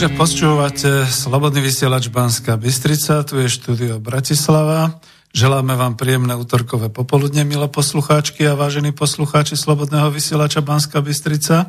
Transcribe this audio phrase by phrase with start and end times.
[0.00, 4.96] Takže počúvate Slobodný vysielač Banská Bystrica, tu je štúdio Bratislava.
[5.36, 11.68] Želáme vám príjemné útorkové popoludne, milé poslucháčky a vážení poslucháči Slobodného vysielača Banská Bystrica.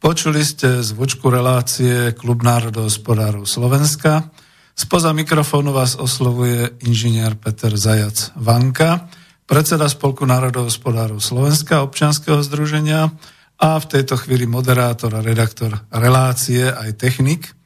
[0.00, 4.32] Počuli ste zvučku relácie Klub národohospodárov Slovenska.
[4.72, 9.12] Spoza mikrofónu vás oslovuje inžinier Peter Zajac Vanka,
[9.44, 13.12] predseda Spolku národohospodárov Slovenska občianskeho združenia,
[13.58, 17.57] a v tejto chvíli moderátor a redaktor relácie aj technik.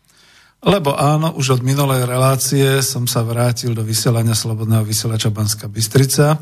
[0.63, 6.39] Lebo áno, už od minulej relácie som sa vrátil do vysielania Slobodného vysielača Banska Bystrica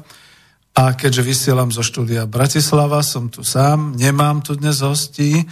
[0.77, 5.49] a keďže vysielam zo štúdia Bratislava, som tu sám, nemám tu dnes hostí,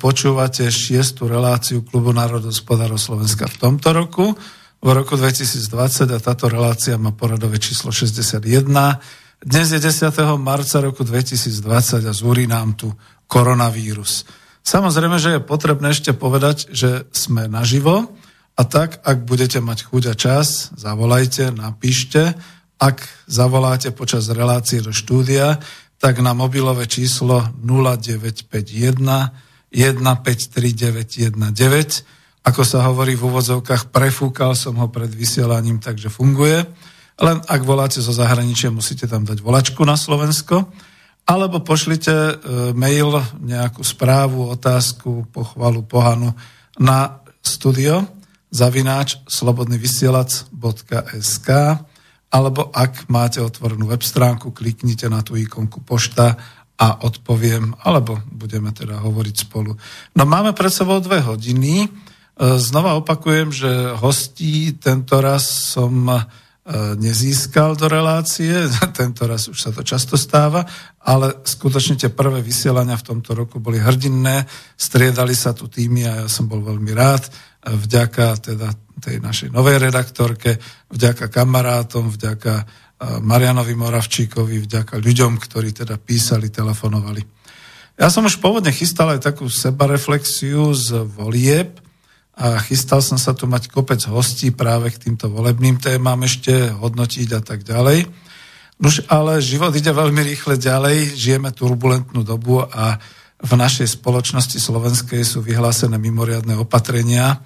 [0.00, 4.32] počúvate šiestu reláciu Klubu národospodárov Slovenska v tomto roku,
[4.80, 8.40] v roku 2020 a táto relácia má poradové číslo 61.
[9.44, 10.08] Dnes je 10.
[10.40, 12.88] marca roku 2020 a zúri nám tu
[13.28, 14.24] koronavírus.
[14.60, 18.12] Samozrejme, že je potrebné ešte povedať, že sme naživo
[18.56, 22.36] a tak, ak budete mať chuť a čas, zavolajte, napíšte.
[22.80, 25.60] Ak zavoláte počas relácie do štúdia,
[26.00, 29.00] tak na mobilové číslo 0951
[29.70, 31.36] 153919.
[32.40, 36.64] Ako sa hovorí v úvodzovkách, prefúkal som ho pred vysielaním, takže funguje.
[37.20, 40.64] Len ak voláte zo zahraničia, musíte tam dať volačku na Slovensko
[41.26, 42.34] alebo pošlite e,
[42.74, 46.34] mail, nejakú správu, otázku, pochvalu, pohanu
[46.80, 48.04] na studio
[48.50, 51.48] zavináč slobodnyvysielac.sk
[52.30, 56.38] alebo ak máte otvorenú web stránku, kliknite na tú ikonku pošta
[56.80, 59.74] a odpoviem, alebo budeme teda hovoriť spolu.
[60.14, 61.84] No máme pred sebou dve hodiny.
[61.84, 61.88] E,
[62.56, 66.06] znova opakujem, že hostí tento raz som
[67.00, 68.52] nezískal do relácie,
[69.00, 70.62] tento raz už sa to často stáva,
[71.00, 74.44] ale skutočne tie prvé vysielania v tomto roku boli hrdinné,
[74.76, 77.30] striedali sa tu týmy a ja som bol veľmi rád, e,
[77.72, 78.68] vďaka teda
[79.00, 80.60] tej našej novej redaktorke,
[80.92, 82.64] vďaka kamarátom, vďaka e,
[83.24, 87.24] Marianovi Moravčíkovi, vďaka ľuďom, ktorí teda písali, telefonovali.
[87.96, 91.80] Ja som už pôvodne chystal aj takú sebareflexiu z volieb,
[92.40, 97.28] a chystal som sa tu mať kopec hostí práve k týmto volebným témam ešte hodnotiť
[97.36, 98.08] a tak ďalej.
[98.80, 102.96] Už ale život ide veľmi rýchle ďalej, žijeme turbulentnú dobu a
[103.44, 107.44] v našej spoločnosti slovenskej sú vyhlásené mimoriadne opatrenia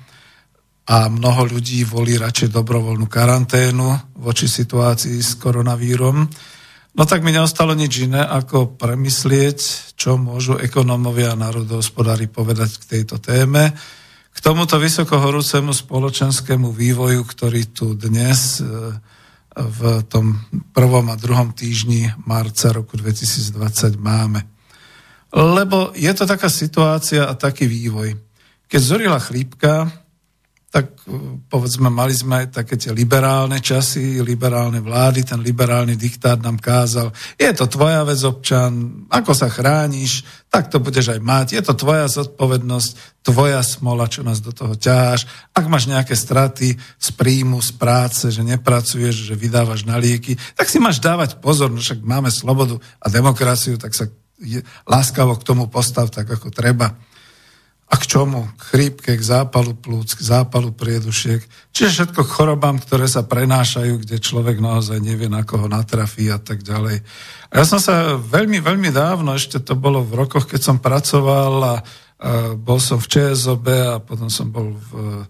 [0.87, 6.23] a mnoho ľudí volí radšej dobrovoľnú karanténu voči situácii s koronavírom.
[6.95, 9.59] No tak mi neostalo nič iné, ako premyslieť,
[9.99, 13.75] čo môžu ekonómovia a národohospodári povedať k tejto téme
[14.35, 18.67] k tomuto vysokohorúcemu spoločenskému vývoju, ktorý tu dnes e,
[19.55, 20.43] v tom
[20.75, 24.43] prvom a druhom týždni marca roku 2020 máme.
[25.31, 28.19] Lebo je to taká situácia a taký vývoj.
[28.67, 29.87] Keď zorila chlípka,
[30.75, 36.43] tak e, povedzme, mali sme aj také tie liberálne časy, liberálne vlády, ten liberálny diktát
[36.43, 41.47] nám kázal, je to tvoja vec občan, ako sa chrániš, tak to budeš aj mať,
[41.55, 45.31] je to tvoja zodpovednosť, tvoja smola, čo nás do toho ťaháš.
[45.55, 50.67] Ak máš nejaké straty z príjmu, z práce, že nepracuješ, že vydávaš na lieky, tak
[50.67, 54.11] si máš dávať pozor, no však máme slobodu a demokraciu, tak sa
[54.91, 56.99] láskavo k tomu postav tak, ako treba.
[57.85, 58.49] A k čomu?
[58.57, 61.45] K chrípke, k zápalu plúc, k zápalu priedušiek.
[61.71, 66.41] Čiže všetko k chorobám, ktoré sa prenášajú, kde človek naozaj nevie, na koho natrafí a
[66.41, 67.05] tak ďalej.
[67.53, 71.55] A ja som sa veľmi, veľmi dávno, ešte to bolo v rokoch, keď som pracoval
[71.61, 71.75] a, a
[72.57, 75.25] bol som v ČSOB a potom som bol v e,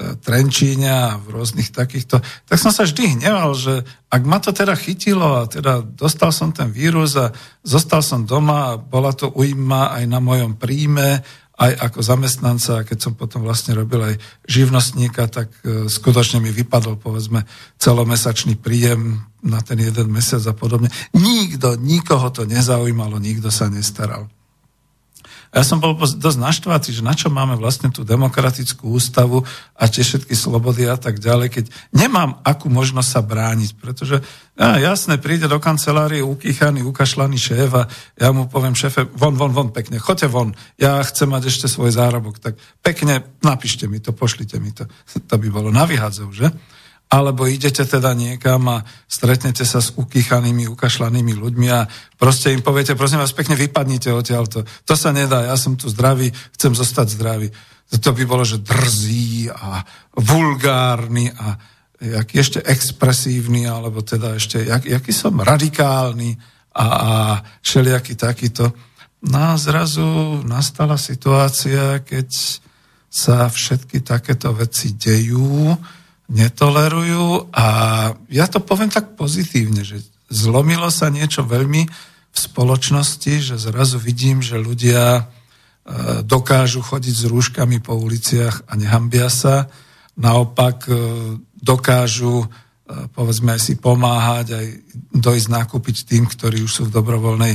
[0.00, 4.72] Trenčíne a v rôznych takýchto, tak som sa vždy hneval, že ak ma to teda
[4.72, 9.92] chytilo a teda dostal som ten vírus a zostal som doma a bola to ujma
[10.00, 11.20] aj na mojom príjme
[11.60, 14.14] aj ako zamestnanca, keď som potom vlastne robil aj
[14.48, 17.44] živnostníka, tak e, skutočne mi vypadol, povedzme,
[17.76, 20.88] celomesačný príjem na ten jeden mesiac a podobne.
[21.12, 24.32] Nikto, nikoho to nezaujímalo, nikto sa nestaral.
[25.50, 29.42] Ja som bol dosť naštvatý, že na čo máme vlastne tú demokratickú ústavu
[29.74, 34.22] a tie všetky slobody a tak ďalej, keď nemám akú možnosť sa brániť, pretože
[34.54, 39.50] ja, jasne, príde do kancelárie ukýchaný, ukašľaný šéf a ja mu poviem, šéfe, von, von,
[39.50, 44.14] von, pekne, choďte von, ja chcem mať ešte svoj zárobok, tak pekne napíšte mi to,
[44.14, 44.86] pošlite mi to.
[45.30, 46.46] To by bolo na vyhádzov, že?
[47.10, 52.94] Alebo idete teda niekam a stretnete sa s ukýchanými, ukašľanými ľuďmi a proste im poviete,
[52.94, 54.62] prosím vás, pekne vypadnite odtiaľto.
[54.62, 57.50] To sa nedá, ja som tu zdravý, chcem zostať zdravý.
[57.90, 59.82] To by bolo, že drzý a
[60.14, 61.58] vulgárny a
[61.98, 66.38] jaký ešte expresívny, alebo teda ešte, jak, jaký som radikálny
[66.78, 67.12] a, a
[67.58, 68.70] všelijaký takýto.
[69.26, 72.30] No a zrazu nastala situácia, keď
[73.10, 75.74] sa všetky takéto veci dejú,
[76.30, 77.66] netolerujú a
[78.30, 79.98] ja to poviem tak pozitívne, že
[80.30, 81.82] zlomilo sa niečo veľmi
[82.30, 85.22] v spoločnosti, že zrazu vidím, že ľudia e,
[86.22, 89.66] dokážu chodiť s rúškami po uliciach a nehambia sa.
[90.14, 90.94] Naopak e,
[91.58, 92.48] dokážu e,
[93.10, 94.66] povedzme si pomáhať, aj
[95.10, 97.54] dojsť nakúpiť tým, ktorí už sú v dobrovoľnej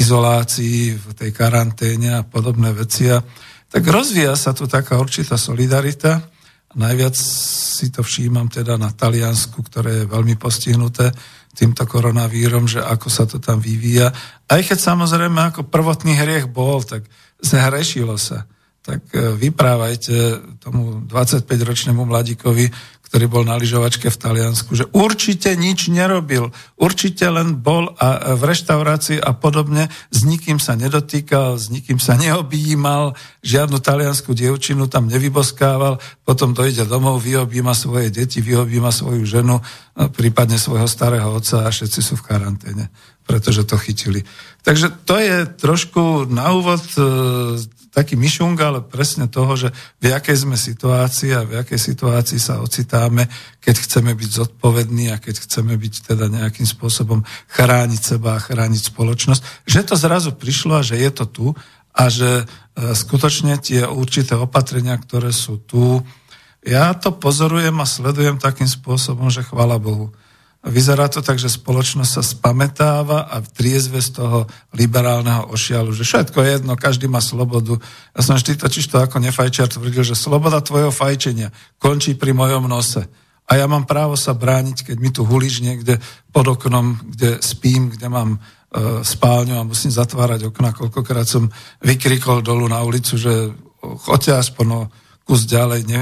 [0.00, 3.12] izolácii, v tej karanténe a podobné veci.
[3.12, 3.20] A
[3.68, 6.39] tak rozvíja sa tu taká určitá solidarita
[6.70, 11.10] Najviac si to všímam teda na Taliansku, ktoré je veľmi postihnuté
[11.50, 14.14] týmto koronavírom, že ako sa to tam vyvíja.
[14.46, 17.02] Aj keď samozrejme ako prvotný hriech bol, tak
[17.42, 18.46] zhrešilo sa.
[18.80, 22.70] Tak e, vyprávajte tomu 25-ročnému mladíkovi,
[23.10, 28.42] ktorý bol na lyžovačke v Taliansku, že určite nič nerobil, určite len bol a v
[28.46, 35.10] reštaurácii a podobne, s nikým sa nedotýkal, s nikým sa neobjímal, žiadnu taliansku dievčinu tam
[35.10, 39.58] nevyboskával, potom dojde domov, vyobíma svoje deti, vyobíma svoju ženu,
[40.14, 42.94] prípadne svojho starého otca a všetci sú v karanténe,
[43.26, 44.22] pretože to chytili.
[44.62, 47.02] Takže to je trošku na úvod e,
[47.90, 49.68] taký myšung, ale presne toho, že
[49.98, 53.26] v jakej sme situácii a v jakej situácii sa ocitáme,
[53.58, 58.94] keď chceme byť zodpovední a keď chceme byť teda nejakým spôsobom chrániť seba a chrániť
[58.94, 61.46] spoločnosť, že to zrazu prišlo a že je to tu
[61.90, 62.44] a že e,
[62.94, 66.06] skutočne tie určité opatrenia, ktoré sú tu,
[66.62, 70.14] ja to pozorujem a sledujem takým spôsobom, že chvala Bohu.
[70.60, 74.44] Vyzerá to tak, že spoločnosť sa spametáva a triezve z toho
[74.76, 77.80] liberálneho ošialu, že všetko je jedno, každý má slobodu.
[78.12, 81.48] Ja som vždy totiž to ako nefajčiar tvrdil, že sloboda tvojho fajčenia
[81.80, 83.08] končí pri mojom nose.
[83.48, 85.96] A ja mám právo sa brániť, keď mi tu hulíš niekde
[86.28, 88.38] pod oknom, kde spím, kde mám e,
[89.00, 90.76] spálňu a musím zatvárať okna.
[90.76, 91.48] Koľkokrát som
[91.80, 93.48] vykrikol dolu na ulicu, že
[93.80, 94.92] choďte aspoň
[95.24, 96.00] kus ďalej, ne,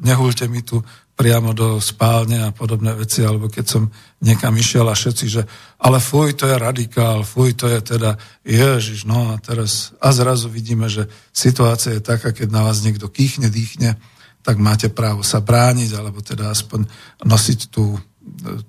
[0.00, 0.80] nehulte mi tu
[1.18, 3.90] priamo do spálne a podobné veci, alebo keď som
[4.22, 5.42] niekam išiel a všetci, že
[5.82, 8.14] ale fuj, to je radikál, fuj, to je teda
[8.46, 13.10] Ježiš, no a teraz a zrazu vidíme, že situácia je taká, keď na vás niekto
[13.10, 13.98] kýchne, dýchne,
[14.46, 16.86] tak máte právo sa brániť, alebo teda aspoň
[17.26, 17.98] nosiť tú,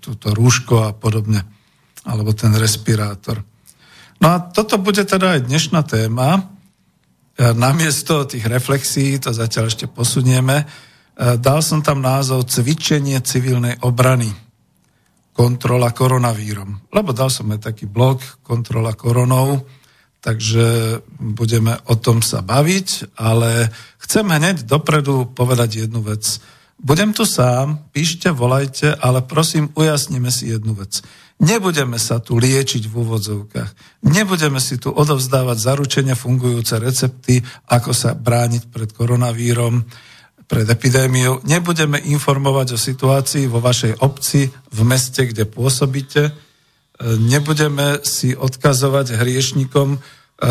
[0.01, 1.45] túto rúško a podobne,
[2.01, 3.45] alebo ten respirátor.
[4.17, 6.49] No a toto bude teda aj dnešná téma.
[7.39, 10.88] Namiesto tých reflexí, to zatiaľ ešte posunieme,
[11.19, 14.31] dal som tam názov Cvičenie civilnej obrany
[15.35, 16.91] kontrola koronavírom.
[16.91, 19.63] Lebo dal som aj taký blog kontrola koronou,
[20.19, 23.71] takže budeme o tom sa baviť, ale
[24.03, 26.43] chcem hneď dopredu povedať jednu vec.
[26.79, 31.03] Budem tu sám, píšte, volajte, ale prosím, ujasníme si jednu vec.
[31.39, 34.03] Nebudeme sa tu liečiť v úvodzovkách.
[34.11, 37.39] Nebudeme si tu odovzdávať zaručenia fungujúce recepty,
[37.71, 39.87] ako sa brániť pred koronavírom
[40.49, 41.45] pred epidémiou.
[41.45, 46.21] Nebudeme informovať o situácii vo vašej obci, v meste, kde pôsobíte.
[46.25, 46.31] E,
[47.21, 49.97] nebudeme si odkazovať hriešnikom, e,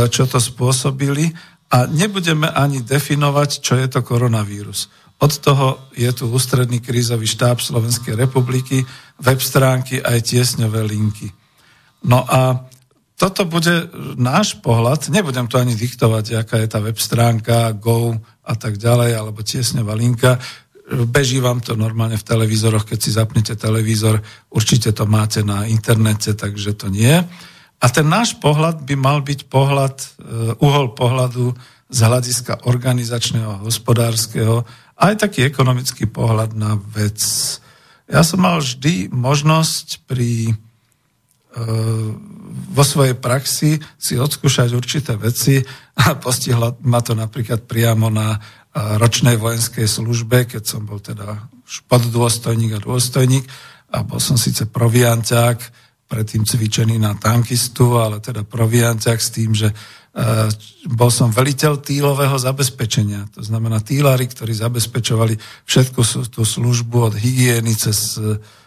[0.06, 1.34] čo to spôsobili
[1.74, 4.86] a nebudeme ani definovať, čo je to koronavírus.
[5.18, 8.86] Od toho je tu ústredný krízový štáb Slovenskej republiky,
[9.18, 11.26] web stránky aj tiesňové linky.
[12.06, 12.70] No a
[13.18, 18.14] toto bude náš pohľad, nebudem to ani diktovať, aká je tá web stránka, go
[18.48, 20.40] a tak ďalej, alebo tiesňová linka.
[20.88, 26.32] Beží vám to normálne v televízoroch, keď si zapnete televízor, určite to máte na internete,
[26.32, 27.12] takže to nie.
[27.78, 30.06] A ten náš pohľad by mal byť pohľad, e,
[30.58, 31.52] uhol pohľadu
[31.92, 34.64] z hľadiska organizačného hospodárskeho,
[34.98, 37.20] aj taký ekonomický pohľad na vec.
[38.08, 40.56] Ja som mal vždy možnosť pri
[42.68, 45.58] vo svojej praxi si odskúšať určité veci
[45.98, 48.38] a postihla ma to napríklad priamo na
[48.74, 51.50] ročnej vojenskej službe, keď som bol teda
[51.90, 53.44] poddôstojník a dôstojník
[53.90, 55.58] a bol som síce provianťák,
[56.08, 59.72] predtým cvičený na tankistu, ale teda provianťák s tým, že
[60.88, 63.28] bol som veliteľ týlového zabezpečenia.
[63.36, 65.36] To znamená týlári, ktorí zabezpečovali
[65.68, 66.00] všetku
[66.32, 68.16] tú službu od hygieny cez,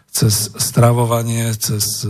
[0.08, 2.06] cez stravovanie, cez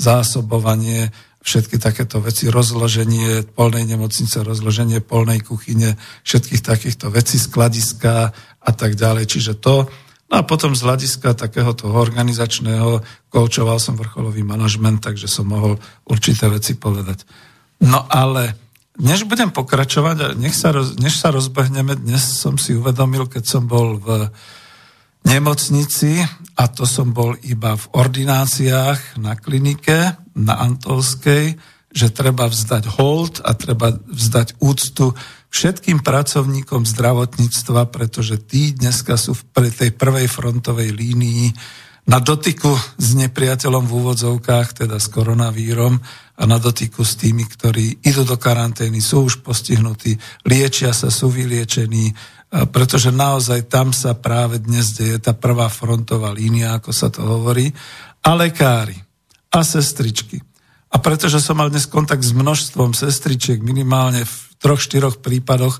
[0.00, 1.12] zásobovanie,
[1.44, 8.96] všetky takéto veci, rozloženie polnej nemocnice, rozloženie polnej kuchyne, všetkých takýchto vecí, skladiska a tak
[8.96, 9.24] ďalej.
[9.28, 9.88] Čiže to,
[10.28, 15.80] no a potom z hľadiska takého toho organizačného, koučoval som vrcholový manažment, takže som mohol
[16.08, 17.24] určité veci povedať.
[17.80, 18.56] No ale
[19.00, 23.64] než budem pokračovať, nech sa, roz, než sa rozbehneme, dnes som si uvedomil, keď som
[23.64, 24.28] bol v
[25.24, 26.20] nemocnici
[26.56, 31.56] a to som bol iba v ordináciách na klinike na Antolskej,
[31.90, 35.10] že treba vzdať hold a treba vzdať úctu
[35.50, 39.42] všetkým pracovníkom zdravotníctva, pretože tí dneska sú v
[39.74, 41.50] tej prvej frontovej línii
[42.06, 45.98] na dotyku s nepriateľom v úvodzovkách, teda s koronavírom
[46.40, 50.16] a na dotyku s tými, ktorí idú do karantény, sú už postihnutí,
[50.48, 52.14] liečia sa, sú vyliečení,
[52.50, 57.70] pretože naozaj tam sa práve dnes deje tá prvá frontová línia, ako sa to hovorí,
[58.26, 58.98] a lekári
[59.54, 60.42] a sestričky.
[60.90, 65.78] A pretože som mal dnes kontakt s množstvom sestričiek, minimálne v troch, štyroch prípadoch,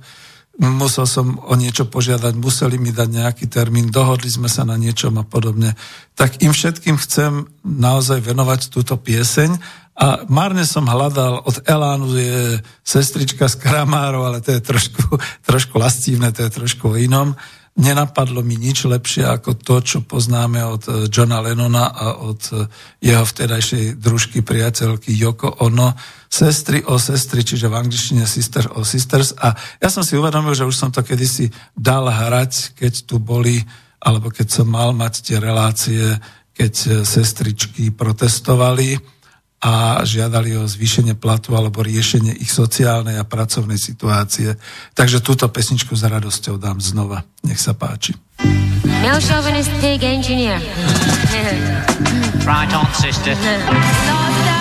[0.63, 5.19] musel som o niečo požiadať, museli mi dať nejaký termín, dohodli sme sa na niečom
[5.19, 5.75] a podobne,
[6.15, 9.59] tak im všetkým chcem naozaj venovať túto pieseň
[10.01, 15.77] a márne som hľadal, od Elánu je sestrička z Kramárov, ale to je trošku, trošku
[15.77, 17.37] lastívne, to je trošku o inom.
[17.77, 22.65] Nenapadlo mi nič lepšie ako to, čo poznáme od eh, Johna Lennona a od eh,
[23.05, 25.93] jeho vtedajšej družky, priateľky Yoko Ono,
[26.33, 29.37] sestry o sestry, čiže v angličtine sister o sisters.
[29.37, 29.53] A
[29.85, 33.61] ja som si uvedomil, že už som to kedysi dal hrať, keď tu boli,
[34.01, 36.17] alebo keď som mal mať tie relácie,
[36.57, 39.20] keď eh, sestričky protestovali
[39.61, 44.57] a žiadali o zvýšenie platu alebo riešenie ich sociálnej a pracovnej situácie.
[44.97, 47.29] Takže túto pesničku s radosťou dám znova.
[47.45, 48.17] Nech sa páči.
[48.41, 49.17] No
[50.01, 50.61] engineer.
[52.49, 53.37] right on, sister.
[54.11, 54.60] No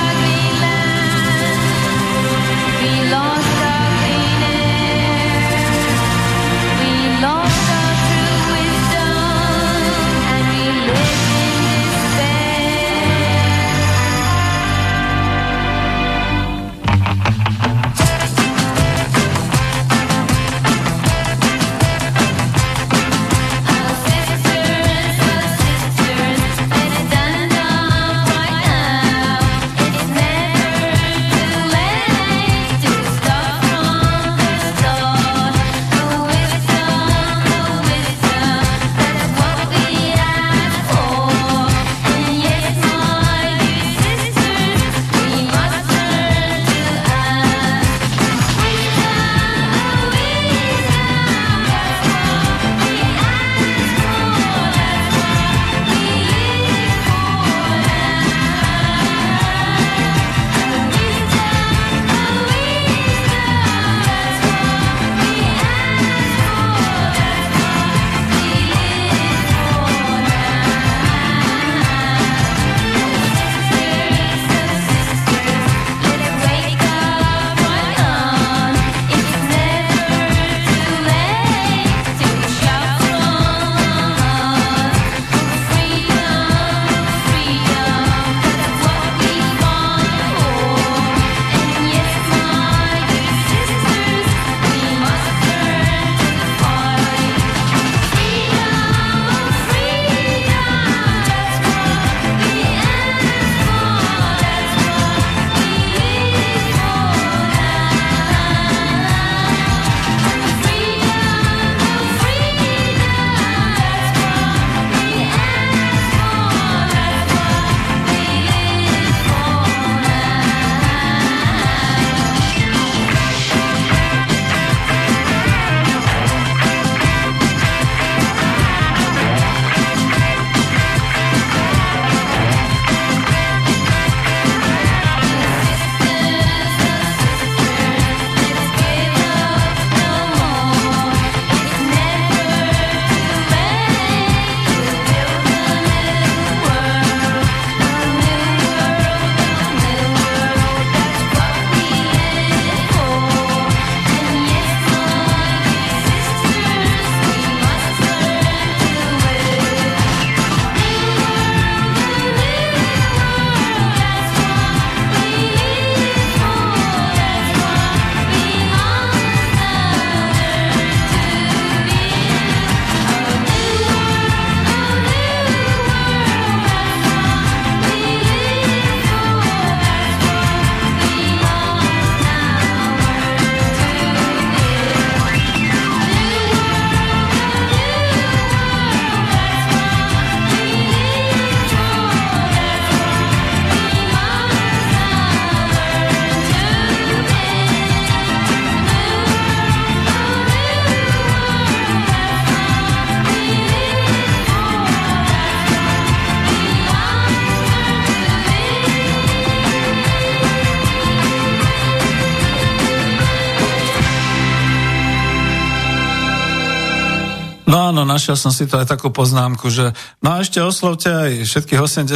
[217.77, 219.93] áno, našiel som si to aj takú poznámku, že
[220.25, 222.10] no a ešte oslovte aj všetkých 80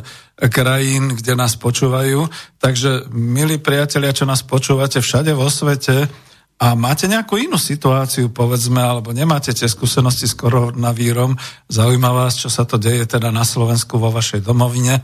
[0.54, 2.30] krajín, kde nás počúvajú.
[2.62, 6.06] Takže, milí priatelia, čo nás počúvate všade vo svete
[6.62, 11.34] a máte nejakú inú situáciu, povedzme, alebo nemáte tie skúsenosti s koronavírom,
[11.66, 15.02] zaujíma vás, čo sa to deje teda na Slovensku vo vašej domovine,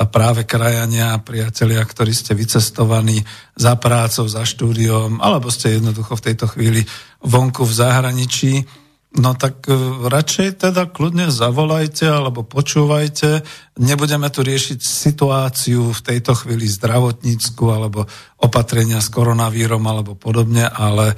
[0.00, 3.20] a práve krajania, priatelia, ktorí ste vycestovaní
[3.52, 6.80] za prácou, za štúdiom, alebo ste jednoducho v tejto chvíli
[7.20, 8.64] vonku v zahraničí,
[9.10, 9.74] No tak e,
[10.06, 13.42] radšej teda kľudne zavolajte alebo počúvajte.
[13.82, 18.06] Nebudeme tu riešiť situáciu v tejto chvíli zdravotnícku alebo
[18.38, 21.16] opatrenia s koronavírom alebo podobne, ale e,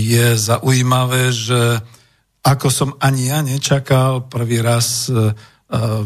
[0.00, 1.84] je zaujímavé, že
[2.48, 5.36] ako som ani ja nečakal, prvý raz e,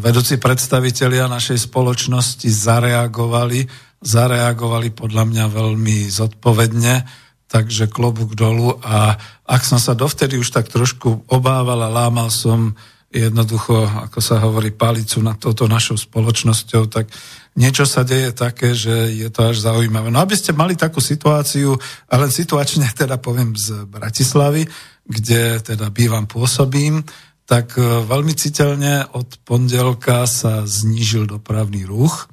[0.03, 3.63] vedúci predstavitelia našej spoločnosti zareagovali,
[4.03, 7.22] zareagovali podľa mňa veľmi zodpovedne
[7.53, 9.13] takže klobúk dolu a
[9.45, 12.73] ak som sa dovtedy už tak trošku obával a lámal som
[13.13, 17.13] jednoducho, ako sa hovorí, palicu nad touto našou spoločnosťou, tak
[17.53, 20.09] niečo sa deje také, že je to až zaujímavé.
[20.09, 21.77] No aby ste mali takú situáciu,
[22.09, 24.65] ale situačne teda poviem z Bratislavy,
[25.05, 27.05] kde teda bývam, pôsobím,
[27.45, 32.31] tak e, veľmi citeľne od pondelka sa znížil dopravný ruch.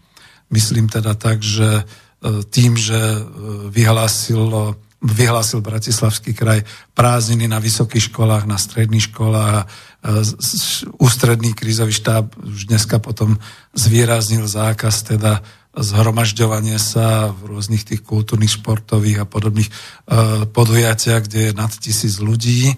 [0.49, 1.85] Myslím teda tak, že e,
[2.49, 3.21] tým, že e,
[3.69, 6.61] vyhlásilo vyhlásil Bratislavský kraj
[6.93, 9.67] prázdniny na vysokých školách, na stredných školách a
[11.01, 13.41] ústredný krízový štáb už dneska potom
[13.73, 15.41] zvýraznil zákaz teda
[15.73, 19.71] zhromažďovanie sa v rôznych tých kultúrnych, športových a podobných
[20.51, 22.75] podujatiach, kde je nad tisíc ľudí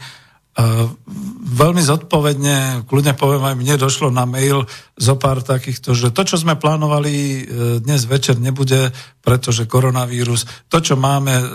[1.53, 4.69] veľmi zodpovedne, kľudne poviem aj mne, došlo na mail
[5.01, 7.41] zo pár takýchto, že to, čo sme plánovali e,
[7.81, 8.93] dnes večer nebude,
[9.25, 11.47] pretože koronavírus, to, čo máme e,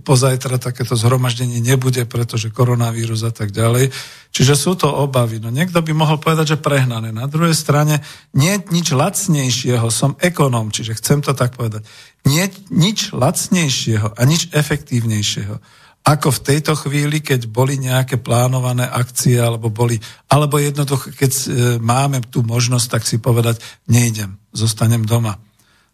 [0.00, 3.92] pozajtra, takéto zhromaždenie nebude, pretože koronavírus a tak ďalej.
[4.32, 5.36] Čiže sú to obavy.
[5.36, 7.12] No niekto by mohol povedať, že prehnané.
[7.12, 8.00] Na druhej strane
[8.32, 11.84] nie nič lacnejšieho, som ekonóm, čiže chcem to tak povedať.
[12.24, 19.40] Nie nič lacnejšieho a nič efektívnejšieho ako v tejto chvíli, keď boli nejaké plánované akcie,
[19.40, 19.96] alebo boli,
[20.28, 21.44] alebo jednoducho, keď e,
[21.80, 25.40] máme tú možnosť, tak si povedať, nejdem, zostanem doma.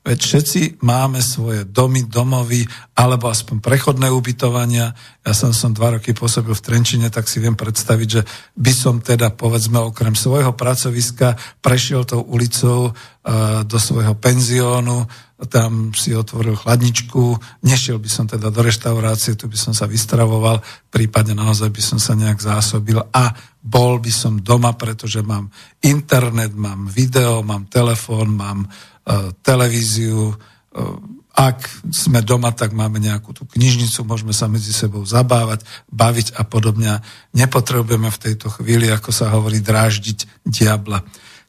[0.01, 2.64] Veď všetci máme svoje domy, domovy,
[2.96, 4.96] alebo aspoň prechodné ubytovania.
[5.20, 8.25] Ja som som dva roky pôsobil v Trenčine, tak si viem predstaviť, že
[8.57, 15.05] by som teda, povedzme, okrem svojho pracoviska prešiel tou ulicou uh, do svojho penziónu,
[15.48, 20.61] tam si otvoril chladničku, nešiel by som teda do reštaurácie, tu by som sa vystravoval,
[20.92, 25.48] prípadne naozaj by som sa nejak zásobil a bol by som doma, pretože mám
[25.81, 30.37] internet, mám video, mám telefón, mám uh, televíziu.
[30.76, 36.37] Uh, ak sme doma, tak máme nejakú tú knižnicu, môžeme sa medzi sebou zabávať, baviť
[36.37, 37.00] a podobne.
[37.33, 41.00] Nepotrebujeme v tejto chvíli, ako sa hovorí, dráždiť diabla.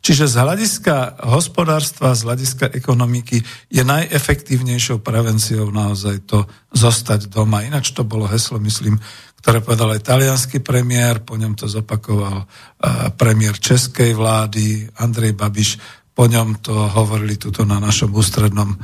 [0.01, 3.37] Čiže z hľadiska hospodárstva, z hľadiska ekonomiky
[3.69, 7.61] je najefektívnejšou prevenciou naozaj to zostať doma.
[7.61, 8.97] Ináč to bolo heslo, myslím,
[9.45, 12.49] ktoré povedal aj talianský premiér, po ňom to zopakoval
[13.13, 15.77] premiér českej vlády Andrej Babiš,
[16.17, 18.77] po ňom to hovorili tuto na našom ústrednom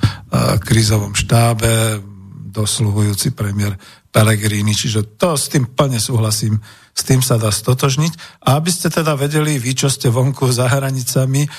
[0.62, 2.02] krízovom štábe,
[2.50, 3.78] dosluhujúci premiér
[4.10, 6.58] Pellegrini, čiže to s tým plne súhlasím
[6.98, 8.42] s tým sa dá stotožniť.
[8.42, 11.50] A aby ste teda vedeli, vy, čo ste vonku za hranicami, e,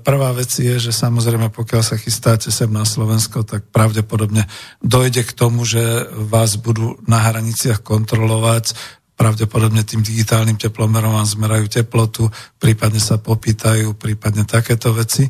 [0.00, 4.48] prvá vec je, že samozrejme, pokiaľ sa chystáte sem na Slovensko, tak pravdepodobne
[4.80, 8.72] dojde k tomu, že vás budú na hraniciach kontrolovať,
[9.20, 15.28] pravdepodobne tým digitálnym teplomerom vám zmerajú teplotu, prípadne sa popýtajú, prípadne takéto veci.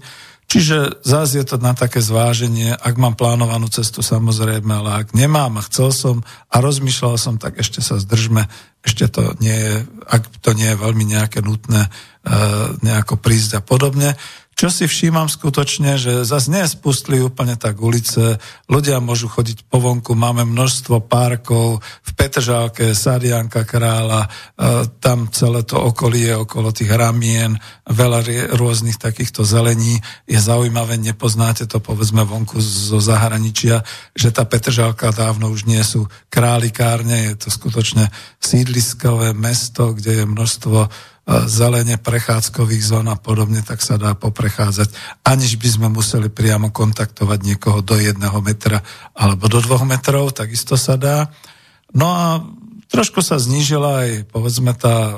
[0.51, 5.55] Čiže zás je to na také zváženie, ak mám plánovanú cestu samozrejme, ale ak nemám
[5.55, 6.17] a chcel som
[6.51, 8.51] a rozmýšľal som, tak ešte sa zdržme,
[8.83, 11.91] ešte to nie je, ak to nie je veľmi nejaké nutné, e,
[12.83, 14.19] nejako prísť a podobne.
[14.61, 18.37] Čo si všímam skutočne, že zase nespustli úplne tak ulice,
[18.68, 25.64] ľudia môžu chodiť po vonku, máme množstvo parkov, v Petržálke, Sadianka kráľa, e, tam celé
[25.64, 27.57] to okolie okolo tých ramien,
[27.88, 29.96] veľa rôznych takýchto zelení.
[30.29, 33.81] Je zaujímavé, nepoznáte to povedzme vonku zo zahraničia,
[34.12, 40.25] že tá Petržálka dávno už nie sú králikárne, je to skutočne sídliskové mesto, kde je
[40.29, 40.79] množstvo
[41.47, 47.38] zelene prechádzkových zón a podobne, tak sa dá poprechádzať, aniž by sme museli priamo kontaktovať
[47.47, 48.83] niekoho do jedného metra
[49.14, 51.31] alebo do dvoch metrov, takisto sa dá.
[51.95, 52.27] No a
[52.90, 55.14] trošku sa znížila aj, povedzme, tá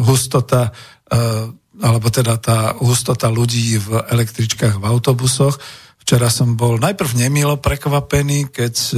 [0.00, 0.72] hustota,
[1.08, 1.20] e,
[1.80, 5.60] alebo teda tá hustota ľudí v električkách, v autobusoch.
[6.00, 8.94] Včera som bol najprv nemilo prekvapený, keď e,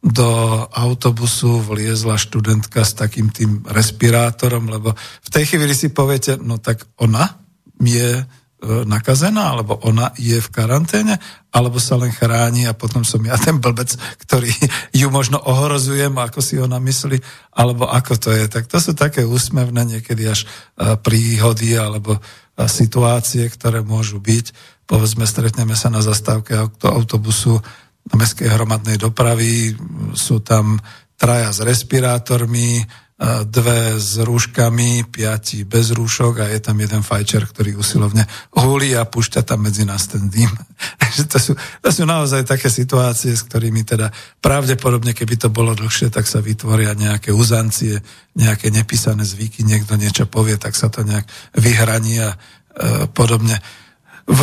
[0.00, 0.28] do
[0.72, 6.88] autobusu vliezla študentka s takým tým respirátorom, lebo v tej chvíli si poviete, no tak
[6.96, 7.36] ona
[7.80, 8.24] je
[8.60, 11.16] E, nakazená, alebo ona je v karanténe,
[11.48, 14.52] alebo sa len chráni a potom som ja ten blbec, ktorý
[15.00, 17.16] ju možno ohrozujem, ako si ona myslí,
[17.56, 18.44] alebo ako to je.
[18.52, 24.52] Tak to sú také úsmevné niekedy až e, príhody alebo e, situácie, ktoré môžu byť.
[24.84, 26.52] Povedzme, stretneme sa na zastávke
[26.84, 27.64] autobusu
[28.10, 29.74] na mestskej hromadnej dopravy,
[30.18, 30.82] sú tam
[31.14, 32.82] traja s respirátormi,
[33.44, 38.24] dve s rúškami, piati bez rúšok a je tam jeden fajčer, ktorý usilovne
[38.56, 40.48] hulí a púšťa tam medzi nás ten dým.
[41.32, 41.52] to, sú,
[41.84, 44.08] to sú naozaj také situácie, s ktorými teda
[44.40, 48.00] pravdepodobne, keby to bolo dlhšie, tak sa vytvoria nejaké uzancie,
[48.40, 51.28] nejaké nepísané zvyky, niekto niečo povie, tak sa to nejak
[51.60, 52.36] vyhraní a e,
[53.12, 53.60] podobne.
[54.24, 54.40] V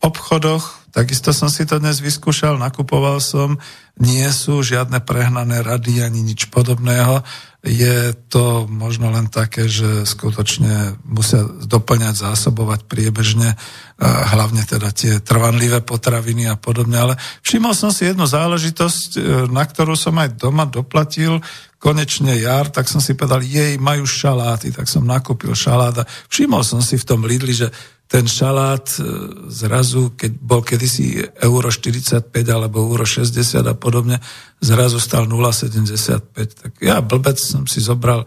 [0.00, 3.58] obchodoch, takisto som si to dnes vyskúšal, nakupoval som,
[4.00, 7.20] nie sú žiadne prehnané rady ani nič podobného.
[7.60, 13.52] Je to možno len také, že skutočne musia doplňať, zásobovať priebežne,
[14.00, 16.96] hlavne teda tie trvanlivé potraviny a podobne.
[16.96, 19.20] Ale všimol som si jednu záležitosť, e,
[19.52, 21.44] na ktorú som aj doma doplatil,
[21.76, 26.64] konečne jar, tak som si povedal, jej, majú šaláty, tak som nakúpil šalát a všimol
[26.64, 27.68] som si v tom Lidli, že
[28.10, 29.06] ten šalát e,
[29.46, 34.18] zrazu, keď bol kedysi euro 45 alebo euro 60 a podobne,
[34.58, 36.34] zrazu stal 0,75.
[36.34, 38.26] Tak ja blbec som si zobral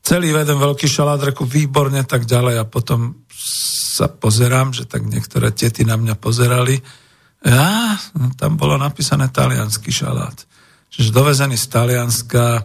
[0.00, 3.28] celý jeden veľký šalát, reku výborne, tak ďalej a potom
[3.92, 6.80] sa pozerám, že tak niektoré tety na mňa pozerali.
[7.44, 10.40] Ja, no, tam bolo napísané talianský šalát.
[10.88, 12.64] Čiže dovezený z Talianska,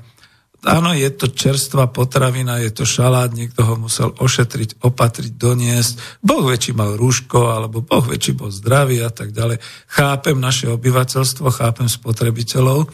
[0.64, 6.24] áno, je to čerstvá potravina, je to šalát, niekto ho musel ošetriť, opatriť, doniesť.
[6.24, 9.60] Boh väčší mal rúško, alebo Boh väčší bol zdravý a tak ďalej.
[9.88, 12.88] Chápem naše obyvateľstvo, chápem spotrebiteľov,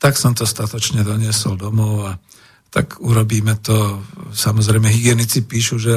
[0.00, 2.12] tak som to statočne doniesol domov a
[2.70, 3.98] tak urobíme to.
[4.30, 5.94] Samozrejme, hygienici píšu, že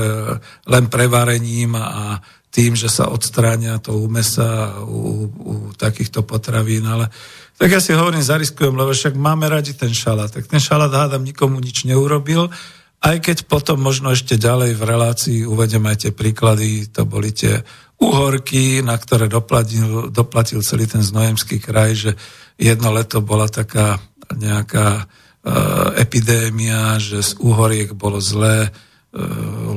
[0.66, 2.18] len prevarením a
[2.54, 7.10] tým, že sa odstránia to u mesa, u, u takýchto potravín, ale
[7.58, 10.30] tak ja si hovorím, zariskujem, lebo však máme radi ten šalát.
[10.30, 12.54] Tak ten šalát hádam nikomu nič neurobil,
[13.02, 17.58] aj keď potom možno ešte ďalej v relácii uvedem aj tie príklady, to boli tie
[17.98, 22.12] uhorky, na ktoré doplatil, doplatil celý ten znojemský kraj, že
[22.56, 23.98] jedno leto bola taká
[24.30, 28.93] nejaká uh, epidémia, že z uhoriek bolo zlé, E,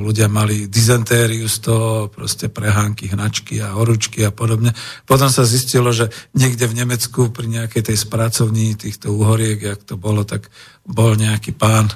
[0.01, 4.73] ľudia mali dizentériu z toho, proste prehánky, hnačky a horúčky a podobne.
[5.05, 10.01] Potom sa zistilo, že niekde v Nemecku pri nejakej tej spracovní týchto uhoriek, jak to
[10.01, 10.49] bolo, tak
[10.89, 11.93] bol nejaký pán,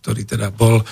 [0.00, 0.84] ktorý teda bol e,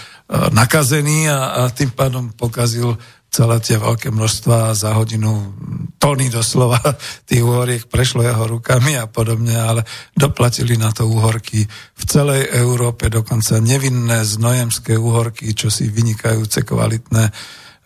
[0.53, 3.01] nakazený a, a tým pádom pokazil
[3.31, 5.53] celé tie veľké množstva za hodinu
[6.01, 6.79] tony doslova
[7.29, 9.83] tých uhoriek prešlo jeho rukami a podobne, ale
[10.15, 17.35] doplatili na to uhorky v celej Európe, dokonca nevinné znojemské uhorky, čo si vynikajúce, kvalitné,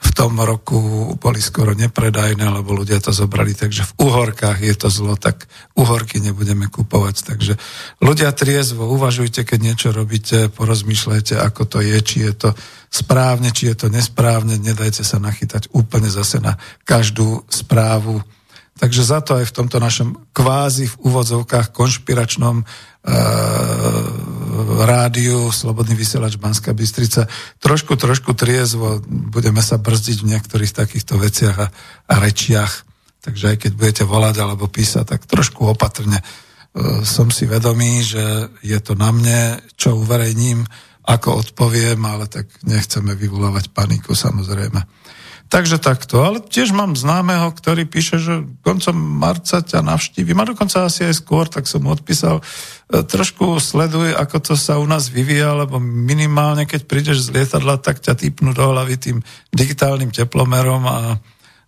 [0.00, 4.88] v tom roku boli skoro nepredajné, lebo ľudia to zobrali, takže v uhorkách je to
[4.88, 5.44] zlo, tak
[5.76, 7.16] uhorky nebudeme kupovať.
[7.28, 7.52] Takže
[8.00, 12.50] ľudia triezvo, uvažujte, keď niečo robíte, porozmýšľajte, ako to je, či je to
[12.88, 16.56] správne, či je to nesprávne, nedajte sa nachytať úplne zase na
[16.88, 18.24] každú správu.
[18.80, 22.64] Takže za to aj v tomto našom kvázi v úvodzovkách konšpiračnom
[23.00, 23.12] Eh,
[24.84, 27.30] rádiu Slobodný vysielač Banská Bystrica.
[27.62, 31.66] Trošku, trošku triezvo budeme sa brzdiť v niektorých takýchto veciach a,
[32.10, 32.86] a rečiach.
[33.20, 36.20] Takže aj keď budete volať alebo písať, tak trošku opatrne.
[36.20, 40.62] Eh, som si vedomý, že je to na mne, čo uverejním,
[41.02, 44.99] ako odpoviem, ale tak nechceme vyvolávať paniku samozrejme.
[45.50, 46.22] Takže takto.
[46.22, 51.18] Ale tiež mám známeho, ktorý píše, že koncom marca ťa navštívim a dokonca asi aj
[51.18, 52.38] skôr, tak som mu odpísal.
[52.38, 57.82] E, trošku sleduj, ako to sa u nás vyvíja, lebo minimálne, keď prídeš z lietadla,
[57.82, 59.18] tak ťa typnú do hlavy tým
[59.50, 61.18] digitálnym teplomerom a,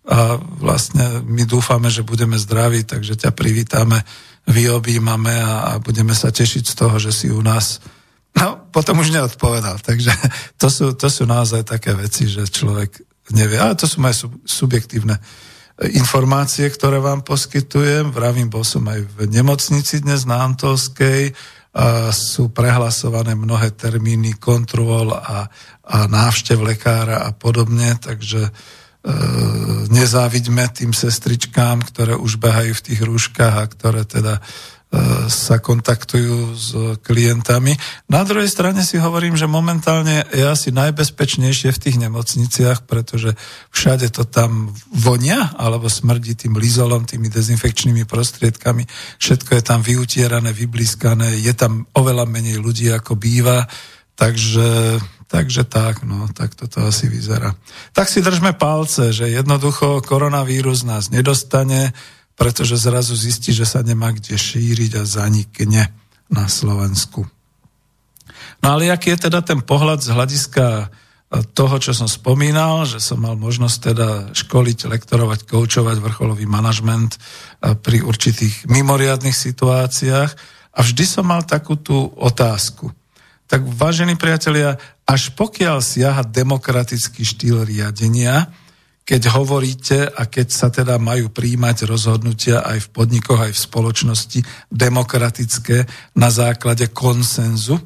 [0.07, 3.99] a vlastne my dúfame, že budeme zdraví, takže ťa privítame,
[4.47, 7.83] vyobímame a, a budeme sa tešiť z toho, že si u nás
[8.33, 9.77] No, potom už neodpovedal.
[9.77, 10.09] Takže
[10.61, 13.57] to sú, to sú naozaj také veci, že človek nevie.
[13.57, 15.21] Ale to sú moje subjektívne e,
[15.97, 18.13] informácie, ktoré vám poskytujem.
[18.13, 21.33] Vravím, bol som aj v nemocnici dnes na Antolskej.
[21.73, 25.49] A sú prehlasované mnohé termíny kontrol a,
[25.81, 28.51] a návštev lekára a podobne, takže e,
[29.89, 34.37] nezávidme tým sestričkám, ktoré už behajú v tých rúškach a ktoré teda
[35.25, 36.69] sa kontaktujú s
[37.01, 37.73] klientami.
[38.13, 43.33] Na druhej strane si hovorím, že momentálne je asi najbezpečnejšie v tých nemocniciach, pretože
[43.73, 48.85] všade to tam vonia alebo smrdí tým lizolom, tými dezinfekčnými prostriedkami.
[49.17, 53.65] Všetko je tam vyutierané, vyblískané, je tam oveľa menej ľudí ako býva,
[54.13, 55.01] takže
[55.33, 57.57] Takže tak, no, tak toto asi vyzerá.
[57.89, 61.89] Tak si držme palce, že jednoducho koronavírus nás nedostane,
[62.33, 65.93] pretože zrazu zistí, že sa nemá kde šíriť a zanikne
[66.27, 67.25] na Slovensku.
[68.63, 70.85] No ale aký je teda ten pohľad z hľadiska e,
[71.51, 77.19] toho, čo som spomínal, že som mal možnosť teda školiť, lektorovať, koučovať vrcholový manažment e,
[77.75, 80.31] pri určitých mimoriadných situáciách
[80.73, 82.89] a vždy som mal takú tú otázku–
[83.53, 88.49] tak vážení priatelia, až pokiaľ siaha demokratický štýl riadenia,
[89.03, 94.39] keď hovoríte a keď sa teda majú príjmať rozhodnutia aj v podnikoch, aj v spoločnosti
[94.71, 95.83] demokratické
[96.15, 97.83] na základe konsenzu,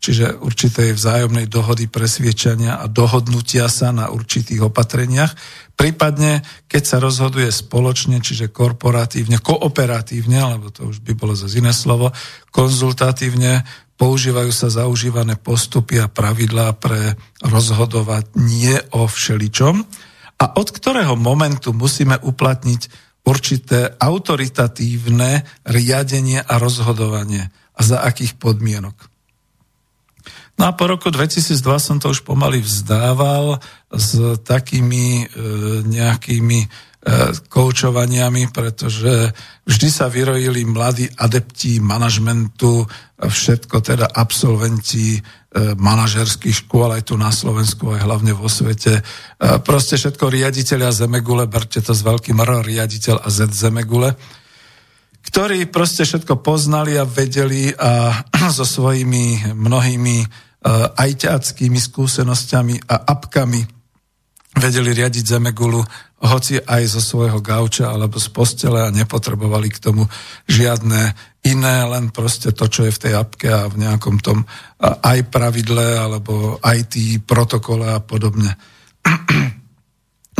[0.00, 5.34] čiže určitej vzájomnej dohody presviečania a dohodnutia sa na určitých opatreniach,
[5.74, 11.74] prípadne keď sa rozhoduje spoločne, čiže korporatívne, kooperatívne, alebo to už by bolo zase iné
[11.74, 12.14] slovo,
[12.54, 13.66] konzultatívne
[14.00, 20.08] používajú sa zaužívané postupy a pravidlá pre rozhodovať nie o všeličom
[20.40, 28.96] a od ktorého momentu musíme uplatniť určité autoritatívne riadenie a rozhodovanie a za akých podmienok.
[30.56, 35.26] No a po roku 2002 som to už pomaly vzdával s takými e,
[35.88, 36.68] nejakými
[37.48, 39.32] koučovaniami, pretože
[39.64, 42.84] vždy sa vyrojili mladí adepti manažmentu,
[43.16, 45.20] všetko teda absolventi e,
[45.80, 49.00] manažerských škôl aj tu na Slovensku, aj hlavne vo svete.
[49.00, 49.02] E,
[49.64, 54.12] proste všetko riaditeľia Zemegule, berte to s veľkým R, riaditeľ a Z Zemegule,
[55.24, 58.24] ktorí proste všetko poznali a vedeli a
[58.56, 60.48] so svojimi mnohými
[61.00, 63.79] ajťáckými skúsenosťami a apkami
[64.58, 65.82] vedeli riadiť Zemegulu
[66.20, 70.04] hoci aj zo svojho gauča alebo z postele a nepotrebovali k tomu
[70.44, 71.16] žiadne
[71.48, 74.44] iné, len proste to, čo je v tej apke a v nejakom tom
[74.80, 78.52] aj pravidle alebo IT protokole a podobne.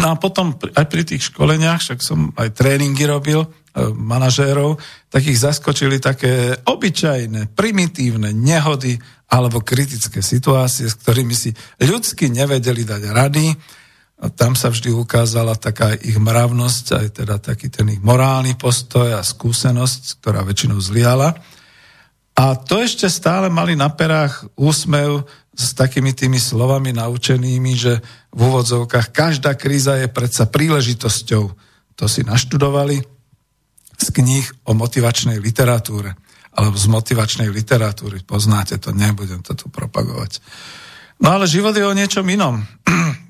[0.01, 3.49] No a potom aj pri tých školeniach, však som aj tréningy robil, e,
[3.93, 4.81] manažérov,
[5.13, 8.97] tak ich zaskočili také obyčajné, primitívne nehody
[9.29, 11.53] alebo kritické situácie, s ktorými si
[11.85, 13.47] ľudsky nevedeli dať rady
[14.21, 19.17] a tam sa vždy ukázala taká ich mravnosť, aj teda taký ten ich morálny postoj
[19.17, 21.41] a skúsenosť, ktorá väčšinou zliala.
[22.37, 25.25] A to ešte stále mali na perách úsmev
[25.57, 31.45] s takými tými slovami naučenými, že v úvodzovkách každá kríza je predsa príležitosťou.
[31.97, 33.01] To si naštudovali
[33.97, 36.13] z kníh o motivačnej literatúre
[36.51, 38.21] alebo z motivačnej literatúry.
[38.27, 40.45] Poznáte to, nebudem to tu propagovať.
[41.21, 42.61] No ale život je o niečom inom.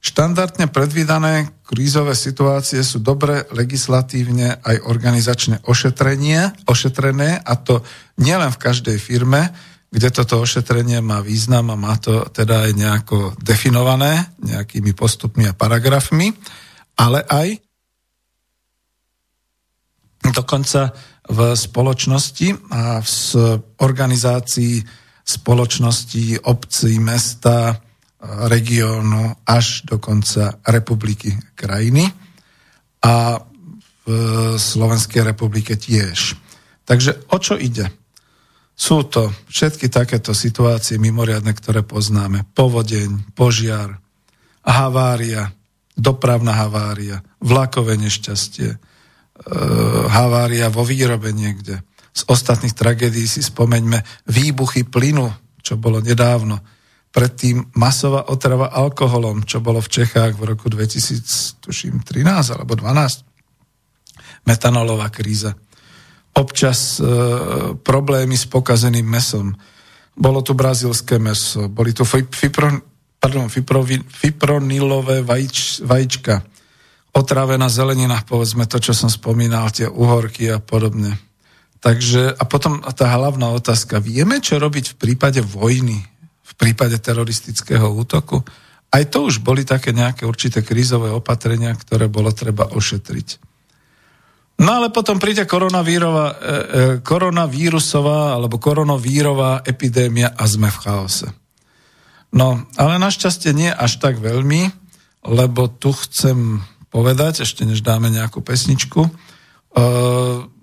[0.00, 7.84] Štandardne predvídané krízové situácie sú dobre legislatívne aj organizačne ošetrenie, ošetrené a to
[8.16, 9.52] nielen v každej firme,
[9.92, 15.52] kde toto ošetrenie má význam a má to teda aj nejako definované nejakými postupmi a
[15.52, 16.32] paragrafmi,
[16.96, 17.60] ale aj
[20.32, 20.96] dokonca
[21.28, 23.12] v spoločnosti a v
[23.84, 24.74] organizácii
[25.28, 27.76] spoločnosti, obcí, mesta,
[28.20, 32.04] regiónu až do konca republiky krajiny
[33.00, 33.40] a
[34.04, 34.06] v
[34.60, 36.36] Slovenskej republike tiež.
[36.84, 37.88] Takže o čo ide?
[38.76, 42.48] Sú to všetky takéto situácie mimoriadne, ktoré poznáme.
[42.56, 44.00] Povodeň, požiar,
[44.64, 45.52] havária,
[45.92, 48.78] dopravná havária, vlakové nešťastie, e,
[50.08, 51.84] havária vo výrobe niekde.
[52.16, 54.00] Z ostatných tragédií si spomeňme
[54.32, 55.28] výbuchy plynu,
[55.60, 56.64] čo bolo nedávno,
[57.10, 61.66] predtým masová otrava alkoholom, čo bolo v Čechách v roku 2013
[62.54, 64.46] alebo 12.
[64.46, 65.58] Metanolová kríza.
[66.38, 67.04] Občas e,
[67.74, 69.50] problémy s pokazeným mesom.
[70.14, 72.70] Bolo tu brazilské meso, boli tu fipro,
[73.18, 76.46] pardon, fiprovi, fipronilové vajíč, vajíčka,
[77.10, 81.18] otrávená zelenina, povedzme to, čo som spomínal, tie uhorky a podobne.
[81.80, 84.04] Takže, a potom tá hlavná otázka.
[84.04, 86.09] Vieme, čo robiť v prípade vojny?
[86.50, 88.42] V prípade teroristického útoku.
[88.90, 93.50] Aj to už boli také nejaké určité krízové opatrenia, ktoré bolo treba ošetriť.
[94.60, 96.56] No ale potom príde koronavírova, e, e,
[97.00, 101.28] koronavírusová alebo koronavírová epidémia a sme v chaose.
[102.30, 104.68] No, ale našťastie nie až tak veľmi,
[105.24, 106.60] lebo tu chcem
[106.92, 109.10] povedať, ešte než dáme nejakú pesničku, e,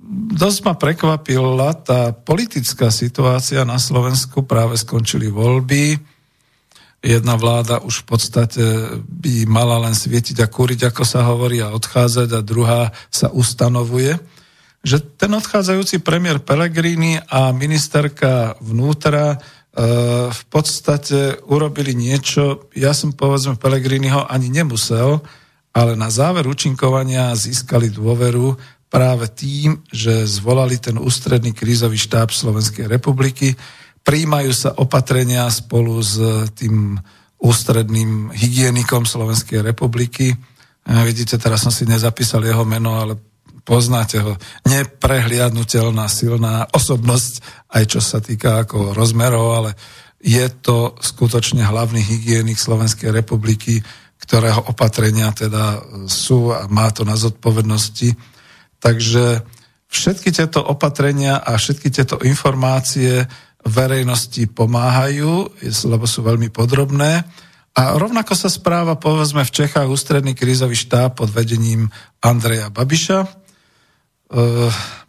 [0.07, 4.47] dosť ma prekvapila tá politická situácia na Slovensku.
[4.47, 5.99] Práve skončili voľby.
[7.03, 8.63] Jedna vláda už v podstate
[9.03, 14.17] by mala len svietiť a kúriť, ako sa hovorí, a odchádzať, a druhá sa ustanovuje.
[14.81, 19.37] Že ten odchádzajúci premiér Pellegrini a ministerka vnútra e,
[20.31, 25.21] v podstate urobili niečo, ja som povedzme Pellegriniho ani nemusel,
[25.77, 28.57] ale na záver účinkovania získali dôveru
[28.88, 33.56] práve tým, že zvolali ten ústredný krízový štáb Slovenskej republiky,
[34.08, 36.15] príjmajú sa opatrenia spolu s
[36.56, 36.95] tým
[37.38, 40.32] ústredným hygienikom Slovenskej republiky.
[40.88, 43.19] A vidíte, teraz som si nezapísal jeho meno, ale
[43.67, 44.39] poznáte ho.
[44.63, 47.43] Neprehliadnutelná, silná osobnosť,
[47.76, 49.71] aj čo sa týka ako rozmerov, ale
[50.23, 53.84] je to skutočne hlavný hygienik Slovenskej republiky,
[54.17, 58.37] ktorého opatrenia teda sú a má to na zodpovednosti
[58.79, 59.41] Takže
[59.87, 63.25] všetky tieto opatrenia a všetky tieto informácie
[63.67, 67.23] verejnosti pomáhajú, lebo sú veľmi podrobné.
[67.77, 71.93] A rovnako sa správa, povedzme, v Čechách ústredný krízový štáb pod vedením
[72.25, 73.19] Andreja Babiša.
[73.21, 73.29] E,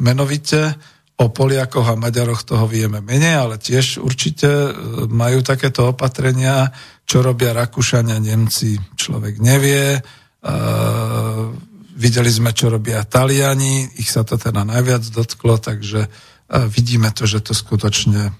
[0.04, 0.76] menovite
[1.16, 4.70] o Poliakoch a Maďaroch toho vieme menej, ale tiež určite e,
[5.08, 6.68] majú takéto opatrenia,
[7.08, 9.96] čo robia Rakúšania, Nemci, človek nevie.
[9.96, 10.00] E,
[11.98, 16.08] Videli sme, čo robia Taliani, ich sa to teda najviac dotklo, takže e,
[16.70, 18.32] vidíme to, že to skutočne e,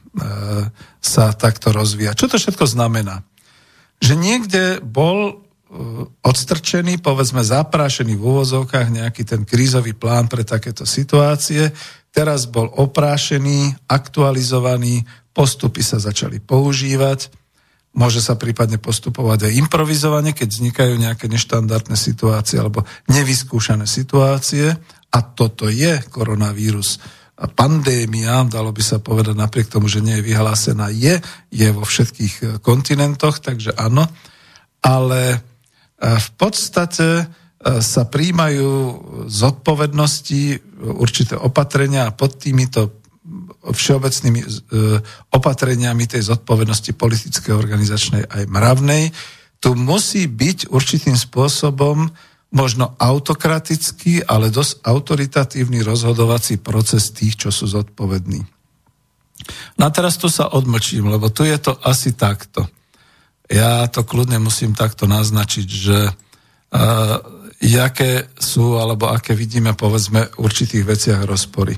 [1.02, 2.14] sa takto rozvíja.
[2.14, 3.26] Čo to všetko znamená?
[3.98, 5.32] Že niekde bol e,
[6.22, 11.74] odstrčený, povedzme zaprášený v úvozovkách nejaký ten krízový plán pre takéto situácie,
[12.14, 15.02] teraz bol oprášený, aktualizovaný,
[15.34, 17.26] postupy sa začali používať,
[17.96, 24.76] Môže sa prípadne postupovať aj improvizovane, keď vznikajú nejaké neštandardné situácie alebo nevyskúšané situácie.
[25.08, 27.00] A toto je koronavírus.
[27.38, 31.22] Pandémia, dalo by sa povedať napriek tomu, že nie je vyhlásená, je,
[31.54, 34.10] je vo všetkých e, kontinentoch, takže áno.
[34.82, 35.38] Ale e,
[36.02, 37.24] v podstate e,
[37.78, 38.70] sa príjmajú
[39.30, 40.42] zodpovednosti,
[40.98, 42.98] určité opatrenia a pod týmito
[43.68, 44.48] všeobecnými e,
[45.34, 49.12] opatreniami tej zodpovednosti politickej, organizačnej aj mravnej,
[49.58, 52.08] tu musí byť určitým spôsobom
[52.48, 58.40] možno autokratický, ale dosť autoritatívny rozhodovací proces tých, čo sú zodpovední.
[59.76, 62.66] No a teraz tu sa odmlčím, lebo tu je to asi takto.
[63.48, 67.16] Ja to kľudne musím takto naznačiť, že uh,
[67.60, 71.76] jaké sú, alebo aké vidíme, povedzme, v určitých veciach rozpory.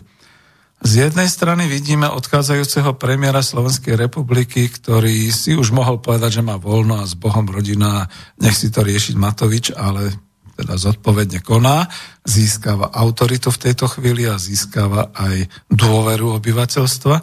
[0.80, 6.56] Z jednej strany vidíme odchádzajúceho premiéra Slovenskej republiky, ktorý si už mohol povedať, že má
[6.56, 8.08] voľno a s Bohom rodina,
[8.40, 10.08] nech si to riešiť Matovič, ale
[10.56, 11.84] teda zodpovedne koná,
[12.24, 17.16] získava autoritu v tejto chvíli a získava aj dôveru obyvateľstva.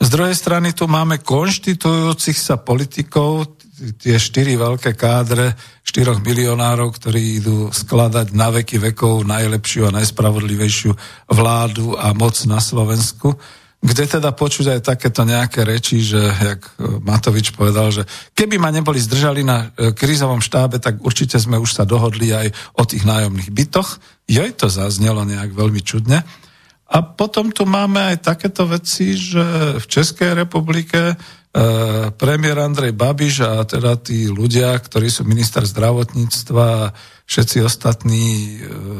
[0.00, 7.42] Z druhej strany tu máme konštitujúcich sa politikov, tie štyri veľké kádre, štyroch milionárov, ktorí
[7.42, 10.92] idú skladať na veky vekov najlepšiu a najspravodlivejšiu
[11.34, 13.34] vládu a moc na Slovensku,
[13.84, 16.64] kde teda počuť aj takéto nejaké reči, že, jak
[17.04, 21.76] Matovič povedal, že keby ma neboli zdržali na e, krízovom štábe, tak určite sme už
[21.76, 22.48] sa dohodli aj
[22.80, 24.00] o tých nájomných bytoch.
[24.24, 26.24] Joj, to zaznelo nejak veľmi čudne.
[26.88, 31.12] A potom tu máme aj takéto veci, že v Českej republike
[32.18, 36.90] premiér Andrej Babiš a teda tí ľudia, ktorí sú minister zdravotníctva a
[37.24, 38.48] všetci ostatní, eh,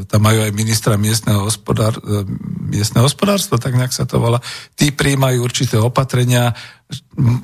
[0.09, 2.25] tam majú aj ministra miestneho, hospodár, eh,
[2.71, 4.41] miestneho hospodárstva, tak nejak sa to volá,
[4.79, 6.57] tí príjmajú určité opatrenia.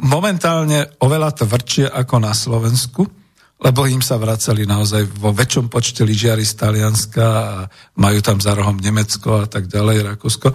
[0.00, 3.04] Momentálne oveľa tvrdšie ako na Slovensku,
[3.61, 7.68] lebo im sa vracali naozaj vo väčšom počte lyžiari z Talianska a
[8.00, 10.48] majú tam za rohom Nemecko a tak ďalej, Rakúsko.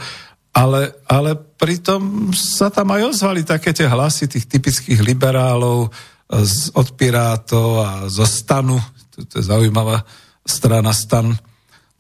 [0.58, 5.90] Ale, ale pritom sa tam aj ozvali také tie hlasy tých typických liberálov
[6.30, 8.78] z, od Pirátov a zo stanu.
[9.16, 10.04] To, to je zaujímavá
[10.46, 11.34] strana stan.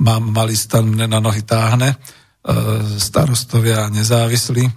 [0.01, 1.95] Mám malý stan, mne na nohy táhne.
[1.95, 1.97] E,
[2.99, 4.67] starostovia nezávislí.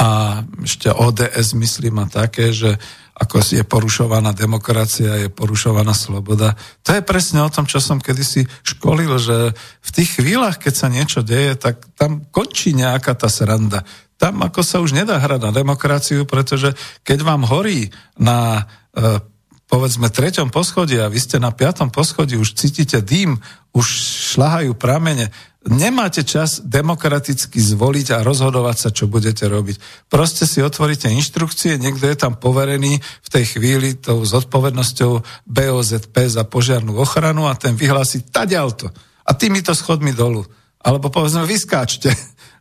[0.00, 2.80] A ešte ODS myslím a také, že
[3.20, 6.56] ako je porušovaná demokracia, je porušovaná sloboda.
[6.88, 9.52] To je presne o tom, čo som kedysi školil, že
[9.84, 13.84] v tých chvíľach, keď sa niečo deje, tak tam končí nejaká tá sranda.
[14.16, 16.72] Tam ako sa už nedá hrať na demokraciu, pretože
[17.04, 18.64] keď vám horí na
[18.96, 19.20] e,
[19.68, 23.36] povedzme treťom poschodí a vy ste na piatom poschodí, už cítite dým,
[23.76, 23.86] už
[24.34, 25.30] šlahajú pramene,
[25.68, 30.08] nemáte čas demokraticky zvoliť a rozhodovať sa, čo budete robiť.
[30.08, 36.48] Proste si otvoríte inštrukcie, niekto je tam poverený v tej chvíli tou zodpovednosťou BOZP za
[36.48, 38.88] požiarnú ochranu a ten vyhlási taďalto
[39.26, 40.48] a týmito schodmi dolu.
[40.80, 42.08] Alebo povedzme, vyskáčte.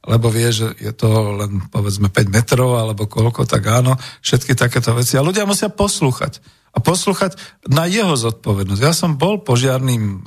[0.10, 3.94] Lebo vie, že je to len povedzme 5 metrov alebo koľko, tak áno,
[4.26, 5.16] všetky takéto veci.
[5.16, 7.34] A ľudia musia poslúchať a poslúchať
[7.66, 8.82] na jeho zodpovednosť.
[8.82, 10.18] Ja som bol požiarným e,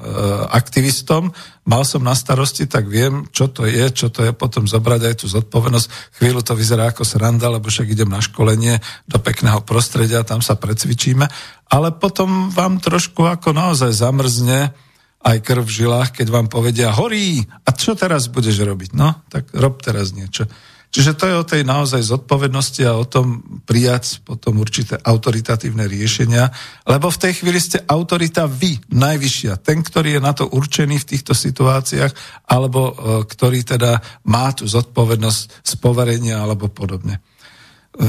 [0.51, 1.30] aktivistom,
[1.62, 5.14] mal som na starosti, tak viem, čo to je, čo to je potom zobrať aj
[5.22, 6.18] tú zodpovednosť.
[6.18, 10.59] Chvíľu to vyzerá ako sranda, lebo však idem na školenie do pekného prostredia, tam sa
[10.59, 11.30] precvičíme,
[11.70, 14.74] ale potom vám trošku ako naozaj zamrzne
[15.23, 18.91] aj krv v žilách, keď vám povedia horí, a čo teraz budeš robiť?
[18.99, 20.51] No, tak rob teraz niečo.
[20.93, 26.53] Čiže to je o tej naozaj zodpovednosti a o tom prijať potom určité autoritatívne riešenia,
[26.85, 31.09] lebo v tej chvíli ste autorita vy, najvyššia, ten, ktorý je na to určený v
[31.16, 32.12] týchto situáciách,
[32.45, 32.95] alebo e,
[33.25, 37.25] ktorý teda má tú zodpovednosť z poverenia alebo podobne.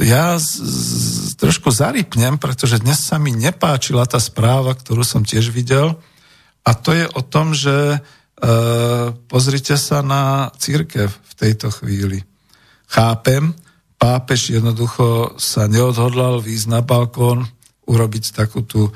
[0.03, 5.55] Ja z, z, trošku zarypnem, pretože dnes sa mi nepáčila tá správa, ktorú som tiež
[5.55, 5.95] videl,
[6.63, 7.97] a to je o tom, že e,
[9.27, 12.23] pozrite sa na církev v tejto chvíli.
[12.87, 13.51] Chápem,
[13.99, 17.43] pápež jednoducho sa neodhodlal výjsť na balkón,
[17.83, 18.91] urobiť takú tú e,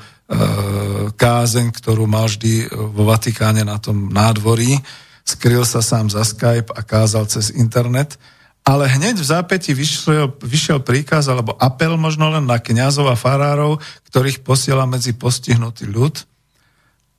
[1.12, 4.80] kázeň, ktorú mal vždy vo Vatikáne na tom nádvorí,
[5.28, 8.16] skryl sa sám za Skype a kázal cez internet,
[8.64, 13.80] ale hneď v zápäti vyšiel, vyšiel príkaz alebo apel možno len na kňazov a farárov,
[14.08, 16.24] ktorých posiela medzi postihnutý ľud,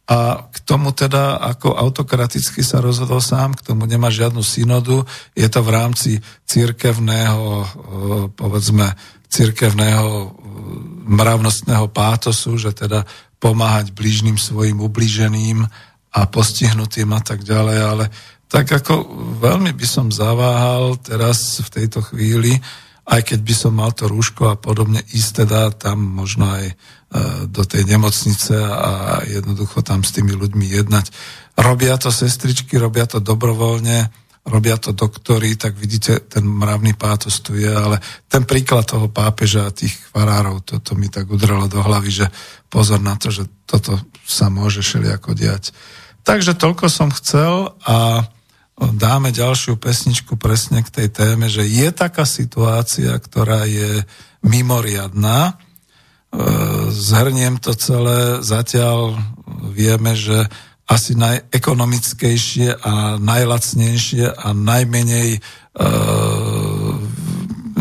[0.10, 5.06] a k tomu teda ako autokraticky sa rozhodol sám, k tomu nemá žiadnu synodu,
[5.38, 6.12] je to v rámci
[6.50, 7.68] církevného, e,
[8.34, 8.90] povedzme,
[9.30, 10.28] církevného e,
[11.14, 13.06] mravnostného pátosu, že teda
[13.38, 15.62] pomáhať blížnym svojim ubliženým
[16.10, 18.06] a postihnutým a tak ďalej, ale
[18.50, 19.06] tak ako
[19.38, 22.58] veľmi by som zaváhal teraz v tejto chvíli,
[23.10, 26.78] aj keď by som mal to rúško a podobne, ísť teda tam možno aj
[27.10, 31.10] E, do tej nemocnice a jednoducho tam s tými ľuďmi jednať.
[31.58, 34.14] Robia to sestričky, robia to dobrovoľne,
[34.46, 37.98] robia to doktory, tak vidíte, ten mravný pátos tu je, ale
[38.30, 42.28] ten príklad toho pápeža a tých farárov, toto mi tak udrelo do hlavy, že
[42.70, 45.74] pozor na to, že toto sa môže všelijako diať.
[46.22, 48.30] Takže toľko som chcel a
[48.80, 54.08] dáme ďalšiu pesničku presne k tej téme, že je taká situácia, ktorá je
[54.40, 55.60] mimoriadná,
[56.30, 56.38] E,
[56.94, 59.18] zhrniem to celé, zatiaľ
[59.74, 60.46] vieme, že
[60.86, 65.40] asi najekonomickejšie a najlacnejšie a najmenej e,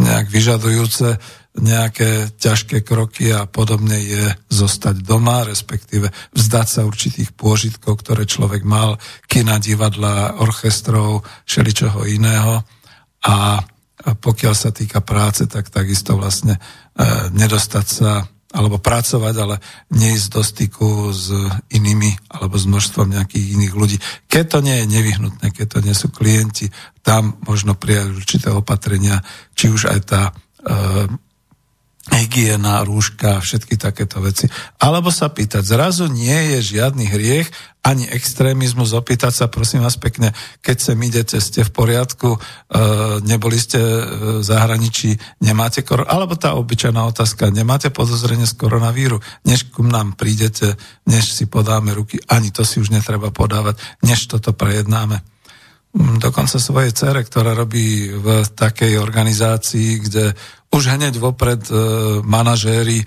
[0.01, 1.21] nejak vyžadujúce
[1.57, 8.63] nejaké ťažké kroky a podobne je zostať doma, respektíve vzdať sa určitých pôžitkov, ktoré človek
[8.63, 12.63] mal, kina, divadla, orchestrov, všeličoho iného.
[13.27, 13.65] A
[13.99, 16.61] pokiaľ sa týka práce, tak takisto vlastne e,
[17.35, 19.61] nedostať sa alebo pracovať, ale
[19.93, 21.29] neísť do styku s
[21.69, 23.97] inými alebo s množstvom nejakých iných ľudí.
[24.25, 26.73] Keď to nie je nevyhnutné, keď to nie sú klienti,
[27.05, 29.21] tam možno prijať určité opatrenia,
[29.53, 30.33] či už aj tá e,
[32.13, 34.49] hygiena, rúška, všetky takéto veci.
[34.81, 37.49] Alebo sa pýtať, zrazu nie je žiadny hriech,
[37.85, 42.39] ani extrémizmus, opýtať sa, prosím vás pekne, keď sem idete, ste v poriadku, e,
[43.25, 44.03] neboli ste e,
[44.41, 50.19] v zahraničí, nemáte kor- alebo tá obyčajná otázka, nemáte podozrenie z koronavíru, než ku nám
[50.19, 50.77] prídete,
[51.09, 55.25] než si podáme ruky, ani to si už netreba podávať, než toto prejednáme
[55.97, 60.24] dokonca svojej cere, ktorá robí v takej organizácii, kde
[60.68, 61.74] už hneď vopred e,
[62.20, 63.07] manažéri e,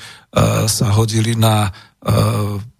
[0.65, 1.71] sa hodili na e,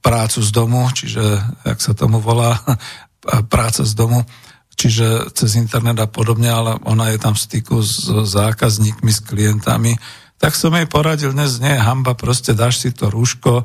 [0.02, 1.22] prácu z domu, čiže,
[1.62, 2.58] jak sa tomu volá,
[3.54, 4.26] práca z domu,
[4.74, 9.94] čiže cez internet a podobne, ale ona je tam v styku s zákazníkmi, s klientami,
[10.42, 13.62] tak som jej poradil, dnes nie je hamba, proste dáš si to rúško,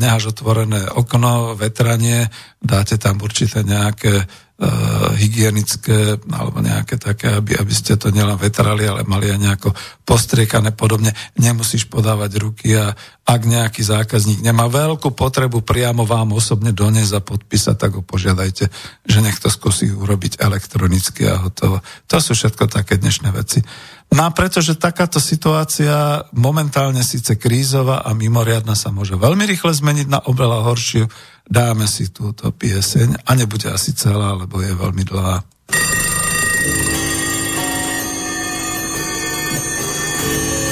[0.00, 2.32] necháš otvorené okno, vetranie,
[2.64, 4.70] dáte tam určité nejaké E,
[5.18, 9.74] hygienické alebo nejaké také, aby, aby ste to nielen vetrali, ale mali aj nejako
[10.06, 11.10] postriekané podobne.
[11.42, 12.94] Nemusíš podávať ruky a
[13.26, 18.70] ak nejaký zákazník nemá veľkú potrebu priamo vám osobne doniesť a podpísať, tak ho požiadajte,
[19.02, 21.82] že nech to skúsi urobiť elektronicky a hotovo.
[22.06, 23.58] To sú všetko také dnešné veci.
[24.14, 30.06] No a pretože takáto situácia momentálne síce krízová a mimoriadna sa môže veľmi rýchle zmeniť
[30.06, 31.10] na oveľa horšiu,
[31.44, 35.44] Dáme si túto pieseň a nebude asi celá, lebo je veľmi dlhá.
[40.24, 40.63] thank you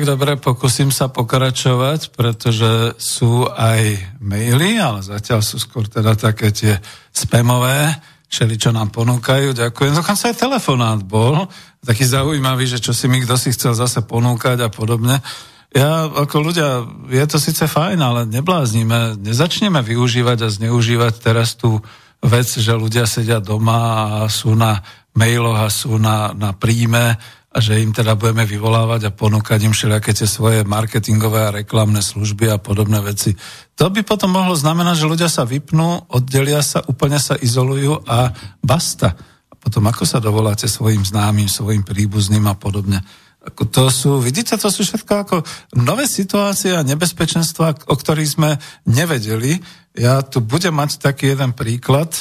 [0.00, 6.56] Tak, dobre, pokúsim sa pokračovať, pretože sú aj maily, ale zatiaľ sú skôr teda také
[6.56, 6.80] tie
[7.12, 8.00] spamové,
[8.32, 9.52] všeli, čo nám ponúkajú.
[9.52, 9.92] Ďakujem.
[9.92, 11.44] Dokonca aj telefonát bol
[11.84, 15.20] taký zaujímavý, že čo si mi kto si chcel zase ponúkať a podobne.
[15.76, 21.76] Ja, ako ľudia, je to síce fajn, ale nebláznime, nezačneme využívať a zneužívať teraz tú
[22.24, 24.80] vec, že ľudia sedia doma a sú na
[25.12, 27.20] mailoch a sú na, na príjme
[27.50, 31.98] a že im teda budeme vyvolávať a ponúkať im všelijaké tie svoje marketingové a reklamné
[31.98, 33.34] služby a podobné veci.
[33.74, 38.30] To by potom mohlo znamenať, že ľudia sa vypnú, oddelia sa, úplne sa izolujú a
[38.62, 39.18] basta.
[39.50, 43.02] A potom ako sa dovoláte svojim známym, svojim príbuzným a podobne.
[43.42, 45.36] Ako to sú, vidíte, to sú všetko ako
[45.74, 48.50] nové situácie a nebezpečenstva, o ktorých sme
[48.86, 49.58] nevedeli.
[49.98, 52.14] Ja tu budem mať taký jeden príklad,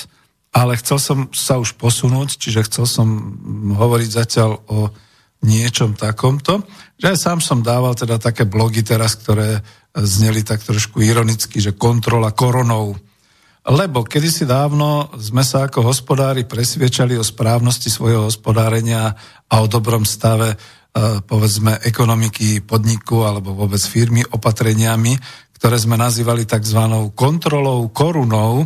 [0.50, 3.08] ale chcel som sa už posunúť, čiže chcel som
[3.78, 4.90] hovoriť zatiaľ o
[5.44, 6.64] niečom takomto.
[7.00, 9.64] Že aj sám som dával teda také blogy teraz, ktoré
[9.96, 12.96] zneli tak trošku ironicky, že kontrola koronou.
[13.70, 19.14] Lebo kedysi dávno sme sa ako hospodári presviečali o správnosti svojho hospodárenia
[19.52, 20.58] a o dobrom stave e,
[21.22, 25.14] povedzme ekonomiky podniku alebo vôbec firmy opatreniami,
[25.60, 26.82] ktoré sme nazývali tzv.
[27.14, 28.64] kontrolou korunou,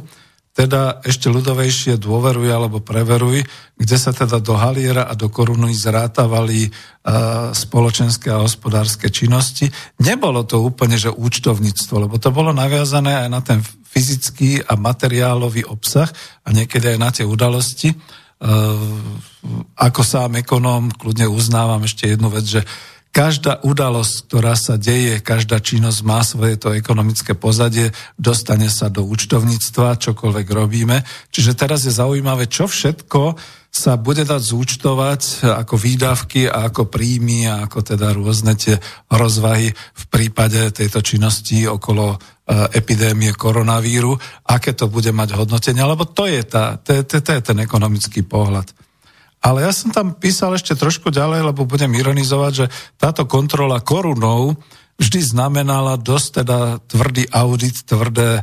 [0.54, 3.42] teda ešte ľudovejšie dôveruj alebo preveruj,
[3.74, 9.74] kde sa teda do haliera a do koruny zrátavali uh, spoločenské a hospodárske činnosti.
[9.98, 15.66] Nebolo to úplne, že účtovníctvo, lebo to bolo naviazané aj na ten fyzický a materiálový
[15.66, 16.10] obsah
[16.46, 17.90] a niekedy aj na tie udalosti.
[18.38, 18.78] Uh,
[19.74, 22.62] ako sám ekonóm kľudne uznávam ešte jednu vec, že
[23.14, 29.06] Každá udalosť, ktorá sa deje, každá činnosť má svoje to ekonomické pozadie, dostane sa do
[29.06, 31.06] účtovníctva, čokoľvek robíme.
[31.30, 33.38] Čiže teraz je zaujímavé, čo všetko
[33.70, 39.70] sa bude dať zúčtovať ako výdavky a ako príjmy a ako teda rôzne tie rozvahy
[39.74, 42.18] v prípade tejto činnosti okolo e,
[42.78, 44.14] epidémie koronavíru,
[44.50, 48.26] aké to bude mať hodnotenie, lebo to je, tá, to, to, to je ten ekonomický
[48.26, 48.74] pohľad.
[49.44, 52.66] Ale ja som tam písal ešte trošku ďalej, lebo budem ironizovať, že
[52.96, 54.56] táto kontrola korunou
[54.96, 58.42] vždy znamenala dosť teda tvrdý audit, tvrdé e,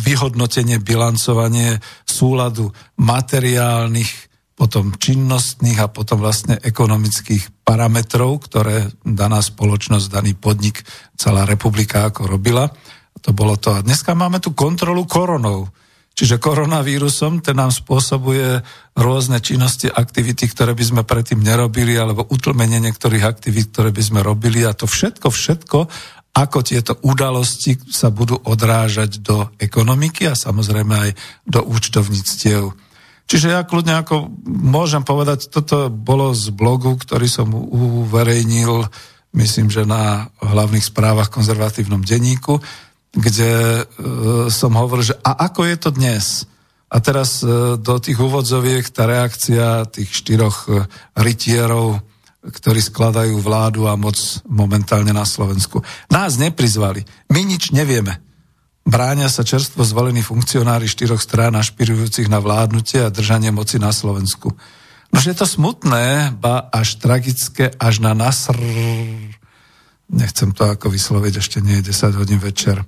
[0.00, 1.76] vyhodnotenie, bilancovanie
[2.08, 4.08] súladu materiálnych,
[4.56, 10.80] potom činnostných a potom vlastne ekonomických parametrov, ktoré daná spoločnosť, daný podnik,
[11.20, 12.72] celá republika ako robila.
[13.20, 13.76] To bolo to.
[13.76, 15.68] A dneska máme tu kontrolu koronou.
[16.16, 18.64] Čiže koronavírusom ten nám spôsobuje
[18.96, 24.20] rôzne činnosti, aktivity, ktoré by sme predtým nerobili, alebo utlmenie niektorých aktivít, ktoré by sme
[24.24, 25.78] robili a to všetko, všetko,
[26.36, 31.10] ako tieto udalosti sa budú odrážať do ekonomiky a samozrejme aj
[31.44, 32.72] do účtovníctiev.
[33.28, 38.88] Čiže ja kľudne ako môžem povedať, toto bolo z blogu, ktorý som uverejnil,
[39.36, 42.56] myslím, že na hlavných správach konzervatívnom denníku
[43.12, 43.84] kde e,
[44.50, 46.48] som hovoril, že a ako je to dnes?
[46.86, 50.86] A teraz e, do tých úvodzoviek tá reakcia tých štyroch e,
[51.18, 51.98] rytierov,
[52.46, 55.82] ktorí skladajú vládu a moc momentálne na Slovensku.
[56.08, 57.02] Nás neprizvali.
[57.34, 58.22] My nič nevieme.
[58.86, 64.54] Bráňa sa čerstvo zvolení funkcionári štyroch strán ašpirujúcich na vládnutie a držanie moci na Slovensku.
[65.10, 68.54] No, je to smutné, ba až tragické, až na nasr...
[70.06, 72.86] Nechcem to ako vysloviť, ešte nie je 10 hodín večer.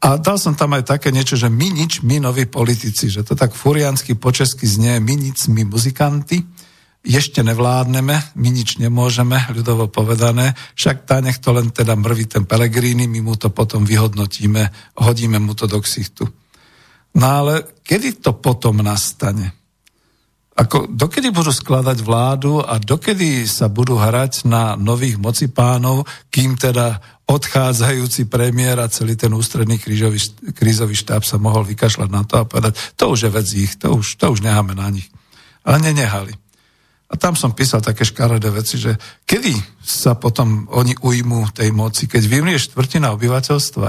[0.00, 3.36] A dal som tam aj také niečo, že my nič, my noví politici, že to
[3.36, 6.40] tak furiansky po česky znie, my nič, my muzikanti,
[7.04, 12.44] ešte nevládneme, my nič nemôžeme, ľudovo povedané, však tá nech to len teda mrví ten
[12.44, 16.28] Pelegrini, my mu to potom vyhodnotíme, hodíme mu to do ksichtu.
[17.16, 19.59] No ale kedy to potom nastane?
[20.60, 27.00] Ako, dokedy budú skladať vládu a dokedy sa budú hrať na nových mocipánov, kým teda
[27.24, 30.20] odchádzajúci premiér a celý ten ústredný krížový,
[30.52, 33.88] krízový štáb sa mohol vykašľať na to a povedať, to už je vec ich, to
[33.96, 35.08] už, to už necháme na nich.
[35.64, 36.36] Ale nenehali.
[37.08, 42.04] A tam som písal také škaredé veci, že kedy sa potom oni ujmú tej moci,
[42.04, 43.88] keď vymrie štvrtina obyvateľstva,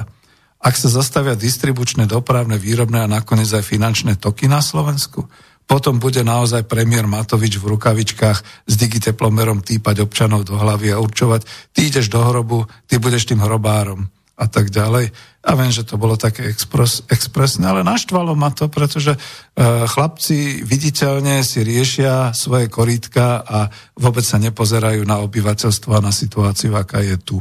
[0.61, 5.27] ak sa zastavia distribučné, dopravné, výrobné a nakoniec aj finančné toky na Slovensku,
[5.69, 11.47] potom bude naozaj premiér Matovič v rukavičkách s digiteplomerom týpať občanov do hlavy a určovať,
[11.71, 15.13] ty ideš do hrobu, ty budeš tým hrobárom a tak ďalej.
[15.41, 19.19] A viem, že to bolo také expres, expresné, ale naštvalo ma to, pretože e,
[19.89, 26.77] chlapci viditeľne si riešia svoje korítka a vôbec sa nepozerajú na obyvateľstvo a na situáciu,
[26.77, 27.37] aká je tu.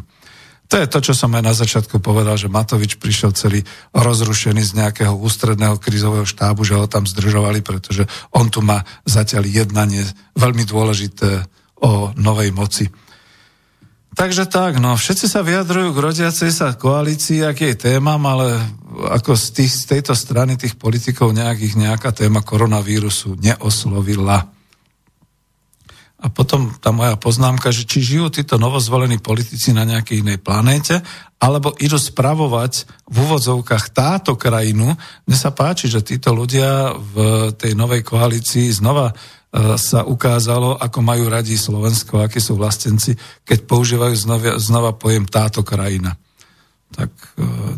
[0.70, 4.78] To je to, čo som aj na začiatku povedal, že Matovič prišiel celý rozrušený z
[4.78, 10.06] nejakého ústredného krizového štábu, že ho tam zdržovali, pretože on tu má zatiaľ jednanie
[10.38, 11.42] veľmi dôležité
[11.82, 12.86] o novej moci.
[14.14, 18.58] Takže tak, no, všetci sa vyjadrujú k rodiacej sa koalícii, ak jej témam, ale
[19.10, 24.59] ako z, tých, z tejto strany tých politikov nejakých nejaká téma koronavírusu neoslovila.
[26.20, 31.00] A potom tá moja poznámka, že či žijú títo novozvolení politici na nejakej inej planéte,
[31.40, 34.92] alebo idú spravovať v úvodzovkách táto krajinu.
[35.24, 37.14] Mne sa páči, že títo ľudia v
[37.56, 39.14] tej novej koalícii znova e,
[39.80, 43.16] sa ukázalo, ako majú radi Slovensko, akí sú vlastenci,
[43.48, 46.12] keď používajú znova, znova pojem táto krajina.
[46.92, 47.26] Tak e,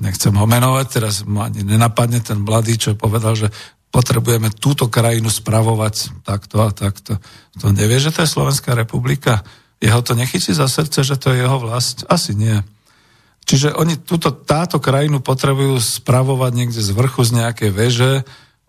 [0.02, 3.54] nechcem ho menovať, teraz ma ani nenapadne ten mladý, čo povedal, že
[3.92, 7.20] potrebujeme túto krajinu spravovať takto a takto.
[7.60, 9.44] To nevie, že to je Slovenská republika?
[9.84, 12.08] Jeho to nechytí za srdce, že to je jeho vlast?
[12.08, 12.56] Asi nie.
[13.44, 18.12] Čiže oni túto, táto krajinu potrebujú spravovať niekde z vrchu, z nejakej veže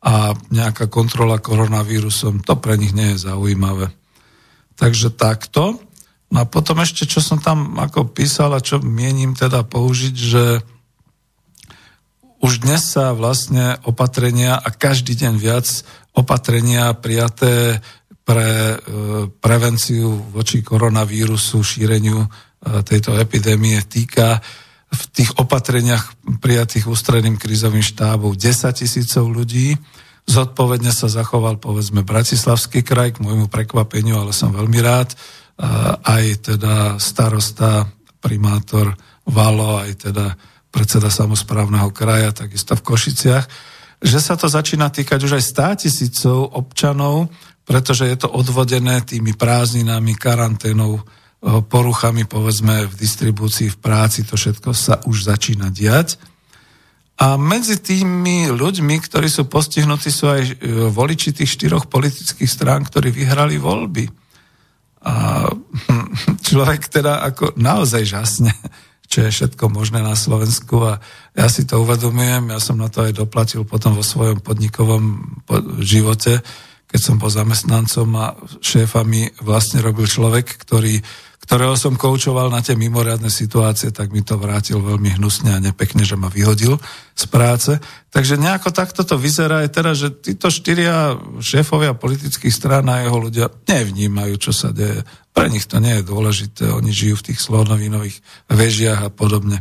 [0.04, 2.44] a nejaká kontrola koronavírusom.
[2.44, 3.96] To pre nich nie je zaujímavé.
[4.76, 5.80] Takže takto.
[6.34, 10.66] No a potom ešte, čo som tam ako písal a čo mienim teda použiť, že
[12.44, 15.64] už dnes sa vlastne opatrenia a každý deň viac
[16.12, 17.80] opatrenia prijaté
[18.28, 18.78] pre e,
[19.40, 22.28] prevenciu voči koronavírusu, šíreniu e,
[22.84, 24.44] tejto epidémie týka
[24.92, 29.80] v tých opatreniach prijatých ústredným krízovým štábom 10 tisícov ľudí.
[30.28, 35.16] Zodpovedne sa zachoval povedzme Bratislavský kraj k môjmu prekvapeniu, ale som veľmi rád.
[36.00, 37.90] Aj teda starosta,
[38.22, 38.94] primátor
[39.28, 40.38] Valo, aj teda
[40.74, 43.46] predseda samozprávneho kraja, takisto v Košiciach,
[44.02, 45.44] že sa to začína týkať už aj
[45.78, 47.30] 100 tisícov občanov,
[47.64, 51.04] pretože je to odvodené tými prázdninami, karanténou, eh,
[51.64, 56.18] poruchami, povedzme, v distribúcii, v práci, to všetko sa už začína diať.
[57.22, 60.54] A medzi tými ľuďmi, ktorí sú postihnutí, sú aj eh,
[60.90, 64.10] voliči tých štyroch politických strán, ktorí vyhrali voľby.
[65.06, 65.48] A
[66.50, 68.52] človek teda ako naozaj žasne
[69.14, 70.98] čo je všetko možné na Slovensku a
[71.38, 75.38] ja si to uvedomujem, ja som na to aj doplatil potom vo svojom podnikovom
[75.86, 76.42] živote,
[76.94, 81.02] keď som bol zamestnancom a šéfami vlastne robil človek, ktorý
[81.44, 86.08] ktorého som koučoval na tie mimoriadne situácie, tak mi to vrátil veľmi hnusne a nepekne,
[86.08, 86.80] že ma vyhodil
[87.12, 87.76] z práce.
[88.16, 93.20] Takže nejako takto to vyzerá aj teraz, že títo štyria šéfovia politických strán a jeho
[93.20, 95.04] ľudia nevnímajú, čo sa deje.
[95.36, 99.60] Pre nich to nie je dôležité, oni žijú v tých slonovinových vežiach a podobne.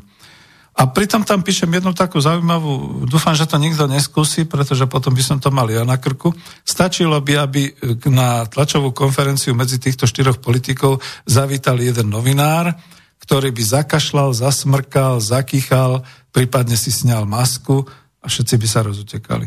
[0.72, 5.20] A pritom tam píšem jednu takú zaujímavú, dúfam, že to nikto neskúsi, pretože potom by
[5.20, 6.32] som to mal ja na krku.
[6.64, 7.62] Stačilo by, aby
[8.08, 12.72] na tlačovú konferenciu medzi týchto štyroch politikov zavítal jeden novinár,
[13.20, 17.84] ktorý by zakašľal, zasmrkal, zakýchal, prípadne si sňal masku
[18.24, 19.46] a všetci by sa rozutekali.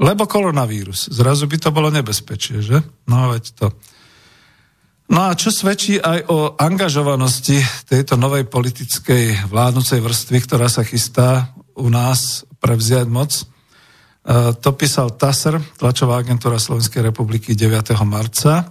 [0.00, 1.08] Lebo koronavírus.
[1.08, 2.84] Zrazu by to bolo nebezpečie, že?
[3.08, 3.66] No veď to.
[5.10, 7.58] No a čo svedčí aj o angažovanosti
[7.90, 13.34] tejto novej politickej vládnucej vrstvy, ktorá sa chystá u nás prevziať moc.
[13.34, 13.44] E,
[14.54, 17.90] to písal TASR, tlačová agentúra Slovenskej republiky 9.
[18.06, 18.70] marca.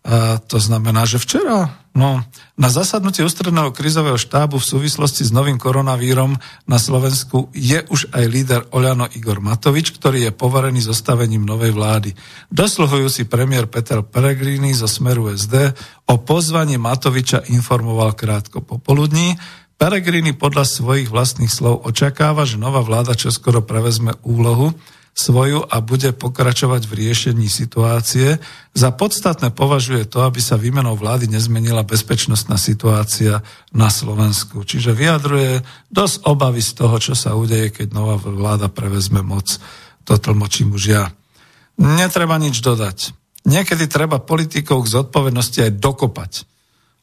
[0.00, 2.24] A to znamená, že včera no,
[2.56, 8.24] na zasadnutí ústredného krizového štábu v súvislosti s novým koronavírom na Slovensku je už aj
[8.24, 12.16] líder Oľano Igor Matovič, ktorý je poverený zostavením novej vlády.
[12.48, 15.76] Dosluhujúci premiér Peter Peregrini zo Smeru SD
[16.08, 19.36] o pozvaní Matoviča informoval krátko popoludní.
[19.76, 24.72] Peregrini podľa svojich vlastných slov očakáva, že nová vláda čoskoro prevezme úlohu
[25.14, 28.40] svoju a bude pokračovať v riešení situácie.
[28.72, 33.44] Za podstatné považuje to, aby sa výmenou vlády nezmenila bezpečnostná situácia
[33.74, 34.64] na Slovensku.
[34.64, 35.60] Čiže vyjadruje
[35.92, 39.60] dosť obavy z toho, čo sa udeje, keď nová vláda prevezme moc.
[40.08, 41.04] To tlmočím už ja.
[41.80, 43.12] Netreba nič dodať.
[43.44, 46.32] Niekedy treba politikov k zodpovednosti aj dokopať.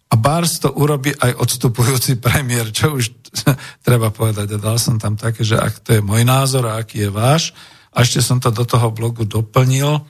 [0.08, 3.12] A Bars to urobí aj odstupujúci premiér, čo už
[3.88, 4.56] treba povedať.
[4.56, 7.52] A dal som tam také, že ak to je môj názor a aký je váš,
[7.94, 10.04] a ešte som to do toho blogu doplnil,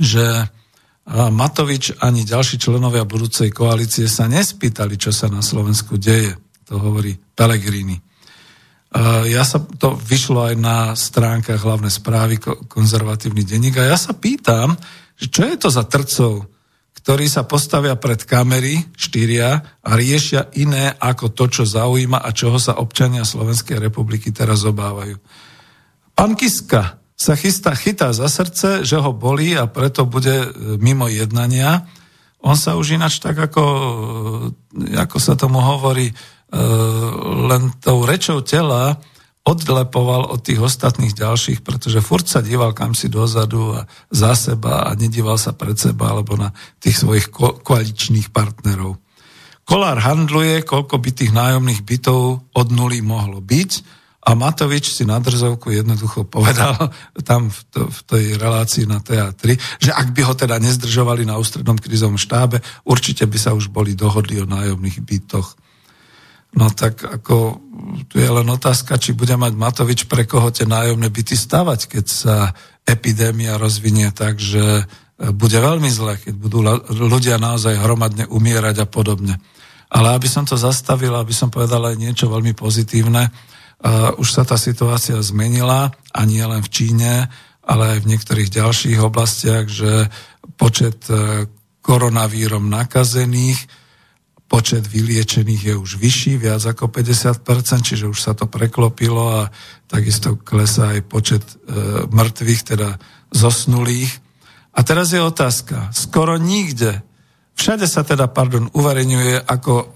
[0.00, 0.48] že
[1.08, 6.32] Matovič ani ďalší členovia budúcej koalície sa nespýtali, čo sa na Slovensku deje.
[6.72, 8.00] To hovorí Pellegrini.
[9.28, 12.38] Ja sa, to vyšlo aj na stránkach hlavné správy
[12.70, 14.78] konzervatívny denník a ja sa pýtam,
[15.18, 16.46] čo je to za trcov,
[17.04, 22.56] ktorí sa postavia pred kamery, štyria, a riešia iné ako to, čo zaujíma a čoho
[22.56, 25.20] sa občania Slovenskej republiky teraz obávajú.
[26.14, 30.48] Pán Kiska sa chystá, chytá za srdce, že ho bolí a preto bude e,
[30.78, 31.86] mimo jednania.
[32.42, 33.64] On sa už ináč tak ako,
[34.78, 36.14] e, ako sa tomu hovorí, e,
[37.50, 38.98] len tou rečou tela
[39.44, 44.88] odlepoval od tých ostatných ďalších, pretože furt sa díval kam si dozadu a za seba
[44.88, 46.50] a nedíval sa pred seba alebo na
[46.80, 48.96] tých svojich ko- koaličných partnerov.
[49.64, 53.70] Kolár handluje, koľko by tých nájomných bytov od nuly mohlo byť
[54.24, 56.72] a Matovič si na drzovku jednoducho povedal
[57.28, 61.36] tam v, to, v tej relácii na teatri, že ak by ho teda nezdržovali na
[61.36, 65.60] ústrednom krizovom štábe, určite by sa už boli dohodli o nájomných bytoch.
[66.54, 67.60] No tak ako
[68.08, 72.04] tu je len otázka, či bude mať Matovič pre koho tie nájomné byty stavať, keď
[72.06, 72.36] sa
[72.86, 74.86] epidémia rozvinie tak, že
[75.18, 79.38] bude veľmi zle, keď budú ľudia naozaj hromadne umierať a podobne.
[79.90, 83.30] Ale aby som to zastavil, aby som povedal aj niečo veľmi pozitívne,
[84.16, 87.28] už sa tá situácia zmenila a nie len v Číne,
[87.64, 90.08] ale aj v niektorých ďalších oblastiach, že
[90.56, 91.48] počet uh,
[91.80, 93.60] koronavírom nakazených,
[94.48, 97.40] počet vyliečených je už vyšší, viac ako 50%,
[97.84, 99.52] čiže už sa to preklopilo a
[99.88, 103.00] takisto klesá aj počet uh, mŕtvych, teda
[103.32, 104.12] zosnulých.
[104.74, 105.90] A teraz je otázka.
[105.94, 107.00] Skoro nikde,
[107.54, 109.86] všade sa teda, pardon, uverejňuje, ako e,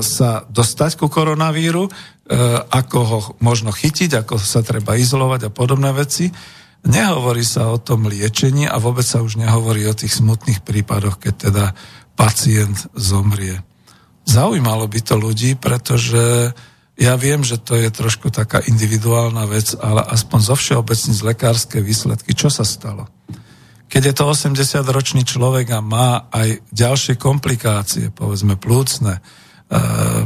[0.00, 1.90] sa dostať ku koronavíru, e,
[2.70, 6.30] ako ho možno chytiť, ako sa treba izolovať a podobné veci.
[6.86, 11.34] Nehovorí sa o tom liečení a vôbec sa už nehovorí o tých smutných prípadoch, keď
[11.50, 11.64] teda
[12.14, 13.60] pacient zomrie.
[14.22, 16.54] Zaujímalo by to ľudí, pretože
[16.98, 21.78] ja viem, že to je trošku taká individuálna vec, ale aspoň zo všeobecní z lekárske
[21.78, 23.06] výsledky, čo sa stalo?
[23.88, 29.20] Keď je to 80-ročný človek a má aj ďalšie komplikácie, povedzme plúcne, e,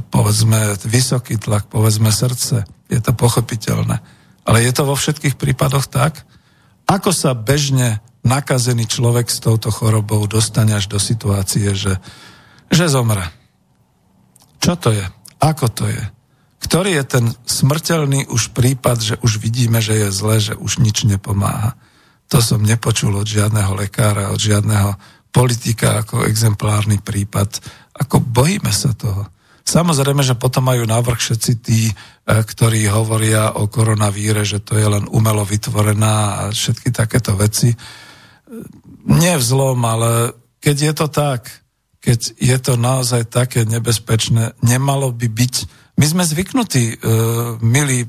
[0.03, 4.03] povedzme vysoký tlak, povedzme srdce, je to pochopiteľné.
[4.43, 6.27] Ale je to vo všetkých prípadoch tak?
[6.91, 12.03] Ako sa bežne nakazený človek s touto chorobou dostane až do situácie, že,
[12.67, 13.31] že zomre?
[14.59, 15.07] Čo to je?
[15.39, 16.03] Ako to je?
[16.63, 21.03] Ktorý je ten smrteľný už prípad, že už vidíme, že je zle, že už nič
[21.07, 21.75] nepomáha?
[22.33, 24.97] To som nepočul od žiadneho lekára, od žiadneho
[25.29, 27.61] politika ako exemplárny prípad.
[27.93, 29.29] Ako bojíme sa toho.
[29.63, 34.89] Samozrejme, že potom majú návrh všetci tí, e, ktorí hovoria o koronavíre, že to je
[34.89, 37.71] len umelo vytvorená a všetky takéto veci.
[39.07, 41.53] Nie zlom, ale keď je to tak,
[42.03, 45.55] keď je to naozaj také nebezpečné, nemalo by byť
[45.93, 48.09] my sme zvyknutí, uh, milí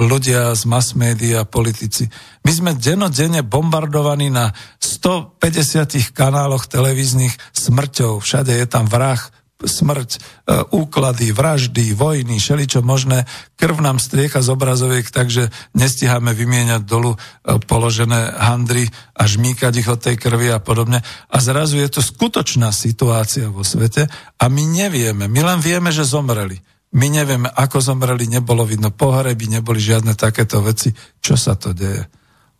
[0.00, 2.08] ľudia z mass media, politici,
[2.42, 8.24] my sme denodenne bombardovaní na 150 kanáloch televíznych smrťou.
[8.24, 9.20] Všade je tam vrah,
[9.62, 13.28] smrť, uh, úklady, vraždy, vojny, šeličo možné.
[13.54, 19.88] Krv nám striecha z obrazoviek, takže nestiháme vymieňať dolu uh, položené handry a žmýkať ich
[19.88, 21.04] od tej krvi a podobne.
[21.30, 24.10] A zrazu je to skutočná situácia vo svete
[24.40, 26.58] a my nevieme, my len vieme, že zomreli.
[26.92, 30.92] My nevieme, ako zomreli, nebolo vidno pohreby, neboli žiadne takéto veci.
[31.24, 32.04] Čo sa to deje?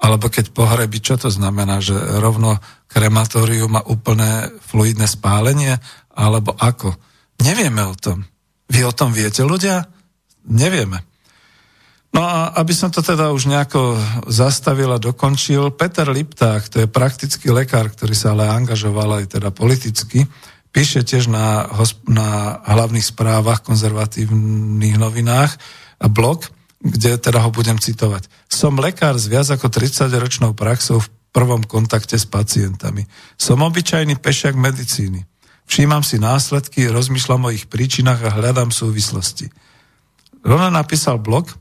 [0.02, 1.78] Alebo keď pohreby, čo to znamená?
[1.84, 2.56] Že rovno
[2.88, 5.76] krematórium má úplné fluidné spálenie?
[6.16, 6.96] Alebo ako?
[7.44, 8.24] Nevieme o tom.
[8.72, 9.84] Vy o tom viete, ľudia?
[10.48, 11.04] Nevieme.
[12.12, 13.96] No a aby som to teda už nejako
[14.28, 19.48] zastavil a dokončil, Peter Lipták, to je praktický lekár, ktorý sa ale angažoval aj teda
[19.48, 20.28] politicky,
[20.72, 21.68] píše tiež na,
[22.08, 25.60] na hlavných správach konzervatívnych novinách
[26.08, 26.48] blog,
[26.82, 28.26] kde teda ho budem citovať.
[28.50, 33.06] Som lekár s viac ako 30-ročnou praxou v prvom kontakte s pacientami.
[33.38, 35.24] Som obyčajný pešiak medicíny.
[35.70, 39.48] Všímam si následky, rozmýšľam o ich príčinách a hľadám súvislosti.
[40.42, 41.54] Rona napísal blog,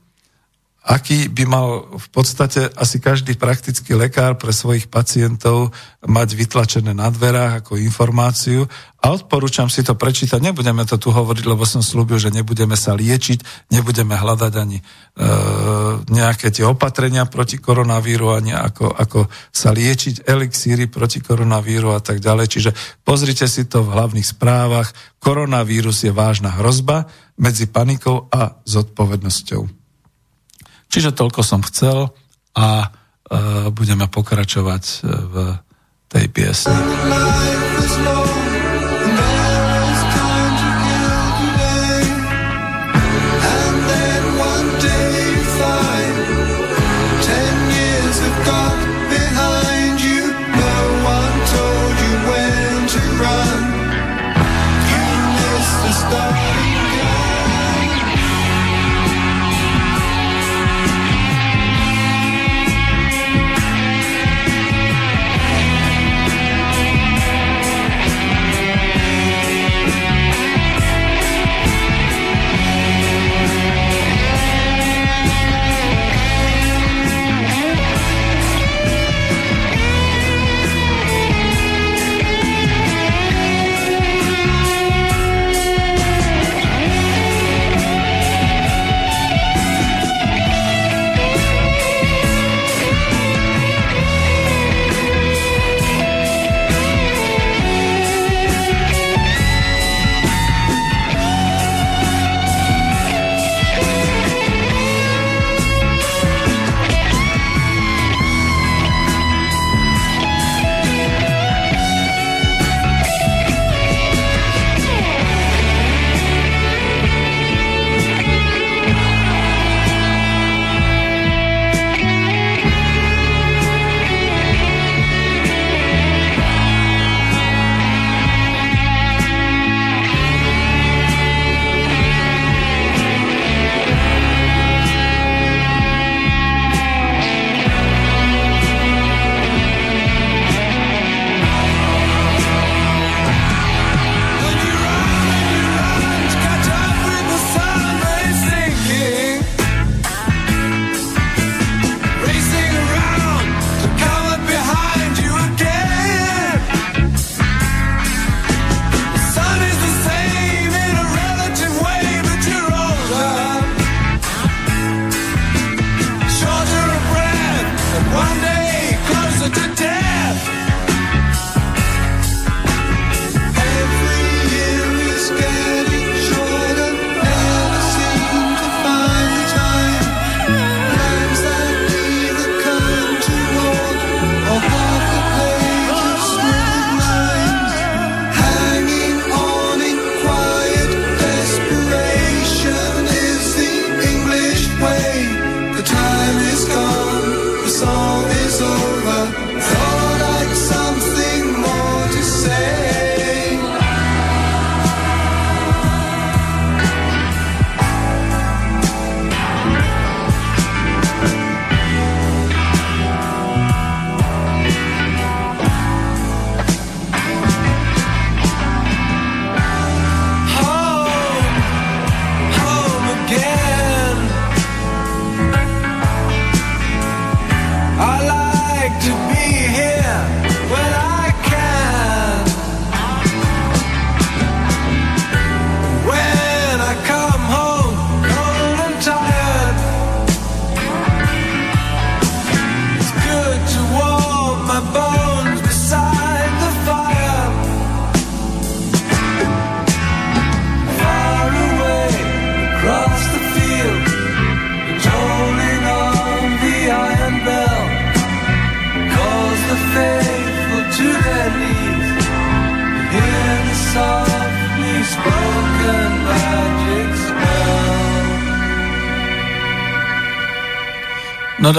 [0.82, 5.70] aký by mal v podstate asi každý praktický lekár pre svojich pacientov
[6.02, 8.66] mať vytlačené na dverách ako informáciu
[8.98, 10.42] a odporúčam si to prečítať.
[10.42, 14.84] Nebudeme to tu hovoriť, lebo som slúbil, že nebudeme sa liečiť, nebudeme hľadať ani e,
[16.10, 22.18] nejaké tie opatrenia proti koronavíru, ani ako, ako sa liečiť, elixíry proti koronavíru a tak
[22.26, 22.46] ďalej.
[22.50, 22.72] Čiže
[23.06, 24.90] pozrite si to v hlavných správach.
[25.22, 27.06] Koronavírus je vážna hrozba
[27.38, 29.81] medzi panikou a zodpovednosťou.
[30.92, 32.12] Čiže toľko som chcel
[32.52, 32.88] a e,
[33.72, 35.36] budeme pokračovať e, v
[36.12, 36.76] tej piesni.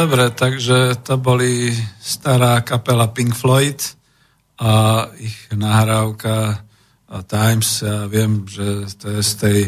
[0.02, 1.70] Dobre, takže to boli
[2.02, 3.78] stará kapela Pink Floyd
[4.58, 6.58] a ich nahrávka
[7.30, 7.86] Times.
[7.86, 9.58] Ja viem, že to je z tej,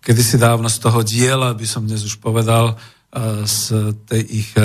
[0.00, 2.80] kedysi dávno z toho diela, by som dnes už povedal,
[3.44, 4.56] z tej ich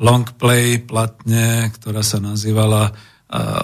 [0.00, 2.96] long play platne, ktorá sa nazývala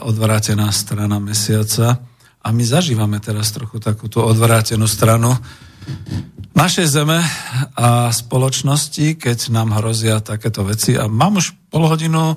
[0.05, 2.05] Odvrátená strana mesiaca.
[2.45, 5.33] A my zažívame teraz trochu takúto odvrátenú stranu
[6.55, 7.19] našej zeme
[7.77, 10.95] a spoločnosti, keď nám hrozia takéto veci.
[10.97, 12.37] A mám už pol hodinu, e,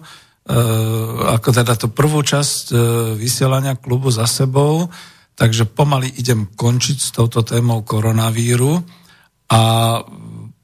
[1.35, 2.75] ako teda tú prvú časť e,
[3.19, 4.87] vysielania klubu za sebou,
[5.35, 8.79] takže pomaly idem končiť s touto témou koronavíru
[9.51, 9.61] a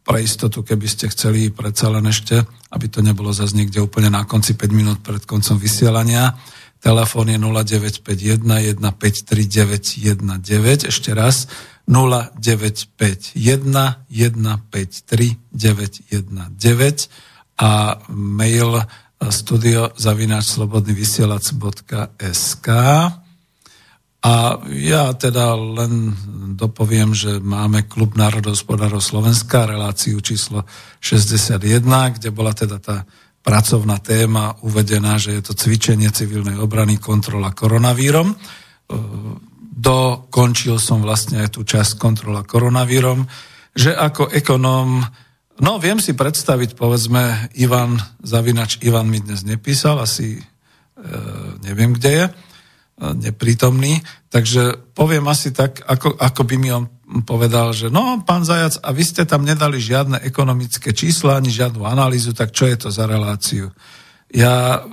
[0.02, 2.42] pre istotu, keby ste chceli predsa len ešte,
[2.74, 6.34] aby to nebolo zase niekde úplne na konci 5 minút pred koncom vysielania,
[6.82, 11.46] telefón je 0951 153 919, ešte raz
[11.90, 17.10] 0951 153 919
[17.62, 18.82] a mail
[19.30, 22.68] studio zavináč slobodnyvysielac.sk
[24.22, 26.14] a ja teda len
[26.54, 30.62] dopoviem, že máme Klub národohospodárov Slovenska, reláciu číslo
[31.02, 31.58] 61,
[32.18, 33.02] kde bola teda tá
[33.42, 38.38] pracovná téma uvedená, že je to cvičenie civilnej obrany, kontrola koronavírom
[39.82, 43.26] dokončil som vlastne aj tú časť kontrola koronavírom,
[43.74, 45.02] že ako ekonóm,
[45.58, 50.42] no viem si predstaviť, povedzme, Ivan Zavinač, Ivan mi dnes nepísal, asi e,
[51.66, 52.32] neviem, kde je, e,
[53.26, 56.86] neprítomný, takže poviem asi tak, ako, ako by mi on
[57.26, 61.84] povedal, že no, pán Zajac, a vy ste tam nedali žiadne ekonomické čísla, ani žiadnu
[61.84, 63.74] analýzu, tak čo je to za reláciu?
[64.32, 64.86] Ja,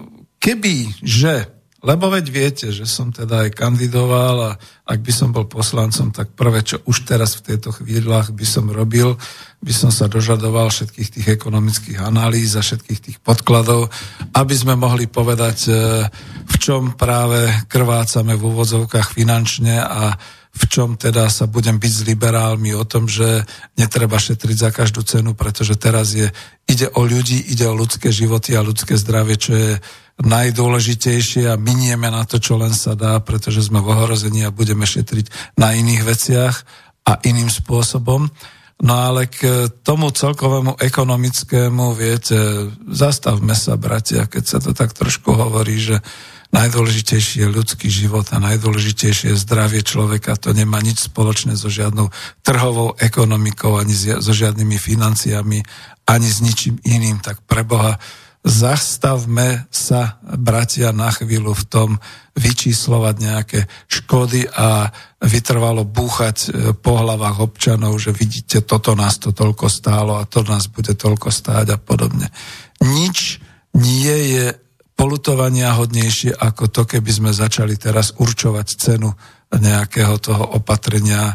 [0.42, 4.52] keby, že lebo veď viete, že som teda aj kandidoval a
[4.82, 8.66] ak by som bol poslancom, tak prvé, čo už teraz v tejto chvíľach by som
[8.66, 9.14] robil,
[9.62, 13.94] by som sa dožadoval všetkých tých ekonomických analýz a všetkých tých podkladov,
[14.34, 15.72] aby sme mohli povedať, e,
[16.50, 20.18] v čom práve krvácame v úvodzovkách finančne a
[20.54, 23.44] v čom teda sa budem byť s liberálmi o tom, že
[23.76, 26.32] netreba šetriť za každú cenu, pretože teraz je,
[26.66, 29.72] ide o ľudí, ide o ľudské životy a ľudské zdravie, čo je
[30.18, 34.82] najdôležitejšie a minieme na to, čo len sa dá, pretože sme v ohrození a budeme
[34.82, 36.54] šetriť na iných veciach
[37.06, 38.26] a iným spôsobom.
[38.78, 45.34] No ale k tomu celkovému ekonomickému, viete, zastavme sa, bratia, keď sa to tak trošku
[45.34, 45.98] hovorí, že
[46.54, 50.38] najdôležitejší je ľudský život a najdôležitejšie je zdravie človeka.
[50.40, 52.08] To nemá nič spoločné so žiadnou
[52.46, 55.58] trhovou ekonomikou, ani so žiadnymi financiami,
[56.08, 57.18] ani s ničím iným.
[57.20, 57.98] Tak preboha,
[58.44, 61.90] zastavme sa, bratia, na chvíľu v tom
[62.38, 63.60] vyčíslovať nejaké
[63.90, 70.22] škody a vytrvalo búchať e, po hlavách občanov, že vidíte, toto nás to toľko stálo
[70.22, 72.30] a to nás bude toľko stáť a podobne.
[72.78, 73.42] Nič
[73.74, 74.54] nie je
[74.94, 79.10] polutovania hodnejšie ako to, keby sme začali teraz určovať cenu
[79.50, 81.34] nejakého toho opatrenia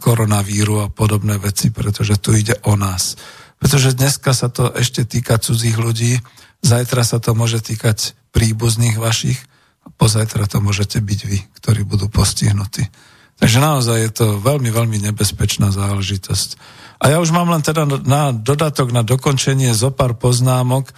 [0.00, 3.18] koronavíru a podobné veci, pretože tu ide o nás.
[3.58, 6.22] Pretože dneska sa to ešte týka cudzích ľudí,
[6.62, 9.38] Zajtra sa to môže týkať príbuzných vašich
[9.86, 12.82] a pozajtra to môžete byť vy, ktorí budú postihnutí.
[13.38, 16.58] Takže naozaj je to veľmi, veľmi nebezpečná záležitosť.
[16.98, 20.90] A ja už mám len teda na dodatok, na dokončenie zo pár poznámok.
[20.90, 20.94] E,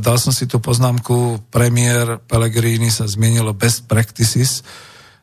[0.00, 4.64] dal som si tú poznámku, premiér Pellegrini sa zmienilo best practices.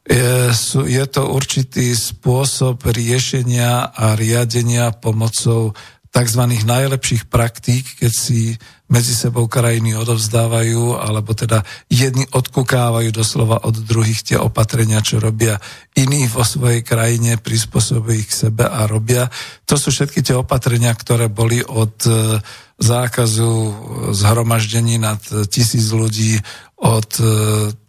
[0.06, 0.54] Je,
[0.86, 5.74] je to určitý spôsob riešenia a riadenia pomocou
[6.12, 6.42] tzv.
[6.66, 8.56] najlepších praktík, keď si
[8.88, 15.60] medzi sebou krajiny odovzdávajú, alebo teda jedni odkukávajú doslova od druhých tie opatrenia, čo robia
[16.00, 19.28] iní vo svojej krajine, prispôsobujú ich sebe a robia.
[19.68, 22.40] To sú všetky tie opatrenia, ktoré boli od e,
[22.80, 23.52] zákazu
[24.16, 25.20] zhromaždení nad
[25.52, 26.40] tisíc ľudí,
[26.78, 27.26] od e,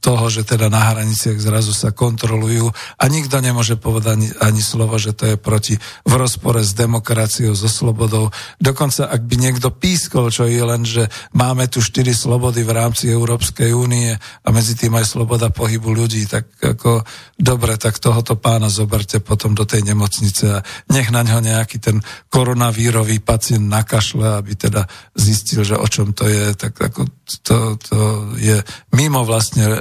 [0.01, 5.13] toho, že teda na hraniciach zrazu sa kontrolujú a nikto nemôže povedať ani, slovo, že
[5.13, 5.77] to je proti
[6.09, 8.33] v rozpore s demokraciou, so slobodou.
[8.57, 11.05] Dokonca, ak by niekto pískol, čo je len, že
[11.37, 16.25] máme tu štyri slobody v rámci Európskej únie a medzi tým aj sloboda pohybu ľudí,
[16.25, 17.05] tak ako
[17.37, 22.01] dobre, tak tohoto pána zoberte potom do tej nemocnice a nech na ňo nejaký ten
[22.33, 27.99] koronavírový pacient nakašle, aby teda zistil, že o čom to je, tak ako to, to
[28.41, 28.65] je
[28.97, 29.81] mimo vlastne e,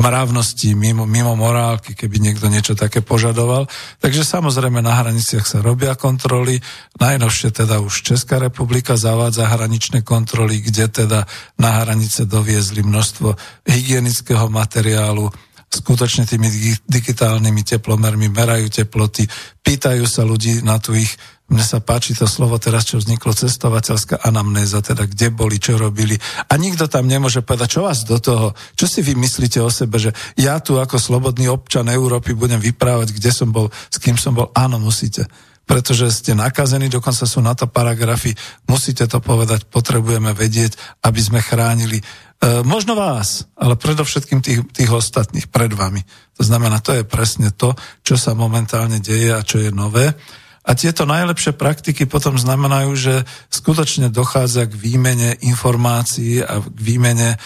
[0.00, 3.68] mravnosti, mimo, mimo morálky, keby niekto niečo také požadoval.
[4.00, 6.62] Takže samozrejme na hraniciach sa robia kontroly.
[6.96, 11.28] Najnovšie teda už Česká republika zavádza hraničné kontroly, kde teda
[11.60, 13.36] na hranice doviezli množstvo
[13.68, 15.28] hygienického materiálu
[15.70, 16.50] skutočne tými
[16.82, 19.30] digitálnymi teplomermi merajú teploty,
[19.62, 21.14] pýtajú sa ľudí na tú ich
[21.50, 26.14] mne sa páči to slovo teraz, čo vzniklo, cestovateľská anamnéza, teda kde boli, čo robili.
[26.46, 29.98] A nikto tam nemôže povedať, čo vás do toho, čo si vy myslíte o sebe,
[29.98, 34.38] že ja tu ako slobodný občan Európy budem vyprávať, kde som bol, s kým som
[34.38, 34.54] bol.
[34.54, 35.26] Áno, musíte
[35.70, 38.34] pretože ste nakazení, dokonca sú na to paragrafy,
[38.66, 40.74] musíte to povedať, potrebujeme vedieť,
[41.06, 42.02] aby sme chránili
[42.40, 46.00] možno vás, ale predovšetkým tých, tých ostatných pred vami.
[46.40, 50.16] To znamená, to je presne to, čo sa momentálne deje a čo je nové.
[50.60, 53.14] A tieto najlepšie praktiky potom znamenajú, že
[53.48, 57.40] skutočne dochádza k výmene informácií a k výmene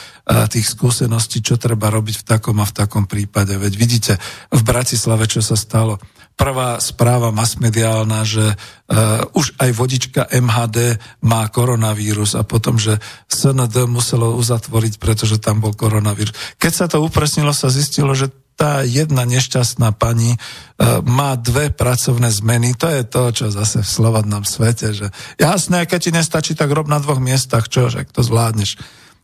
[0.51, 3.55] tých skúseností, čo treba robiť v takom a v takom prípade.
[3.55, 4.13] Veď vidíte
[4.51, 6.03] v Bratislave, čo sa stalo.
[6.35, 12.99] Prvá správa masmediálna, že uh, už aj vodička MHD má koronavírus a potom, že
[13.31, 16.35] SND muselo uzatvoriť, pretože tam bol koronavírus.
[16.59, 22.31] Keď sa to upresnilo, sa zistilo, že tá jedna nešťastná pani uh, má dve pracovné
[22.35, 22.75] zmeny.
[22.83, 25.07] To je to, čo zase v slobodnom svete, že
[25.39, 28.79] jasné, keď ti nestačí, tak rob na dvoch miestach, čo, že to zvládneš.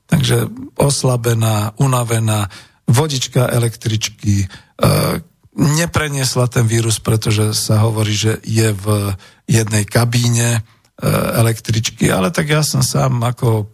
[0.07, 0.47] Takže
[0.79, 2.51] oslabená, unavená,
[2.91, 4.47] vodička električky,
[4.83, 5.23] uh,
[5.61, 9.13] nepreniesla ten vírus, pretože sa hovorí, že je v
[9.45, 10.65] jednej kabíne,
[11.01, 11.09] E,
[11.41, 13.73] električky, ale tak ja som sám ako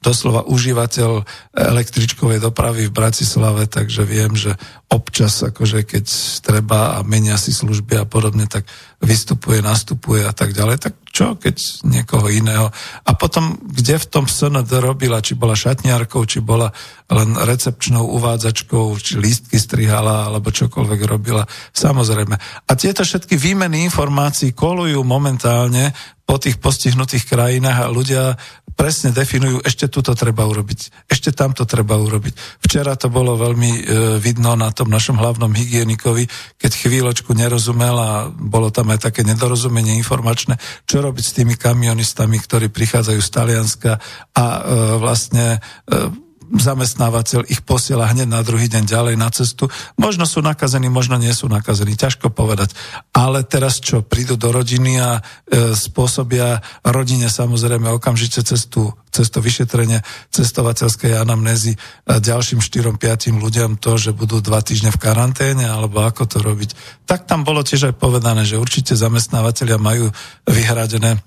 [0.00, 4.54] doslova užívateľ električkovej dopravy v Bratislave, takže viem, že
[4.88, 6.04] občas, akože keď
[6.40, 8.64] treba a menia si služby a podobne, tak
[9.04, 10.76] vystupuje, nastupuje a tak ďalej.
[10.80, 12.70] Tak čo, keď niekoho iného.
[13.04, 16.72] A potom, kde v tom SND robila, či bola šatniarkou, či bola
[17.08, 21.42] len recepčnou uvádzačkou, či lístky strihala, alebo čokoľvek robila.
[21.74, 22.36] Samozrejme.
[22.68, 25.92] A tieto všetky výmeny informácií kolujú momentálne
[26.28, 28.36] po tých postihnutých krajinách a ľudia
[28.78, 32.62] presne definujú, ešte tuto treba urobiť, ešte tamto treba urobiť.
[32.62, 33.80] Včera to bolo veľmi e,
[34.22, 39.98] vidno na tom našom hlavnom hygienikovi, keď chvíľočku nerozumel a bolo tam aj také nedorozumenie
[39.98, 43.92] informačné, čo robiť s tými kamionistami, ktorí prichádzajú z Talianska
[44.38, 44.60] a e,
[45.02, 49.68] vlastne e, zamestnávateľ ich posiela hneď na druhý deň ďalej na cestu.
[50.00, 52.72] Možno sú nakazení, možno nie sú nakazení, ťažko povedať.
[53.12, 60.00] Ale teraz čo, prídu do rodiny a e, spôsobia rodine samozrejme okamžite cestu, cesto vyšetrenie
[60.32, 61.76] cestovateľskej anamnézy
[62.08, 67.04] ďalším 4-5 ľuďom to, že budú dva týždne v karanténe, alebo ako to robiť.
[67.04, 70.08] Tak tam bolo tiež aj povedané, že určite zamestnávateľia majú
[70.48, 71.20] vyhradené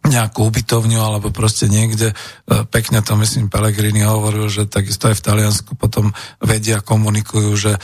[0.00, 2.12] nejakú ubytovňu alebo proste niekde.
[2.12, 2.14] E,
[2.72, 7.80] pekne to myslím Pellegrini hovoril, že takisto aj v Taliansku potom vedia, komunikujú, že e,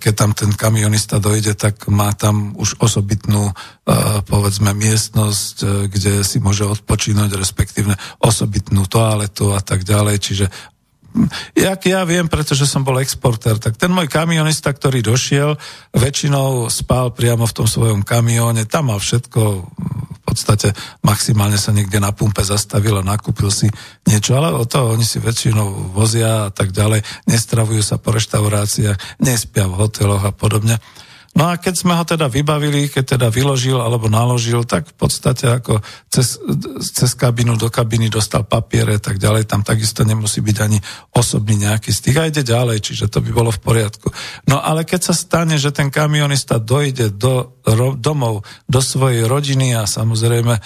[0.00, 3.54] keď tam ten kamionista dojde, tak má tam už osobitnú e,
[4.24, 10.16] povedzme miestnosť, kde si môže odpočínať, respektívne osobitnú toaletu a tak ďalej.
[10.24, 10.46] Čiže
[11.56, 15.56] jak ja viem, pretože som bol exporter, tak ten môj kamionista, ktorý došiel,
[15.96, 19.66] väčšinou spal priamo v tom svojom kamióne, tam mal všetko
[20.28, 23.72] podstate maximálne sa niekde na pumpe zastavil a nakúpil si
[24.04, 29.24] niečo, ale o to oni si väčšinou vozia a tak ďalej, nestravujú sa po reštauráciách,
[29.24, 30.76] nespia v hoteloch a podobne.
[31.38, 35.46] No a keď sme ho teda vybavili, keď teda vyložil alebo naložil, tak v podstate
[35.46, 35.78] ako
[36.10, 36.34] cez,
[36.82, 40.82] cez kabinu do kabiny dostal papiere tak ďalej, tam takisto nemusí byť ani
[41.14, 44.10] osobný nejaký styk a ide ďalej, čiže to by bolo v poriadku.
[44.50, 49.78] No ale keď sa stane, že ten kamionista dojde do ro, domov, do svojej rodiny
[49.78, 50.62] a samozrejme e,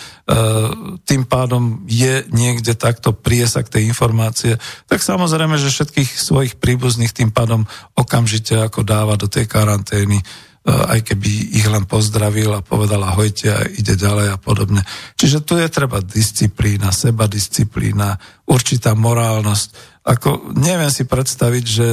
[1.04, 4.56] tým pádom je niekde takto priesak tej informácie,
[4.88, 10.24] tak samozrejme, že všetkých svojich príbuzných tým pádom okamžite ako dáva do tej karantény
[10.62, 14.86] aj keby ich len pozdravil a povedal ahojte a ide ďalej a podobne.
[15.18, 18.14] Čiže tu je treba disciplína, seba disciplína,
[18.46, 19.68] určitá morálnosť.
[20.06, 21.88] Ako neviem si predstaviť, že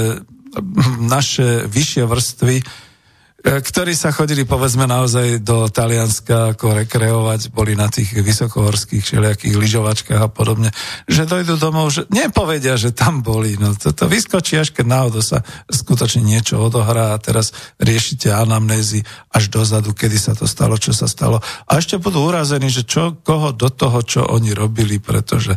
[1.02, 2.56] naše vyššie vrstvy
[3.40, 10.20] ktorí sa chodili povedzme naozaj do Talianska ako rekreovať, boli na tých vysokohorských všelijakých lyžovačkách
[10.20, 10.76] a podobne,
[11.08, 13.56] že dojdú domov, že nepovedia, že tam boli.
[13.56, 15.40] No to, to vyskočí, až keď náhodou sa
[15.72, 21.08] skutočne niečo odohrá a teraz riešite anamnézy až dozadu, kedy sa to stalo, čo sa
[21.08, 21.40] stalo.
[21.72, 25.56] A ešte budú urazení, že čo, koho do toho, čo oni robili, pretože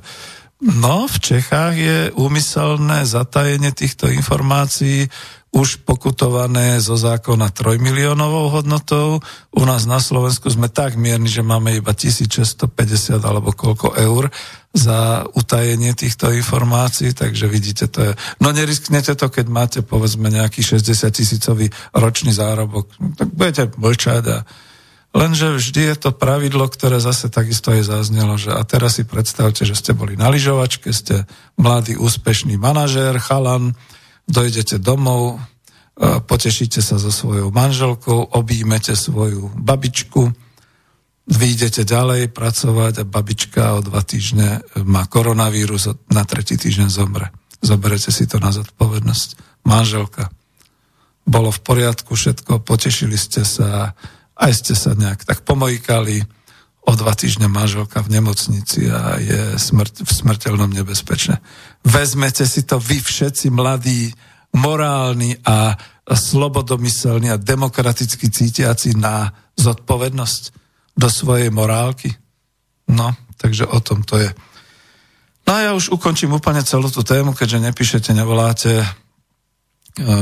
[0.63, 5.11] No, v Čechách je úmyselné zatajenie týchto informácií
[5.53, 9.19] už pokutované zo zákona 3 miliónovou hodnotou.
[9.53, 12.73] U nás na Slovensku sme tak mierni, že máme iba 1650
[13.21, 14.31] alebo koľko eur
[14.73, 18.13] za utajenie týchto informácií, takže vidíte, to je...
[18.41, 24.39] No nerisknete to, keď máte povedzme nejaký 60 tisícový ročný zárobok, tak budete mlčať a
[25.13, 29.69] Lenže vždy je to pravidlo, ktoré zase takisto aj zaznelo, že a teraz si predstavte,
[29.69, 31.29] že ste boli na lyžovačke, ste
[31.61, 33.77] mladý, úspešný manažér, chalan,
[34.25, 35.37] dojdete domov,
[36.01, 40.33] potešíte sa so svojou manželkou, objímete svoju babičku,
[41.29, 47.29] vyjdete ďalej pracovať a babička o dva týždne má koronavírus na tretí týždeň zomre.
[47.61, 49.61] Zoberete si to na zodpovednosť.
[49.69, 50.33] Manželka.
[51.23, 53.95] Bolo v poriadku všetko, potešili ste sa,
[54.37, 56.25] aj ste sa nejak tak pomojkali,
[56.83, 61.39] o dva týždne manželka v nemocnici a je smrť, v smrteľnom nebezpečné.
[61.87, 64.11] Vezmete si to vy všetci mladí,
[64.51, 65.79] morálni a
[66.11, 70.43] slobodomyselní a demokraticky cítiaci na zodpovednosť
[70.99, 72.11] do svojej morálky?
[72.91, 74.31] No, takže o tom to je.
[75.47, 78.83] No a ja už ukončím úplne celú tú tému, keďže nepíšete, nevoláte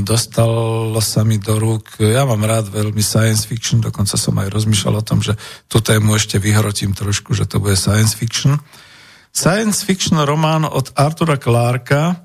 [0.03, 4.99] dostalo sa mi do rúk, ja mám rád veľmi science fiction, dokonca som aj rozmýšľal
[4.99, 5.39] o tom, že
[5.71, 8.59] tú tému ešte vyhrotím trošku, že to bude science fiction.
[9.31, 12.19] Science fiction román od Artura Clarka,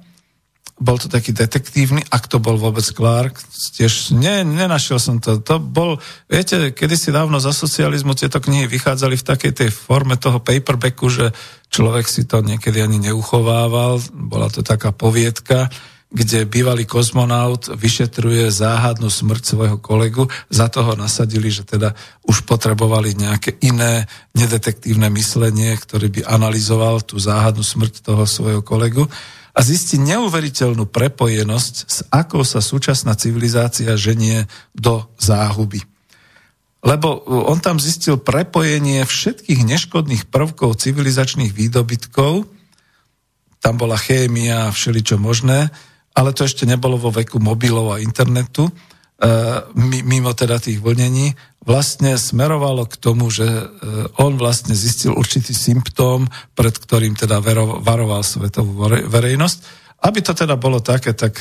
[0.76, 3.40] bol to taký detektívny, ak to bol vôbec Clark,
[3.80, 5.40] tiež ne, nenašiel som to.
[5.40, 10.44] To bol, viete, kedysi dávno za socializmu tieto knihy vychádzali v takej tej forme toho
[10.44, 11.32] paperbacku, že
[11.72, 15.72] človek si to niekedy ani neuchovával, bola to taká poviedka,
[16.16, 20.32] kde bývalý kozmonaut vyšetruje záhadnú smrť svojho kolegu.
[20.48, 21.92] Za toho nasadili, že teda
[22.24, 29.12] už potrebovali nejaké iné nedetektívne myslenie, ktoré by analyzoval tú záhadnú smrť toho svojho kolegu
[29.52, 35.84] a zistí neuveriteľnú prepojenosť, s akou sa súčasná civilizácia ženie do záhuby.
[36.86, 42.48] Lebo on tam zistil prepojenie všetkých neškodných prvkov civilizačných výdobytkov,
[43.60, 45.74] tam bola chémia a všeličo možné,
[46.16, 48.74] ale to ešte nebolo vo veku mobilov a internetu, e,
[49.84, 51.36] mimo teda tých vlnení,
[51.68, 53.66] vlastne smerovalo k tomu, že e,
[54.24, 57.44] on vlastne zistil určitý symptóm, pred ktorým teda
[57.84, 59.58] varoval svetovú verejnosť.
[60.08, 61.36] Aby to teda bolo také, tak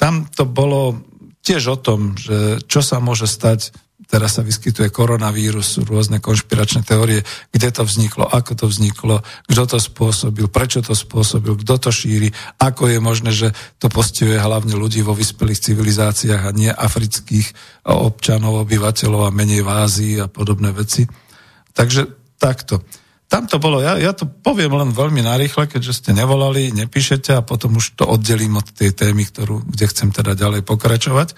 [0.00, 1.00] tam to bolo
[1.40, 3.70] tiež o tom, že čo sa môže stať
[4.04, 9.78] teraz sa vyskytuje koronavírus, rôzne konšpiračné teórie, kde to vzniklo, ako to vzniklo, kto to
[9.80, 12.28] spôsobil, prečo to spôsobil, kto to šíri,
[12.60, 17.56] ako je možné, že to postihuje hlavne ľudí vo vyspelých civilizáciách a nie afrických
[17.88, 21.08] občanov, obyvateľov a menej v Ázii a podobné veci.
[21.72, 22.84] Takže takto.
[23.26, 27.42] Tam to bolo, ja, ja to poviem len veľmi narýchle, keďže ste nevolali, nepíšete a
[27.42, 31.34] potom už to oddelím od tej témy, ktorú, kde chcem teda ďalej pokračovať.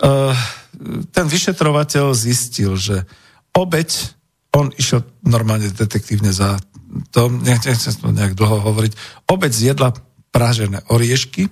[0.00, 0.32] Uh,
[1.10, 3.06] ten vyšetrovateľ zistil, že
[3.54, 3.90] obeď,
[4.54, 6.58] on išiel normálne detektívne za
[7.10, 8.92] to, nechcem to nejak dlho hovoriť,
[9.26, 9.88] obeď zjedla
[10.30, 11.50] pražené oriešky,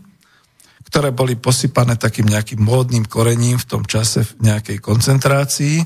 [0.86, 5.76] ktoré boli posypané takým nejakým módnym korením v tom čase v nejakej koncentrácii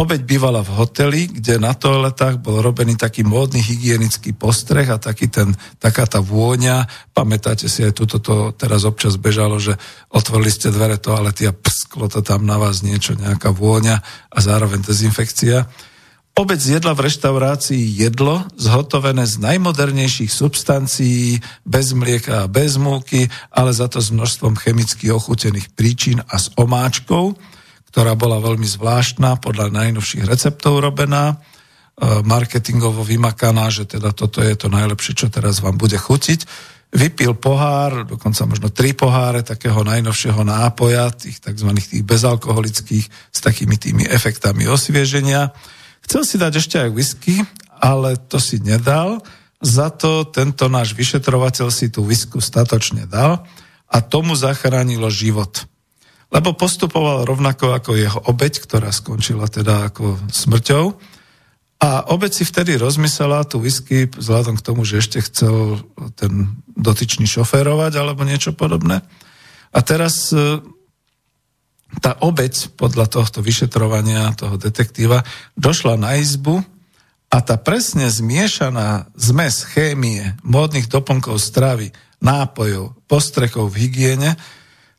[0.00, 5.28] Obeď bývala v hoteli, kde na toaletách bol robený taký módny hygienický postreh a taký
[5.28, 6.88] ten, taká tá vôňa.
[7.12, 9.76] Pamätáte si, aj tuto to teraz občas bežalo, že
[10.08, 14.00] otvorili ste dvere toalety a psklo to tam na vás niečo, nejaká vôňa
[14.32, 15.68] a zároveň dezinfekcia.
[16.32, 23.76] Obec zjedla v reštaurácii jedlo zhotovené z najmodernejších substancií, bez mlieka a bez múky, ale
[23.76, 27.36] za to s množstvom chemicky ochutených príčin a s omáčkou
[27.90, 31.36] ktorá bola veľmi zvláštna, podľa najnovších receptov robená, e,
[32.22, 36.46] marketingovo vymakaná, že teda toto je to najlepšie, čo teraz vám bude chutiť.
[36.90, 41.70] Vypil pohár, dokonca možno tri poháre takého najnovšieho nápoja, tých tzv.
[41.78, 45.54] tých bezalkoholických, s takými tými efektami osvieženia.
[46.02, 47.46] Chcel si dať ešte aj whisky,
[47.78, 49.22] ale to si nedal.
[49.62, 53.46] Za to tento náš vyšetrovateľ si tú whisku statočne dal
[53.90, 55.66] a tomu zachránilo život
[56.30, 60.84] lebo postupoval rovnako ako jeho obeď, ktorá skončila teda ako smrťou.
[61.80, 65.80] A obec si vtedy rozmyslela tú whisky vzhľadom k tomu, že ešte chcel
[66.14, 69.02] ten dotyčný šoférovať alebo niečo podobné.
[69.74, 70.60] A teraz e,
[71.98, 75.26] tá obec podľa tohto vyšetrovania toho detektíva
[75.58, 76.62] došla na izbu
[77.32, 84.36] a tá presne zmiešaná zmes chémie, módnych doplnkov stravy, nápojov, postrechov v hygiene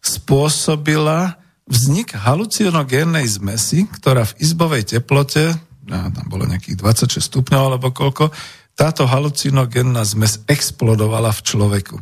[0.02, 1.38] spôsobila
[1.70, 5.56] vznik halucinogénnej zmesi, ktorá v izbovej teplote,
[5.88, 8.34] tam bolo nejakých 26 stupňov alebo koľko,
[8.76, 11.98] táto halucinogénna zmes explodovala v človeku.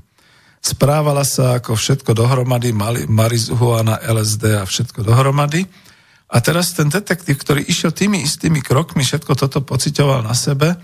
[0.60, 2.76] Správala sa ako všetko dohromady,
[3.08, 5.64] marihuana, LSD a všetko dohromady.
[6.30, 10.78] A teraz ten detektív, ktorý išiel tými istými krokmi, všetko toto pocitoval na sebe, e,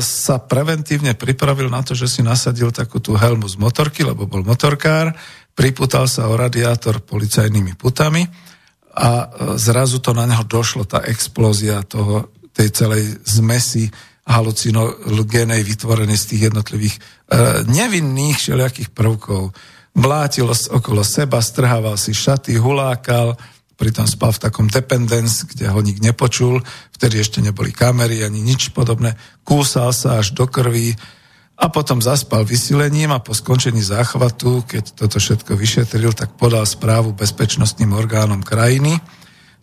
[0.00, 4.46] sa preventívne pripravil na to, že si nasadil takú tú helmu z motorky, lebo bol
[4.46, 5.12] motorkár,
[5.58, 8.22] priputal sa o radiátor policajnými putami
[8.94, 9.26] a e,
[9.58, 13.90] zrazu to na neho došlo, tá explózia toho, tej celej zmesi
[14.22, 17.00] halucinogénej vytvorenej z tých jednotlivých e,
[17.66, 19.50] nevinných všelijakých prvkov.
[19.98, 23.34] mlátil okolo seba, strhával si šaty, hulákal,
[23.74, 26.62] pritom spal v takom dependence, kde ho nik nepočul,
[26.94, 30.94] vtedy ešte neboli kamery ani nič podobné, kúsal sa až do krvi
[31.58, 37.10] a potom zaspal vysilením a po skončení záchvatu, keď toto všetko vyšetril, tak podal správu
[37.10, 39.02] bezpečnostným orgánom krajiny,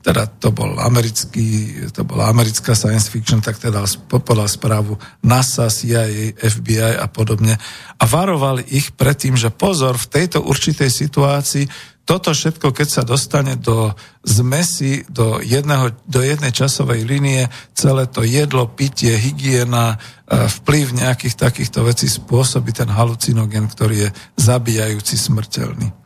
[0.05, 6.37] teda to bol americký, to bola americká science fiction, tak teda podal správu NASA, CIA,
[6.37, 7.57] FBI a podobne
[7.97, 11.65] a varovali ich pred tým, že pozor, v tejto určitej situácii
[12.05, 13.89] toto všetko, keď sa dostane do
[14.21, 19.97] zmesi, do, jedného, do jednej časovej línie, celé to jedlo, pitie, hygiena,
[20.29, 26.04] e, vplyv nejakých takýchto vecí spôsobí ten halucinogen, ktorý je zabíjajúci, smrteľný.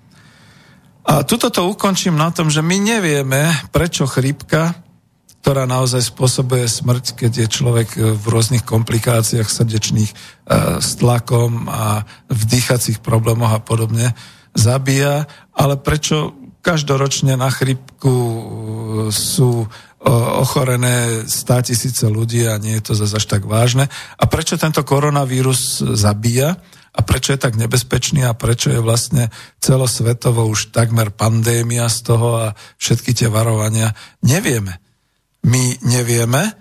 [1.09, 4.77] A tuto to ukončím na tom, že my nevieme, prečo chrípka,
[5.41, 10.15] ktorá naozaj spôsobuje smrť, keď je človek v rôznych komplikáciách srdečných, e,
[10.77, 14.13] s tlakom a v dýchacích problémoch a podobne,
[14.53, 15.25] zabíja,
[15.57, 18.41] ale prečo každoročne na chrypku uh,
[19.09, 19.63] sú
[20.39, 23.91] ochorené stá tisíce ľudí a nie je to zase až tak vážne.
[24.15, 26.55] A prečo tento koronavírus zabíja
[26.95, 32.27] a prečo je tak nebezpečný a prečo je vlastne celosvetovo už takmer pandémia z toho
[32.37, 32.45] a
[32.81, 33.93] všetky tie varovania,
[34.25, 34.81] nevieme.
[35.45, 36.59] My nevieme,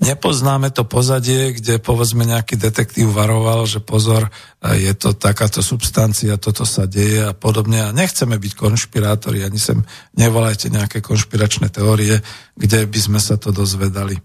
[0.00, 4.32] Nepoznáme to pozadie, kde povedzme nejaký detektív varoval, že pozor,
[4.64, 7.84] je to takáto substancia, toto sa deje a podobne.
[7.84, 9.84] A nechceme byť konšpirátori, ani sem
[10.16, 12.24] nevolajte nejaké konšpiračné teórie,
[12.56, 14.16] kde by sme sa to dozvedali.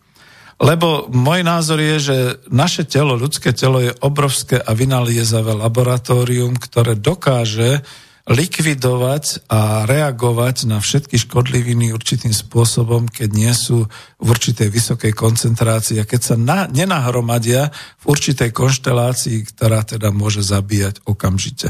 [0.56, 2.18] Lebo môj názor je, že
[2.48, 7.84] naše telo, ľudské telo je obrovské a vynaliezavé laboratórium, ktoré dokáže
[8.26, 13.86] likvidovať a reagovať na všetky škodliviny určitým spôsobom, keď nie sú
[14.18, 17.69] v určitej vysokej koncentrácii a keď sa na, nenahromadia
[18.02, 21.69] v určitej konštelácii, ktorá teda môže zabíjať okamžite.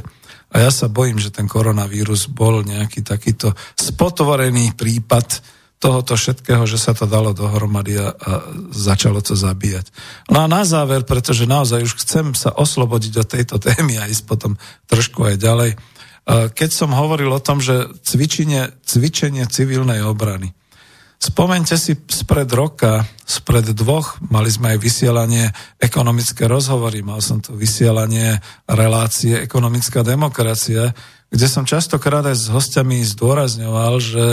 [0.55, 5.43] A ja sa bojím, že ten koronavírus bol nejaký takýto spotvorený prípad
[5.85, 8.31] tohoto všetkého, že sa to dalo dohromady a, a
[8.73, 9.93] začalo to zabíjať.
[10.33, 14.25] No a na záver, pretože naozaj už chcem sa oslobodiť od tejto témy a ísť
[14.25, 14.57] potom
[14.89, 15.71] trošku aj ďalej,
[16.57, 20.57] keď som hovoril o tom, že cvičenie, cvičenie civilnej obrany.
[21.21, 27.53] Spomeňte si spred roka, spred dvoch, mali sme aj vysielanie ekonomické rozhovory, mal som tu
[27.53, 30.97] vysielanie relácie ekonomická demokracia,
[31.29, 34.25] kde som častokrát aj s hostiami zdôrazňoval, že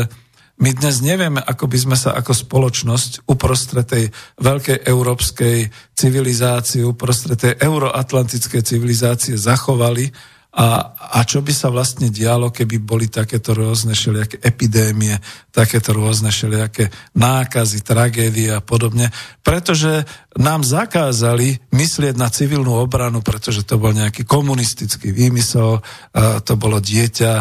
[0.61, 4.05] my dnes nevieme, ako by sme sa ako spoločnosť uprostred tej
[4.39, 10.13] veľkej európskej civilizácie, uprostred tej euroatlantickej civilizácie zachovali,
[10.53, 15.17] a, a čo by sa vlastne dialo, keby boli takéto rôzne všelijaké epidémie,
[15.49, 19.09] takéto rôzne všelijaké nákazy, tragédie a podobne.
[19.41, 20.05] Pretože
[20.37, 25.81] nám zakázali myslieť na civilnú obranu, pretože to bol nejaký komunistický výmysel,
[26.45, 27.33] to bolo dieťa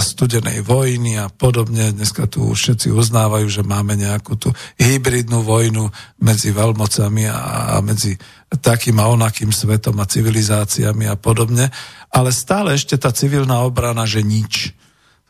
[0.00, 1.92] studenej vojny a podobne.
[1.96, 5.88] Dneska tu všetci uznávajú, že máme nejakú tú hybridnú vojnu
[6.20, 8.12] medzi veľmocami a medzi
[8.60, 11.72] takým a onakým svetom a civilizáciami a podobne
[12.12, 14.76] ale stále ešte tá civilná obrana, že nič.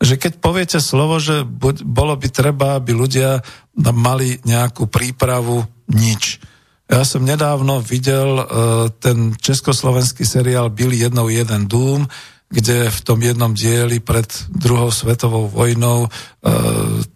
[0.02, 1.46] Že keď poviete slovo, že
[1.86, 3.38] bolo by treba, aby ľudia
[3.78, 6.42] mali nejakú prípravu, nič.
[6.90, 8.44] Ja som nedávno videl uh,
[8.98, 12.10] ten československý seriál Byli jednou jeden dům,
[12.52, 16.08] kde v tom jednom dieli pred druhou svetovou vojnou e,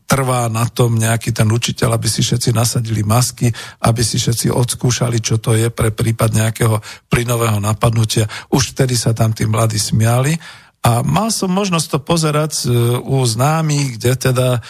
[0.06, 3.50] trvá na tom nejaký ten učiteľ, aby si všetci nasadili masky,
[3.82, 6.78] aby si všetci odskúšali, čo to je pre prípad nejakého
[7.10, 8.30] plynového napadnutia.
[8.54, 10.38] Už vtedy sa tam tí mladí smiali
[10.86, 12.66] a mal som možnosť to pozerať e,
[13.02, 14.60] u známych, kde teda e,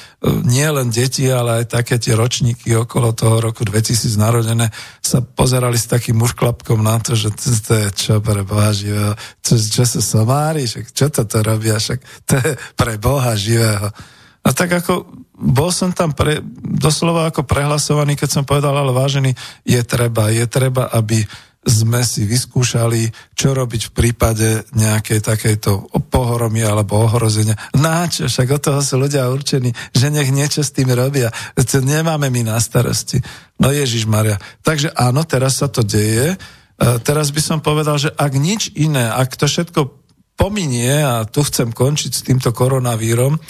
[0.49, 4.73] nie len deti, ale aj také tie ročníky okolo toho roku 2000 narodené
[5.05, 9.13] sa pozerali s takým mušklapkom na to, že to, je čo pre Boha živého,
[9.45, 13.93] čo, čo sa somári, však čo to to robia, však to je pre Boha živého.
[14.41, 19.37] A tak ako bol som tam pre, doslova ako prehlasovaný, keď som povedal, ale vážený,
[19.69, 21.29] je treba, je treba, aby
[21.67, 27.59] sme si vyskúšali, čo robiť v prípade nejakej takejto pohoromy alebo ohrozenia.
[27.75, 31.35] Náč, však od toho sú ľudia určení, že nech niečo s tým robia.
[31.59, 33.19] To nemáme my na starosti.
[33.59, 34.39] No Ježiš Maria.
[34.63, 36.33] Takže áno, teraz sa to deje.
[36.33, 36.37] E,
[37.03, 39.91] teraz by som povedal, že ak nič iné, ak to všetko
[40.39, 43.43] pominie, a tu chcem končiť s týmto koronavírom,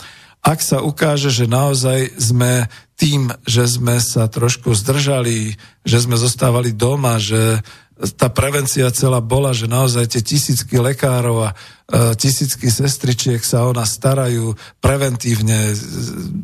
[0.47, 6.70] ak sa ukáže, že naozaj sme tým, že sme sa trošku zdržali, že sme zostávali
[6.70, 7.66] doma, že
[7.97, 11.56] tá prevencia celá bola, že naozaj tie tisícky lekárov a
[11.86, 15.70] E, tisícky sestričiek sa o nás starajú preventívne,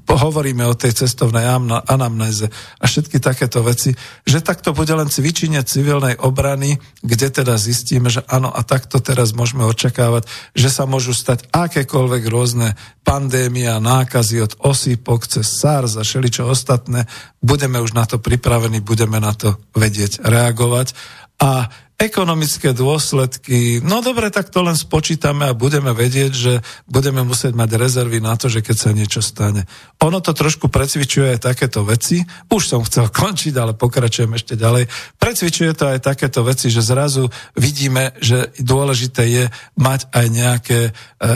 [0.06, 1.42] hovoríme o tej cestovnej
[1.90, 2.46] anamnéze
[2.78, 3.90] a všetky takéto veci,
[4.22, 9.34] že takto bude len cvičenie civilnej obrany, kde teda zistíme, že áno a takto teraz
[9.34, 15.98] môžeme očakávať, že sa môžu stať akékoľvek rôzne pandémie a nákazy od osýpok cez SARS
[15.98, 17.10] a všeličo ostatné,
[17.42, 20.94] budeme už na to pripravení, budeme na to vedieť reagovať
[21.40, 21.70] a
[22.02, 26.52] ekonomické dôsledky, no dobre, tak to len spočítame a budeme vedieť, že
[26.90, 29.70] budeme musieť mať rezervy na to, že keď sa niečo stane.
[30.02, 32.26] Ono to trošku precvičuje aj takéto veci.
[32.50, 34.90] Už som chcel končiť, ale pokračujem ešte ďalej.
[35.22, 39.44] Precvičuje to aj takéto veci, že zrazu vidíme, že dôležité je
[39.78, 41.30] mať aj nejaké, e,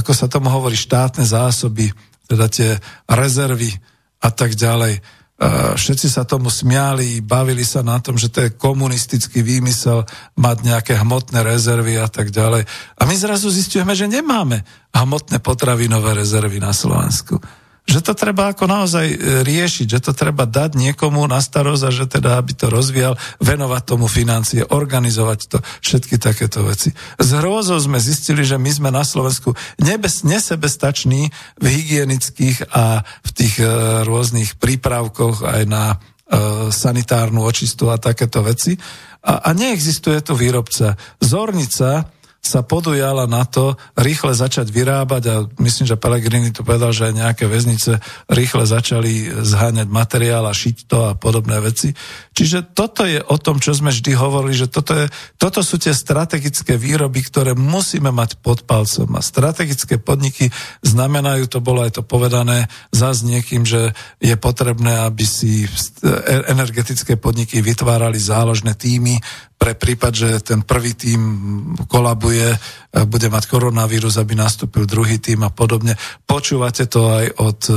[0.00, 1.92] ako sa tomu hovorí, štátne zásoby,
[2.32, 3.76] teda tie rezervy
[4.24, 5.17] a tak ďalej
[5.78, 10.02] všetci sa tomu smiali, bavili sa na tom, že to je komunistický výmysel
[10.34, 12.66] mať nejaké hmotné rezervy a tak ďalej.
[12.98, 17.38] A my zrazu zistujeme, že nemáme hmotné potravinové rezervy na Slovensku
[17.88, 21.90] že to treba ako naozaj e, riešiť, že to treba dať niekomu na starosť a
[21.90, 26.92] že teda, aby to rozvíjal, venovať tomu financie, organizovať to, všetky takéto veci.
[27.16, 33.30] Z hrôzou sme zistili, že my sme na Slovensku nebes, nesebestační v hygienických a v
[33.32, 33.66] tých e,
[34.04, 35.96] rôznych prípravkoch aj na e,
[36.68, 38.76] sanitárnu očistu a takéto veci.
[39.24, 41.00] A, a neexistuje tu výrobca.
[41.24, 42.17] Zornica,
[42.48, 47.14] sa podujala na to rýchle začať vyrábať a myslím, že Pelegrini tu povedal, že aj
[47.20, 48.00] nejaké väznice
[48.32, 51.92] rýchle začali zháňať materiál a šiť to a podobné veci.
[52.32, 55.92] Čiže toto je o tom, čo sme vždy hovorili, že toto, je, toto sú tie
[55.92, 59.12] strategické výroby, ktoré musíme mať pod palcom.
[59.12, 60.48] A strategické podniky
[60.80, 63.92] znamenajú, to bolo aj to povedané za s niekým, že
[64.22, 65.66] je potrebné, aby si
[66.46, 69.18] energetické podniky vytvárali záložné týmy
[69.58, 71.20] pre prípad, že ten prvý tým
[71.90, 72.58] kolabuje, e,
[73.04, 75.98] bude mať koronavírus, aby nastúpil druhý tým a podobne.
[76.24, 77.74] Počúvate to aj od e,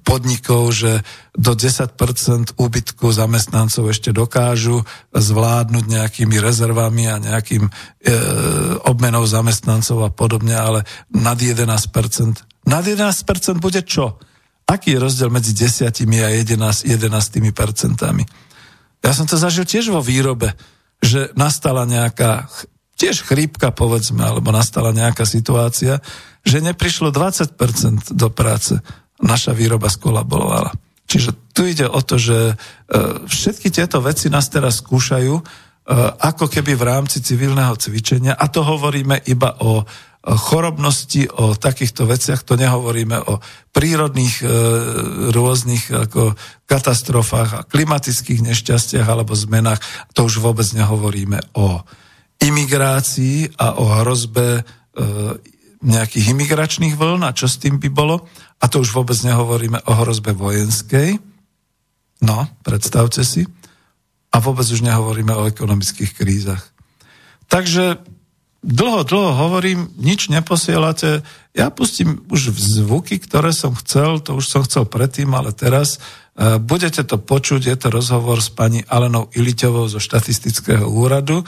[0.00, 1.04] podnikov, že
[1.36, 4.80] do 10% úbytku zamestnancov ešte dokážu
[5.12, 7.70] zvládnuť nejakými rezervami a nejakým e,
[8.88, 11.68] obmenou zamestnancov a podobne, ale nad 11%.
[12.64, 14.16] Nad 11% bude čo?
[14.64, 18.24] Aký je rozdiel medzi 10 a 11, 11 percentami?
[19.04, 20.56] Ja som to zažil tiež vo výrobe
[21.04, 22.48] že nastala nejaká
[22.96, 26.00] tiež chrípka, povedzme, alebo nastala nejaká situácia,
[26.40, 28.80] že neprišlo 20% do práce.
[29.20, 30.72] Naša výroba skolabovala.
[31.04, 32.54] Čiže tu ide o to, že e,
[33.28, 35.42] všetky tieto veci nás teraz skúšajú, e,
[36.16, 39.84] ako keby v rámci civilného cvičenia, a to hovoríme iba o
[40.24, 43.44] chorobnosti, o takýchto veciach, to nehovoríme o
[43.76, 44.46] prírodných e,
[45.28, 46.32] rôznych ako
[46.64, 49.84] katastrofách a klimatických nešťastiach alebo zmenách,
[50.16, 51.84] to už vôbec nehovoríme o
[52.40, 54.62] imigrácii a o hrozbe e,
[55.84, 58.24] nejakých imigračných vln a čo s tým by bolo.
[58.60, 61.20] A to už vôbec nehovoríme o hrozbe vojenskej.
[62.24, 63.44] No, predstavte si.
[64.32, 66.64] A vôbec už nehovoríme o ekonomických krízach.
[67.52, 68.00] Takže
[68.64, 71.20] dlho, dlho hovorím, nič neposielate.
[71.52, 76.56] Ja pustím už zvuky, ktoré som chcel, to už som chcel predtým, ale teraz uh,
[76.56, 81.44] budete to počuť, je to rozhovor s pani Alenou Iliťovou zo štatistického úradu.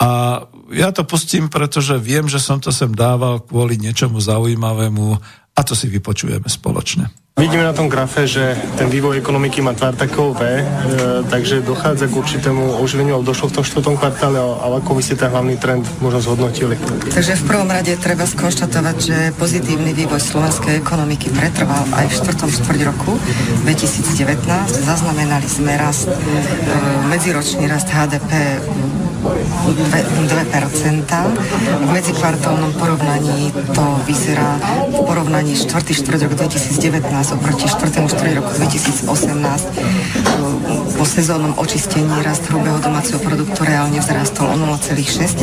[0.00, 5.06] A ja to pustím, pretože viem, že som to sem dával kvôli niečomu zaujímavému
[5.54, 7.12] a to si vypočujeme spoločne.
[7.40, 10.62] Vidíme na tom grafe, že ten vývoj ekonomiky má tvár takého V, e,
[11.24, 15.16] takže dochádza k určitému oživeniu, ale došlo v tom štvrtom kvartále, ale ako by ste
[15.16, 16.76] ten hlavný trend možno zhodnotili?
[17.08, 22.50] Takže v prvom rade treba skonštatovať, že pozitívny vývoj slovenskej ekonomiky pretrval aj v štvrtom
[22.60, 23.16] štvrť roku
[23.64, 24.44] 2019.
[24.84, 26.20] Zaznamenali sme rast, e,
[27.08, 28.60] medziročný rast HDP
[29.20, 31.04] 2%.
[31.80, 34.56] V medzikvartálnom porovnaní to vyzerá
[34.88, 35.92] v porovnaní 4.
[35.92, 38.10] štvrť rok 2019 oproti 4.
[38.10, 45.40] štvrť roku 2018 po sezónnom očistení rast hrubého domáceho produktu reálne vzrastol o 0,6%.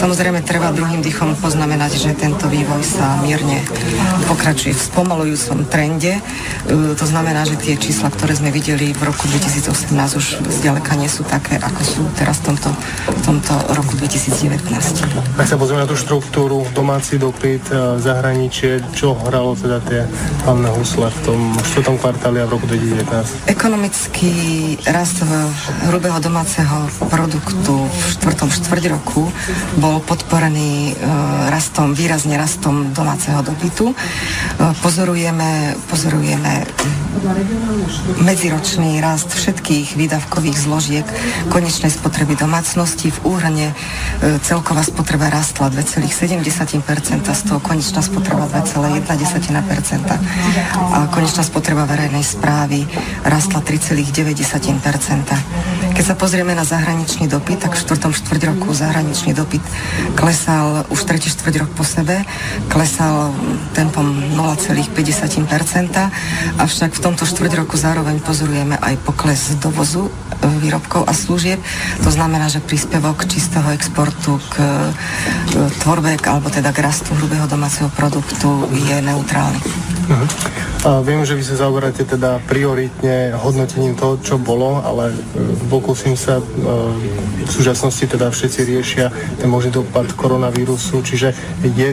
[0.00, 3.60] Samozrejme treba druhým dýchom poznamenať, že tento vývoj sa mierne
[4.24, 6.16] pokračuje v spomalujúcom trende.
[6.16, 6.20] E,
[6.96, 11.20] to znamená, že tie čísla, ktoré sme videli v roku 2018 už zďaleka nie sú
[11.28, 12.72] také, ako sú teraz v tomto,
[13.04, 14.64] v tomto roku 2019.
[15.36, 20.08] Ak sa pozrieme na tú štruktúru, domáci dopyt, e, zahraničie, čo hralo teda tie
[20.44, 23.50] hlavné husle v tom štvrtom kvartáli a v roku 2019?
[23.50, 24.32] Ekonomický
[24.88, 25.22] rast
[25.86, 29.28] hrubého domáceho produktu v štvrtom štvrť roku
[29.76, 31.04] bol podporený e,
[31.52, 33.92] rastom, výrazne rastom domáceho dopytu.
[33.92, 33.94] E,
[34.80, 36.64] pozorujeme, pozorujeme
[38.24, 41.06] medziročný rast všetkých výdavkových zložiek
[41.52, 43.12] konečnej spotreby domácnosti.
[43.12, 43.74] V úhrne e,
[44.40, 46.80] celková spotreba rastla 2,7%,
[47.22, 49.99] z toho konečná spotreba 2,1%
[50.90, 52.86] a konečná spotreba verejnej správy
[53.26, 54.06] rastla 3,9%.
[55.90, 59.60] Keď sa pozrieme na zahraničný dopyt, tak v štvrtom štvrť roku zahraničný dopyt
[60.16, 62.24] klesal už tretí štvrť rok po sebe,
[62.72, 63.34] klesal
[63.76, 64.06] tempom
[64.36, 64.90] 0,5%,
[66.56, 70.10] avšak v tomto štvrť roku zároveň pozorujeme aj pokles dovozu e,
[70.62, 71.60] výrobkov a služieb.
[72.06, 74.62] To znamená, že príspevok čistého exportu k
[75.82, 79.89] tvorbe alebo teda k rastu hrubého domáceho produktu je neutrálny.
[80.10, 80.28] Uh-huh.
[80.80, 85.16] A viem, že vy sa zaoberáte teda prioritne hodnotením toho, čo bolo, ale e,
[85.68, 86.44] pokúsim sa, e,
[87.44, 89.06] v súčasnosti teda všetci riešia
[89.38, 91.92] ten možný dopad koronavírusu, čiže je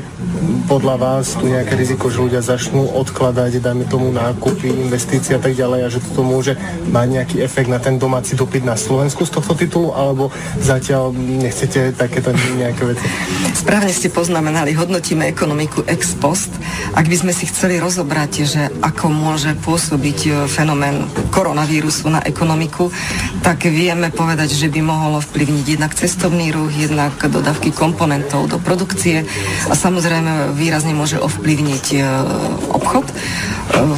[0.71, 5.53] podľa vás tu nejaké riziko, že ľudia začnú odkladať, dajme tomu nákupy, investície a tak
[5.53, 6.55] ďalej a že toto môže
[6.87, 10.31] mať nejaký efekt na ten domáci dopyt na Slovensku z tohto titulu, alebo
[10.63, 13.05] zatiaľ nechcete takéto nejaké veci?
[13.51, 16.55] Správne ste poznamenali, hodnotíme ekonomiku ex post.
[16.95, 18.06] Ak by sme si chceli rozobrať,
[18.47, 21.03] že ako môže pôsobiť e, fenomén
[21.35, 22.87] koronavírusu na ekonomiku,
[23.43, 29.27] tak vieme povedať, že by mohlo vplyvniť jednak cestovný ruch, jednak dodavky komponentov do produkcie
[29.67, 31.99] a samozrejme výrazne môže ovplyvniť e,
[32.71, 33.05] obchod.
[33.11, 33.13] E,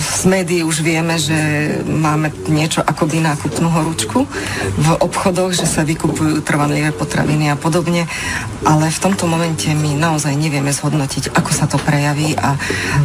[0.02, 1.38] z médií už vieme, že
[1.86, 4.26] máme niečo ako by nákupnú horúčku
[4.73, 8.10] v obchodoch, že sa vykupujú trvanlivé potraviny a podobne,
[8.65, 12.57] ale v tomto momente my naozaj nevieme zhodnotiť, ako sa to prejaví a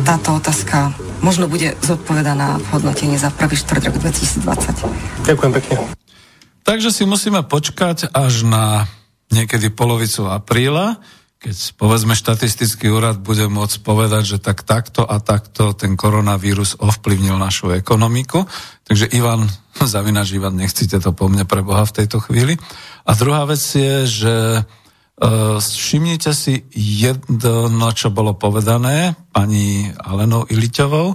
[0.09, 5.29] táto otázka možno bude zodpovedaná v hodnotení za prvý štvrt rok 2020.
[5.29, 5.75] Ďakujem pekne.
[6.65, 8.89] Takže si musíme počkať až na
[9.29, 10.97] niekedy polovicu apríla,
[11.45, 17.37] keď povedzme štatistický úrad bude môcť povedať, že tak takto a takto ten koronavírus ovplyvnil
[17.37, 18.49] našu ekonomiku.
[18.89, 19.45] Takže Ivan,
[19.85, 22.57] zavinač Ivan, nechcite to po mne pre Boha v tejto chvíli.
[23.05, 24.35] A druhá vec je, že
[25.63, 31.15] všimnite si jedno, čo bolo povedané pani Alenou Iliťovou.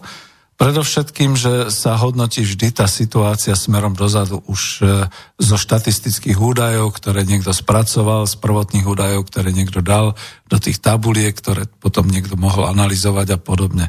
[0.59, 5.07] Predovšetkým, že sa hodnotí vždy tá situácia smerom dozadu už e,
[5.39, 10.19] zo štatistických údajov, ktoré niekto spracoval, z prvotných údajov, ktoré niekto dal
[10.51, 13.87] do tých tabuliek, ktoré potom niekto mohol analyzovať a podobne.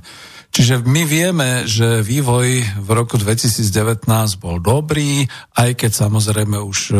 [0.51, 4.03] Čiže my vieme, že vývoj v roku 2019
[4.43, 6.95] bol dobrý, aj keď samozrejme už e,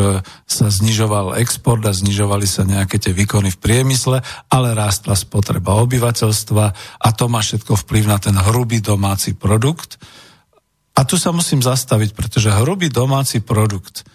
[0.47, 6.65] sa znižoval export a znižovali sa nejaké tie výkony v priemysle, ale rástla spotreba obyvateľstva
[7.03, 9.99] a to má všetko vplyv na ten hrubý domáci produkt.
[10.95, 14.07] A tu sa musím zastaviť, pretože hrubý domáci produkt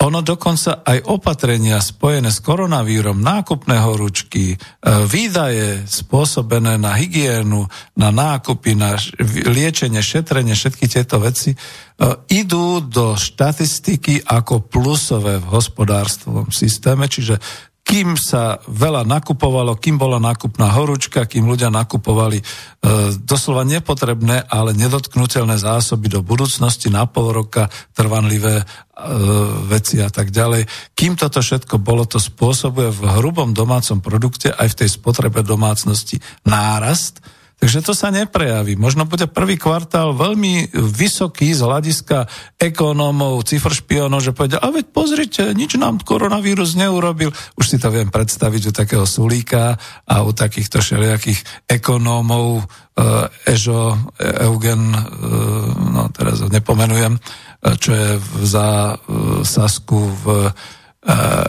[0.00, 4.56] ono dokonca aj opatrenia spojené s koronavírom, nákupné horúčky, e,
[5.04, 7.68] výdaje spôsobené na hygienu,
[8.00, 8.96] na nákupy, na
[9.44, 11.56] liečenie, šetrenie, všetky tieto veci e,
[12.32, 17.36] idú do štatistiky ako plusové v hospodárstvom systéme, čiže
[17.90, 22.44] kým sa veľa nakupovalo, kým bola nákupná horúčka, kým ľudia nakupovali e,
[23.18, 28.64] doslova nepotrebné, ale nedotknutelné zásoby do budúcnosti na pol roka, trvanlivé e,
[29.66, 30.70] veci a tak ďalej.
[30.94, 36.22] Kým toto všetko bolo, to spôsobuje v hrubom domácom produkte aj v tej spotrebe domácnosti
[36.46, 37.18] nárast,
[37.60, 38.80] Takže to sa neprejaví.
[38.80, 42.24] Možno bude prvý kvartál veľmi vysoký z hľadiska
[42.56, 47.28] ekonómov, cifršpionov, že povedia, a veď pozrite, nič nám koronavírus neurobil.
[47.60, 49.76] Už si to viem predstaviť u takého Sulíka
[50.08, 55.04] a u takýchto všelijakých ekonómov, uh, Ežo, Eugen, uh,
[55.92, 58.08] no teraz nepomenujem, uh, čo je
[58.40, 58.96] za
[59.44, 60.79] Sasku v E,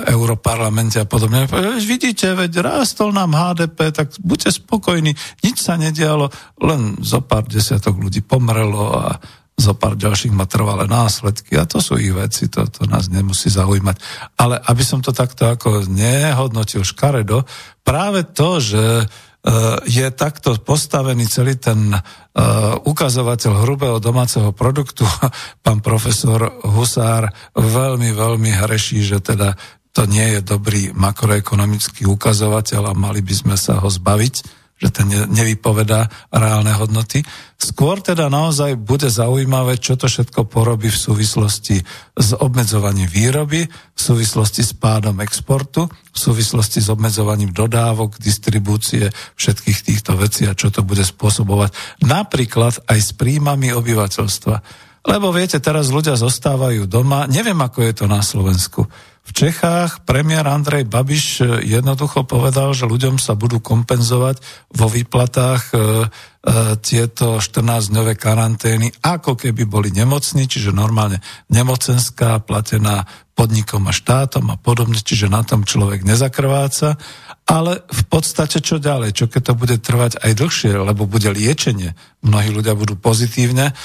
[0.08, 1.44] europarlamente a podobne.
[1.84, 5.12] Vidíte, veď rástol nám HDP, tak buďte spokojní,
[5.44, 6.32] nič sa nedialo,
[6.64, 9.20] len zo pár desiatok ľudí pomrelo a
[9.60, 13.52] zo pár ďalších má trvalé následky a to sú ich veci, to, to nás nemusí
[13.52, 14.00] zaujímať.
[14.40, 17.44] Ale aby som to takto ako nehodnotil škaredo,
[17.84, 19.31] práve to, že Eh,
[19.90, 22.02] je takto postavený celý ten eh,
[22.78, 25.02] ukazovateľ hrubého domáceho produktu,
[25.66, 29.58] pán profesor Husár veľmi, veľmi hreší, že teda
[29.92, 35.06] to nie je dobrý makroekonomický ukazovateľ a mali by sme sa ho zbaviť, že ten
[35.08, 37.22] nevypovedá reálne hodnoty.
[37.62, 41.78] Skôr teda naozaj bude zaujímavé, čo to všetko porobí v súvislosti
[42.18, 49.80] s obmedzovaním výroby, v súvislosti s pádom exportu, v súvislosti s obmedzovaním dodávok, distribúcie všetkých
[49.86, 54.56] týchto vecí a čo to bude spôsobovať napríklad aj s príjmami obyvateľstva.
[55.02, 58.86] Lebo viete, teraz ľudia zostávajú doma, neviem ako je to na Slovensku.
[59.22, 64.42] V Čechách premiér Andrej Babiš e, jednoducho povedal, že ľuďom sa budú kompenzovať
[64.74, 65.80] vo výplatách e, e,
[66.82, 71.22] tieto 14-dňové karantény, ako keby boli nemocní, čiže normálne
[71.54, 73.06] nemocenská, platená
[73.38, 76.98] podnikom a štátom a podobne, čiže na tom človek nezakrváca.
[77.46, 79.14] Ale v podstate čo ďalej?
[79.14, 81.94] Čo keď to bude trvať aj dlhšie, lebo bude liečenie,
[82.26, 83.78] mnohí ľudia budú pozitívne,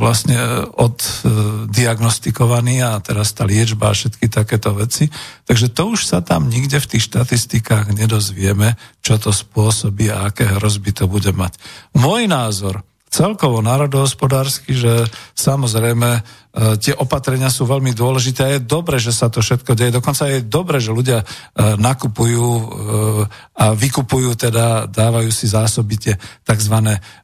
[0.00, 5.12] vlastne oddiagnostikovaný a teraz tá liečba a všetky takéto veci.
[5.44, 10.48] Takže to už sa tam nikde v tých štatistikách nedozvieme, čo to spôsobí a aké
[10.56, 11.60] hrozby to bude mať.
[11.92, 12.80] Môj názor,
[13.12, 15.04] celkovo národohospodársky, že
[15.36, 19.94] samozrejme tie opatrenia sú veľmi dôležité a je dobre, že sa to všetko deje.
[19.94, 21.26] Dokonca je dobre, že ľudia e,
[21.78, 22.62] nakupujú e,
[23.54, 26.76] a vykupujú, teda dávajú si zásoby tie tzv.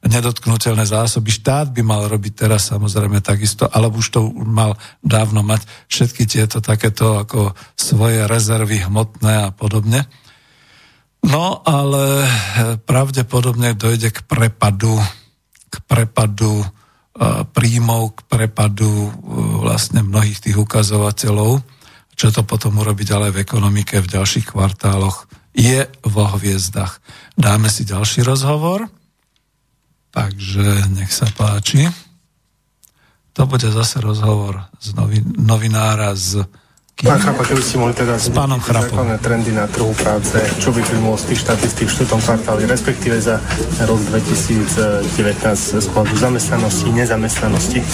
[0.07, 1.35] nedotknutelné zásoby.
[1.35, 6.62] Štát by mal robiť teraz samozrejme takisto, alebo už to mal dávno mať všetky tieto
[6.62, 10.07] takéto ako svoje rezervy hmotné a podobne.
[11.27, 12.23] No ale
[12.86, 15.03] pravdepodobne dojde k prepadu
[15.66, 16.66] k prepadu e,
[17.48, 19.10] príjmov, k prepadu e,
[19.64, 21.64] vlastne mnohých tých ukazovateľov.
[22.16, 27.01] Čo to potom urobiť ale v ekonomike v ďalších kvartáloch je vo hviezdach.
[27.36, 28.88] Dáme si ďalší rozhovor,
[30.12, 31.88] takže nech sa páči.
[33.36, 34.97] To bude zase rozhovor z
[35.36, 36.44] novinára z
[36.97, 40.81] Pán Chrapa, keby ste mohli teda s pánom základné trendy na trhu práce, čo by
[40.81, 43.36] vyplynulo z tých štatistík v štvrtom kvartáli, respektíve za
[43.85, 45.05] rok 2019
[45.77, 47.85] z pohľadu zamestnanosti, nezamestnanosti?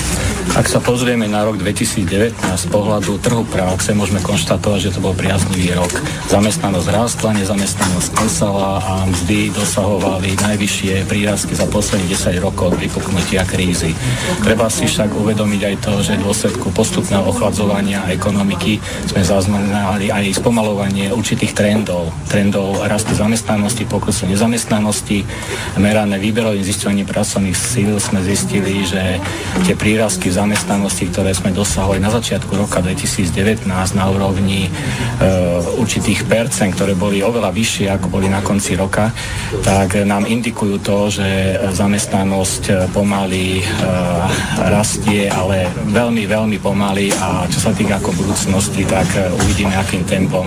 [0.55, 5.19] Ak sa pozrieme na rok 2019 z pohľadu trhu práce, môžeme konštatovať, že to bol
[5.19, 5.91] priaznivý rok.
[6.31, 13.43] Zamestnanosť rástla, nezamestnanosť klesala a mzdy dosahovali najvyššie prírastky za posledných 10 rokov od vypuknutia
[13.51, 13.99] krízy.
[14.47, 20.41] Treba si však uvedomiť aj to, že v dôsledku postupného ochladzovania ekonomiky sme zaznamenali aj
[20.41, 22.13] spomalovanie určitých trendov.
[22.29, 25.25] Trendov rastu zamestnanosti, poklesu nezamestnanosti.
[25.79, 29.21] Merané výberovým zisťovaním pracovných síl sme zistili, že
[29.65, 34.71] tie prírastky zamestnanosti, ktoré sme dosahovali na začiatku roka 2019 na úrovni e,
[35.79, 39.13] určitých percent, ktoré boli oveľa vyššie, ako boli na konci roka,
[39.63, 41.29] tak nám indikujú to, že
[41.77, 43.65] zamestnanosť pomaly e,
[44.73, 49.75] rastie, ale veľmi, veľmi pomaly a čo sa týka ako budúcnosti, budúcnosti, tak e, uvidíme,
[49.77, 50.47] akým tempom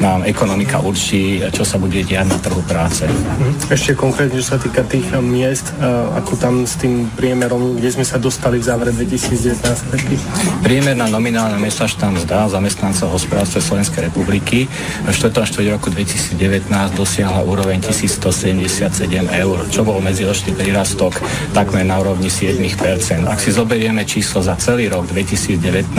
[0.00, 3.06] nám ekonomika určí, čo sa bude diať na trhu práce.
[3.06, 3.70] Mhm.
[3.72, 5.84] Ešte konkrétne, čo sa týka tých e, miest, e,
[6.16, 10.64] ako tam s tým priemerom, kde sme sa dostali v závere 2019?
[10.64, 14.66] Priemerná nominálna mesačná mzda zamestnancov hospodárstva Slovenskej republiky
[15.04, 15.32] v 4.
[15.32, 21.18] štvrť roku 2019 dosiahla úroveň 1177 eur, čo bol medziročný prírastok
[21.52, 23.26] takmer na úrovni 7%.
[23.26, 25.94] Ak si zoberieme číslo za celý rok 2019,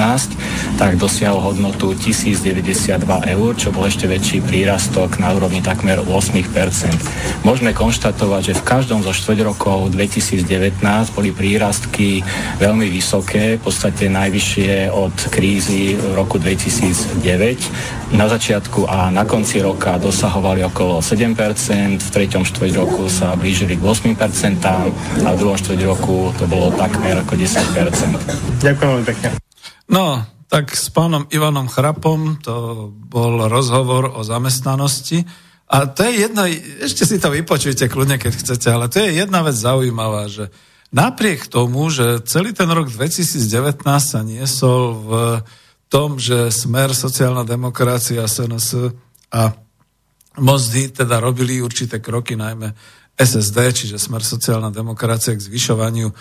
[0.77, 7.43] tak dosiahol hodnotu hodnotu 1092 eur, čo bol ešte väčší prírastok na úrovni takmer 8%.
[7.43, 10.79] Môžeme konštatovať, že v každom zo štvrť rokov 2019
[11.11, 12.23] boli prírastky
[12.63, 18.15] veľmi vysoké, v podstate najvyššie od krízy v roku 2009.
[18.15, 21.35] Na začiatku a na konci roka dosahovali okolo 7%,
[21.99, 24.15] v treťom štvrť roku sa blížili k 8%
[25.19, 28.63] a v druhom štvrť roku to bolo takmer ako 10%.
[28.63, 29.27] Ďakujem veľmi pekne.
[29.91, 35.27] No, tak s pánom Ivanom Chrapom to bol rozhovor o zamestnanosti.
[35.67, 36.47] A to je jedna,
[36.79, 40.47] ešte si to vypočujte kľudne, keď chcete, ale to je jedna vec zaujímavá, že
[40.95, 45.09] napriek tomu, že celý ten rok 2019 sa niesol v
[45.91, 48.95] tom, že Smer, sociálna demokracia, SNS
[49.35, 49.51] a
[50.39, 52.71] Mozdy teda robili určité kroky, najmä
[53.19, 56.13] SSD, čiže Smer, sociálna demokracia k zvyšovaniu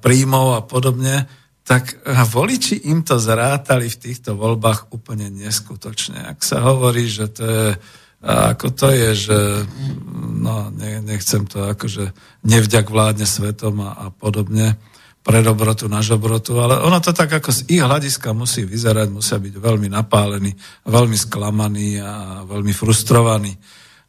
[0.00, 1.28] príjmov a podobne,
[1.64, 6.24] tak voliči im to zrátali v týchto voľbách úplne neskutočne.
[6.24, 7.68] Ak sa hovorí, že to je,
[8.26, 9.38] ako to je, že
[10.18, 10.72] no,
[11.04, 12.12] nechcem to akože
[12.44, 14.76] nevďak vládne svetom a, a podobne,
[15.20, 19.36] pre dobrotu na žobrotu, ale ono to tak ako z ich hľadiska musí vyzerať, musia
[19.36, 20.56] byť veľmi napálení,
[20.88, 23.52] veľmi sklamaní a veľmi frustrovaní.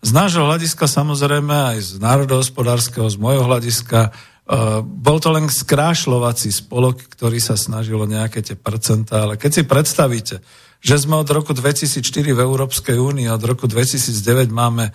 [0.01, 4.15] Z nášho hľadiska samozrejme aj z národohospodárskeho, z môjho hľadiska
[4.83, 10.35] bol to len skrášľovací spolok, ktorý sa snažilo nejaké tie percentá, ale keď si predstavíte,
[10.81, 12.03] že sme od roku 2004
[12.35, 14.93] v Európskej únii, od roku 2009 máme e,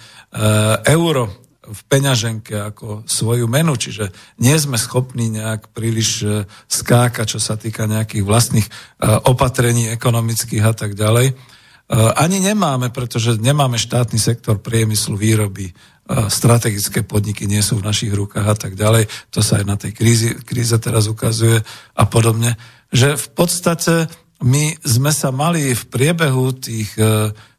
[0.93, 1.31] euro
[1.67, 4.11] v peňaženke ako svoju menu, čiže
[4.43, 6.29] nie sme schopní nejak príliš e,
[6.69, 8.69] skákať, čo sa týka nejakých vlastných
[9.25, 11.33] opatrení ekonomických a tak ďalej.
[12.19, 15.71] Ani nemáme, pretože nemáme štátny sektor priemyslu výroby,
[16.07, 19.11] strategické podniky nie sú v našich rukách a tak ďalej.
[19.35, 21.67] To sa aj na tej krízi, kríze teraz ukazuje
[21.99, 22.55] a podobne.
[22.95, 23.95] Že v podstate
[24.41, 26.95] my sme sa mali v priebehu tých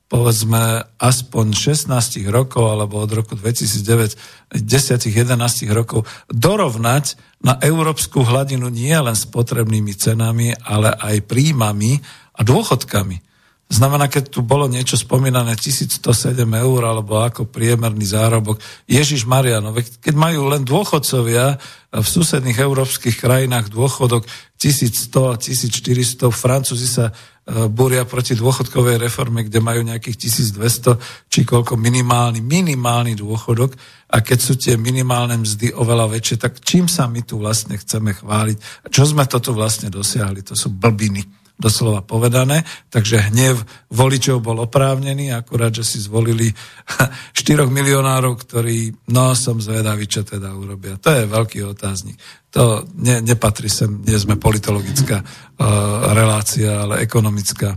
[0.07, 8.95] povedzme aspoň 16 rokov alebo od roku 2009 10-11 rokov dorovnať na európsku hladinu nie
[8.95, 11.99] len s potrebnými cenami, ale aj príjmami
[12.39, 13.26] a dôchodkami.
[13.67, 15.99] Znamená, keď tu bolo niečo spomínané 1107
[16.39, 18.63] eur alebo ako priemerný zárobok.
[18.87, 21.59] Ježiš Mariano, keď majú len dôchodcovia
[21.91, 24.23] v susedných európskych krajinách dôchodok
[24.55, 31.43] 1100 a 1400, Francúzi sa e, búria proti dôchodkovej reforme, kde majú nejakých 1200 či
[31.43, 33.75] koľko minimálny, minimálny dôchodok
[34.15, 38.15] a keď sú tie minimálne mzdy oveľa väčšie, tak čím sa my tu vlastne chceme
[38.15, 38.87] chváliť?
[38.87, 40.39] Čo sme toto vlastne dosiahli?
[40.47, 42.61] To sú blbiny doslova povedané,
[42.93, 46.53] takže hnev voličov bol oprávnený, akurát, že si zvolili
[47.33, 51.01] 4 milionárov, ktorí, no som zvedavý, čo teda urobia.
[51.01, 52.15] To je veľký otáznik.
[52.53, 57.75] To ne, nepatrí sem, nie sme politologická uh, relácia, ale ekonomická.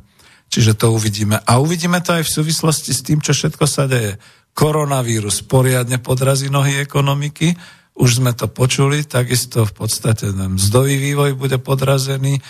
[0.50, 1.40] Čiže to uvidíme.
[1.40, 4.20] A uvidíme to aj v súvislosti s tým, čo všetko sa deje.
[4.50, 7.54] Koronavírus poriadne podrazí nohy ekonomiky,
[7.96, 12.42] už sme to počuli, takisto v podstate mzdový vývoj bude podrazený, e,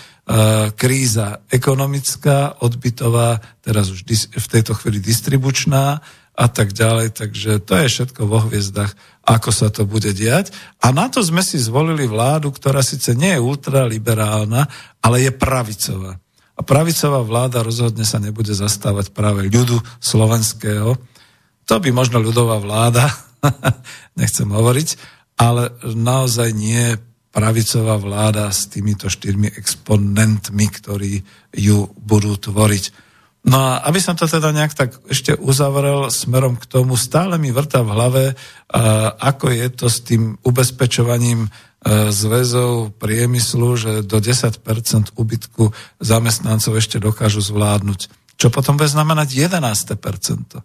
[0.78, 5.98] kríza ekonomická, odbytová, teraz už v tejto chvíli distribučná
[6.40, 7.18] a tak ďalej.
[7.18, 8.94] Takže to je všetko vo hviezdach,
[9.26, 10.54] ako sa to bude diať.
[10.80, 14.64] A na to sme si zvolili vládu, ktorá síce nie je ultraliberálna,
[15.02, 16.16] ale je pravicová.
[16.56, 21.00] A pravicová vláda rozhodne sa nebude zastávať práve ľudu slovenského.
[21.64, 23.08] To by možno ľudová vláda,
[24.20, 27.00] nechcem hovoriť, ale naozaj nie
[27.32, 31.24] pravicová vláda s týmito štyrmi exponentmi, ktorí
[31.56, 33.08] ju budú tvoriť.
[33.48, 37.48] No a aby som to teda nejak tak ešte uzavrel smerom k tomu, stále mi
[37.56, 38.24] vrta v hlave,
[39.16, 41.48] ako je to s tým ubezpečovaním
[42.12, 44.60] zväzov priemyslu, že do 10%
[45.16, 45.72] ubytku
[46.04, 48.12] zamestnancov ešte dokážu zvládnuť.
[48.36, 50.60] Čo potom bude znamenať 11%?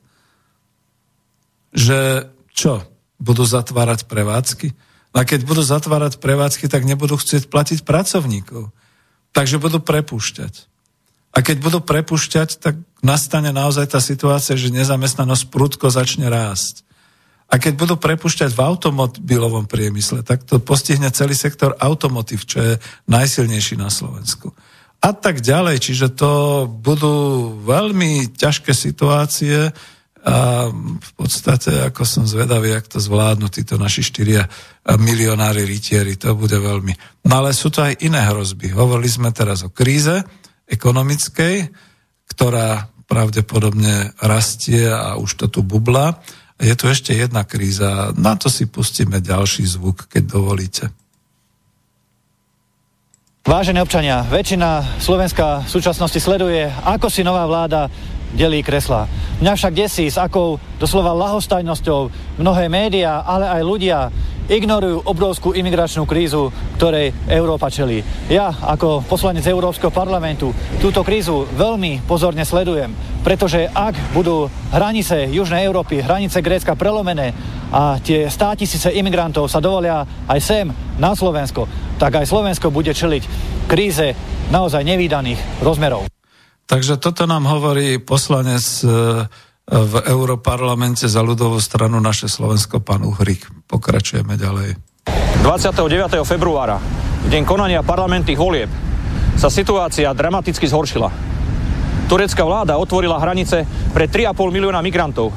[1.71, 1.99] Že
[2.51, 2.83] čo?
[3.19, 4.75] Budú zatvárať prevádzky.
[5.15, 8.69] A keď budú zatvárať prevádzky, tak nebudú chcieť platiť pracovníkov.
[9.31, 10.53] Takže budú prepušťať.
[11.35, 16.87] A keď budú prepušťať, tak nastane naozaj tá situácia, že nezamestnanosť prudko začne rásť.
[17.51, 22.73] A keď budú prepušťať v automobilovom priemysle, tak to postihne celý sektor automotív, čo je
[23.05, 24.55] najsilnejší na Slovensku.
[25.03, 25.77] A tak ďalej.
[25.83, 29.69] Čiže to budú veľmi ťažké situácie,
[30.25, 34.49] a v podstate, ako som zvedavý, jak to zvládnu títo naši štyria
[34.97, 36.97] milionári rytieri, to bude veľmi.
[37.29, 38.73] No ale sú to aj iné hrozby.
[38.73, 40.25] Hovorili sme teraz o kríze
[40.65, 41.69] ekonomickej,
[42.33, 46.25] ktorá pravdepodobne rastie a už to tu bubla.
[46.57, 48.09] Je tu ešte jedna kríza.
[48.17, 50.83] Na to si pustíme ďalší zvuk, keď dovolíte.
[53.45, 57.93] Vážení občania, väčšina Slovenska v súčasnosti sleduje, ako si nová vláda
[58.33, 59.05] delí kresla.
[59.43, 61.99] Mňa však desí, s akou doslova lahostajnosťou
[62.39, 63.99] mnohé médiá, ale aj ľudia
[64.45, 68.05] ignorujú obrovskú imigračnú krízu, ktorej Európa čelí.
[68.29, 72.93] Ja ako poslanec Európskeho parlamentu túto krízu veľmi pozorne sledujem,
[73.25, 77.33] pretože ak budú hranice Južnej Európy, hranice Grécka prelomené
[77.73, 80.69] a tie státisíce imigrantov sa dovolia aj sem
[81.01, 81.65] na Slovensko,
[81.97, 83.23] tak aj Slovensko bude čeliť
[83.65, 84.13] kríze
[84.53, 86.14] naozaj nevýdaných rozmerov.
[86.65, 88.85] Takže toto nám hovorí poslanec e,
[89.69, 93.45] v Europarlamente za ľudovú stranu naše Slovensko, pán Uhrik.
[93.69, 94.77] Pokračujeme ďalej.
[95.45, 96.25] 29.
[96.25, 96.81] februára,
[97.25, 98.69] v deň konania parlamentných volieb,
[99.37, 101.09] sa situácia dramaticky zhoršila.
[102.05, 105.33] Turecká vláda otvorila hranice pre 3,5 milióna migrantov,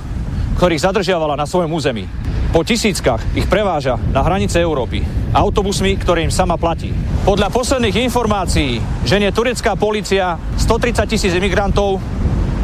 [0.61, 2.05] ktorých zadržiavala na svojom území.
[2.49, 5.05] Po tisíckach ich preváža na hranice Európy
[5.37, 6.97] autobusmi, ktoré im sama platí.
[7.29, 12.01] Podľa posledných informácií ženie turecká policia 130 tisíc imigrantov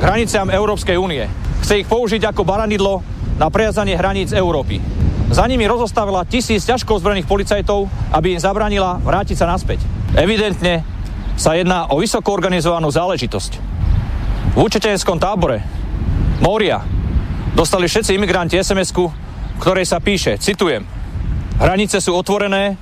[0.01, 1.29] k hraniciam Európskej únie.
[1.61, 3.05] Chce ich použiť ako baranidlo
[3.37, 4.81] na prejazdanie hraníc Európy.
[5.29, 9.85] Za nimi rozostavila tisíc ťažko zbrojených policajtov, aby im zabranila vrátiť sa naspäť.
[10.17, 10.81] Evidentne
[11.37, 13.53] sa jedná o vysoko organizovanú záležitosť.
[14.55, 15.61] V učiteľskom tábore
[16.39, 16.81] Mória
[17.53, 19.24] dostali všetci imigranti SMS-ku
[19.59, 20.87] ktorej sa píše, citujem,
[21.59, 22.75] hranice sú otvorené,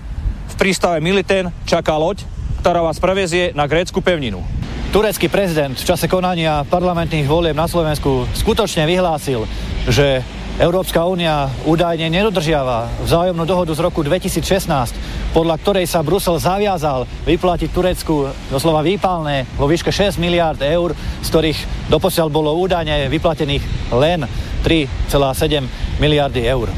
[0.52, 2.24] v prístave Militen čaká loď,
[2.60, 4.44] ktorá vás prevezie na grécku pevninu.
[4.92, 9.48] turecký prezident v čase konania parlamentných volieb na Slovensku skutočne vyhlásil,
[9.88, 10.20] že
[10.60, 17.72] Európska únia údajne nedodržiava vzájomnú dohodu z roku 2016, podľa ktorej sa Brusel zaviazal vyplatiť
[17.72, 20.92] Turecku doslova výpalné vo výške 6 miliard eur,
[21.24, 23.64] z ktorých doposiaľ bolo údajne vyplatených
[23.96, 24.28] len
[24.62, 26.70] 3,7 miliardy eur.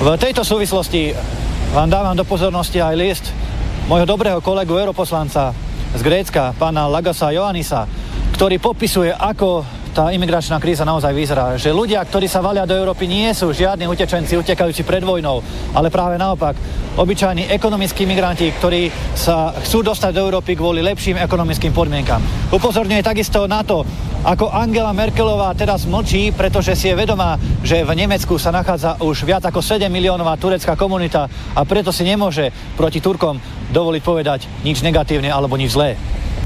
[0.00, 1.16] V tejto súvislosti
[1.72, 3.26] vám dávam do pozornosti aj list
[3.88, 5.52] môjho dobrého kolegu europoslanca
[5.94, 7.84] z Grécka, pána Lagasa Joannisa,
[8.34, 9.62] ktorý popisuje, ako
[9.94, 11.54] tá imigračná kríza naozaj vyzerá.
[11.54, 15.38] Že ľudia, ktorí sa valia do Európy, nie sú žiadni utečenci utekajúci pred vojnou,
[15.70, 16.58] ale práve naopak
[16.98, 22.18] obyčajní ekonomickí migranti, ktorí sa chcú dostať do Európy kvôli lepším ekonomickým podmienkam.
[22.50, 23.86] Upozorňuje takisto na to,
[24.26, 29.22] ako Angela Merkelová teraz mlčí, pretože si je vedomá, že v Nemecku sa nachádza už
[29.22, 33.38] viac ako 7 miliónová turecká komunita a preto si nemôže proti Turkom
[33.70, 35.94] dovoliť povedať nič negatívne alebo nič zlé.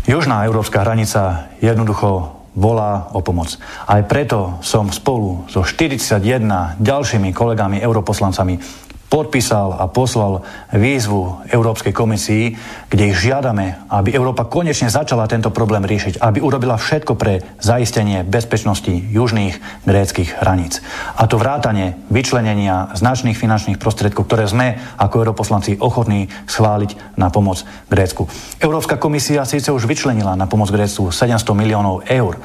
[0.05, 3.55] Južná európska hranica jednoducho volá o pomoc.
[3.87, 6.19] Aj preto som spolu so 41
[6.83, 8.59] ďalšími kolegami europoslancami
[9.09, 12.45] podpísal a poslal výzvu Európskej komisii,
[12.93, 18.21] kde ich žiadame, aby Európa konečne začala tento problém riešiť, aby urobila všetko pre zaistenie
[18.23, 20.85] bezpečnosti južných gréckých hraníc.
[21.17, 27.65] A to vrátanie vyčlenenia značných finančných prostriedkov, ktoré sme ako europoslanci ochotní schváliť na pomoc
[27.89, 28.29] Grécku.
[28.61, 32.37] Európska komisia síce už vyčlenila na pomoc Grécku 700 miliónov eur.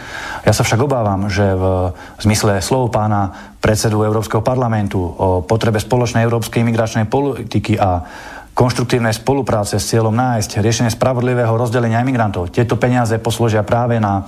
[0.47, 1.91] Ja sa však obávam, že v
[2.23, 8.03] zmysle slov pána predsedu Európskeho parlamentu o potrebe spoločnej európskej imigračnej politiky a
[8.51, 12.51] konštruktívnej spolupráce s cieľom nájsť riešenie spravodlivého rozdelenia imigrantov.
[12.51, 14.27] Tieto peniaze poslúžia práve na,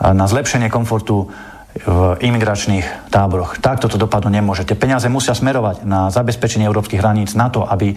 [0.00, 1.28] na zlepšenie komfortu
[1.70, 3.62] v imigračných táboroch.
[3.62, 4.66] Takto to dopadnúť nemôže.
[4.66, 7.94] Tie peniaze musia smerovať na zabezpečenie európskych hraníc, na to, aby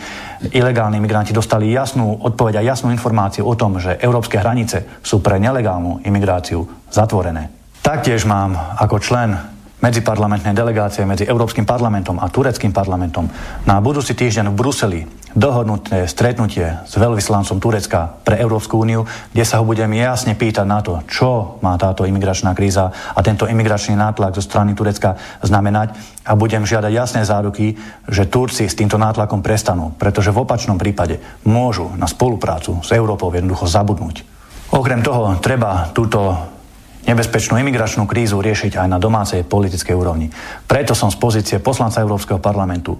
[0.53, 5.41] ilegálni imigranti dostali jasnú odpoveď a jasnú informáciu o tom, že európske hranice sú pre
[5.41, 7.49] nelegálnu imigráciu zatvorené.
[7.81, 9.52] Taktiež mám ako člen
[9.83, 13.27] medziparlamentnej delegácie medzi Európskym parlamentom a Tureckým parlamentom
[13.67, 15.01] na budúci týždeň v Bruseli
[15.35, 19.03] dohodnuté stretnutie s veľvyslancom Turecka pre Európsku úniu,
[19.33, 23.49] kde sa ho budem jasne pýtať na to, čo má táto imigračná kríza a tento
[23.49, 27.75] imigračný nátlak zo strany Turecka znamenať a budem žiadať jasné záruky,
[28.07, 33.33] že Turci s týmto nátlakom prestanú, pretože v opačnom prípade môžu na spoluprácu s Európou
[33.33, 34.23] jednoducho zabudnúť.
[34.73, 36.52] Okrem toho treba túto
[37.03, 40.31] nebezpečnú imigračnú krízu riešiť aj na domácej politickej úrovni.
[40.65, 42.99] Preto som z pozície poslanca Európskeho parlamentu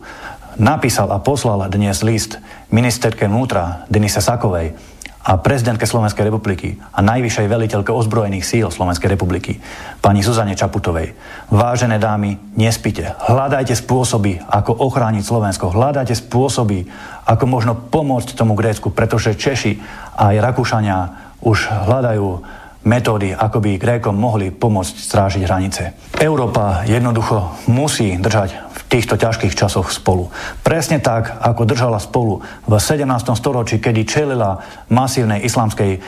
[0.60, 2.38] napísal a poslal dnes list
[2.70, 4.76] ministerke vnútra Denise Sakovej
[5.24, 9.56] a prezidentke Slovenskej republiky a najvyššej veliteľke ozbrojených síl Slovenskej republiky,
[10.04, 11.16] pani Zuzane Čaputovej.
[11.48, 13.08] Vážené dámy, nespite.
[13.08, 15.72] Hľadajte spôsoby, ako ochrániť Slovensko.
[15.72, 16.92] Hľadajte spôsoby,
[17.24, 19.80] ako možno pomôcť tomu Grécku, pretože Češi
[20.20, 20.98] a aj Rakúšania
[21.40, 22.28] už hľadajú
[22.84, 25.84] metódy, ako by Grékom mohli pomôcť strážiť hranice.
[26.20, 30.30] Európa jednoducho musí držať v týchto ťažkých časoch spolu.
[30.62, 33.08] Presne tak, ako držala spolu v 17.
[33.34, 34.60] storočí, kedy čelila
[34.92, 36.00] masívnej islamskej e,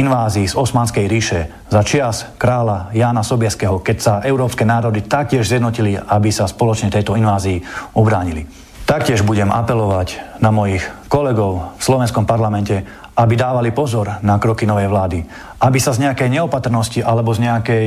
[0.00, 5.94] invázii z Osmanskej ríše za čias kráľa Jána Sobieského, keď sa európske národy taktiež zjednotili,
[5.94, 7.62] aby sa spoločne tejto invázii
[7.94, 8.64] ubránili.
[8.84, 12.84] Taktiež budem apelovať na mojich kolegov v slovenskom parlamente,
[13.14, 15.18] aby dávali pozor na kroky novej vlády.
[15.62, 17.86] Aby sa z nejakej neopatrnosti alebo z nejakej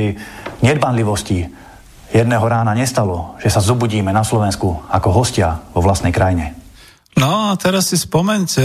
[0.64, 1.44] nedbanlivosti
[2.08, 6.56] jedného rána nestalo, že sa zobudíme na Slovensku ako hostia vo vlastnej krajine.
[7.20, 8.64] No a teraz si spomente,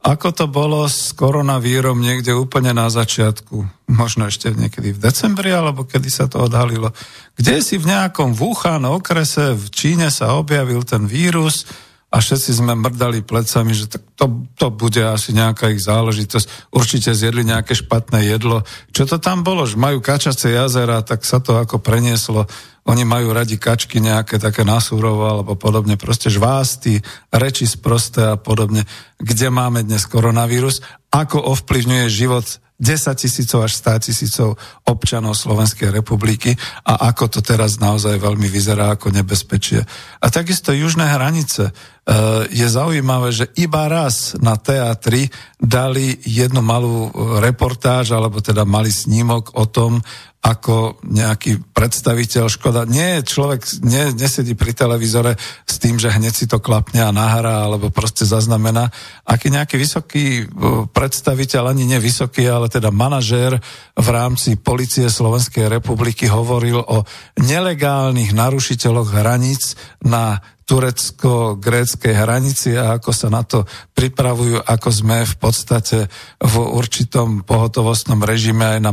[0.00, 3.90] ako to bolo s koronavírom niekde úplne na začiatku.
[3.92, 6.94] Možno ešte niekedy v decembri, alebo kedy sa to odhalilo.
[7.34, 11.68] Kde si v nejakom Wuhan okrese v Číne sa objavil ten vírus,
[12.08, 14.26] a všetci sme mrdali plecami, že to, to,
[14.56, 16.72] to bude asi nejaká ich záležitosť.
[16.72, 18.64] Určite zjedli nejaké špatné jedlo.
[18.96, 19.68] Čo to tam bolo?
[19.68, 22.48] Že majú kačace jazera, tak sa to ako prenieslo.
[22.88, 26.00] Oni majú radi kačky nejaké také nasúrovo alebo podobne.
[26.00, 28.88] Proste žvásty, reči sprosté a podobne.
[29.20, 30.80] Kde máme dnes koronavírus?
[31.12, 32.48] Ako ovplyvňuje život
[32.78, 34.54] 10 tisícov až 100 tisícov
[34.86, 36.54] občanov Slovenskej republiky
[36.86, 39.82] a ako to teraz naozaj veľmi vyzerá ako nebezpečie.
[40.22, 41.74] A takisto južné hranice.
[42.08, 45.28] E, je zaujímavé, že iba raz na teatri
[45.60, 47.12] dali jednu malú
[47.44, 50.00] reportáž, alebo teda malý snímok o tom,
[50.38, 55.34] ako nejaký predstaviteľ, škoda, nie, človek nie, nesedí pri televízore
[55.66, 58.88] s tým, že hneď si to klapne a nahrá, alebo proste zaznamená,
[59.26, 60.24] aký nejaký vysoký
[60.94, 63.58] predstaviteľ, ani nevysoký, ale teda manažér
[63.98, 67.02] v rámci policie Slovenskej republiky hovoril o
[67.42, 69.74] nelegálnych narušiteľoch hraníc
[70.06, 70.38] na
[70.68, 73.64] turecko-gréckej hranici a ako sa na to
[73.96, 78.92] pripravujú, ako sme v podstate v určitom pohotovostnom režime aj na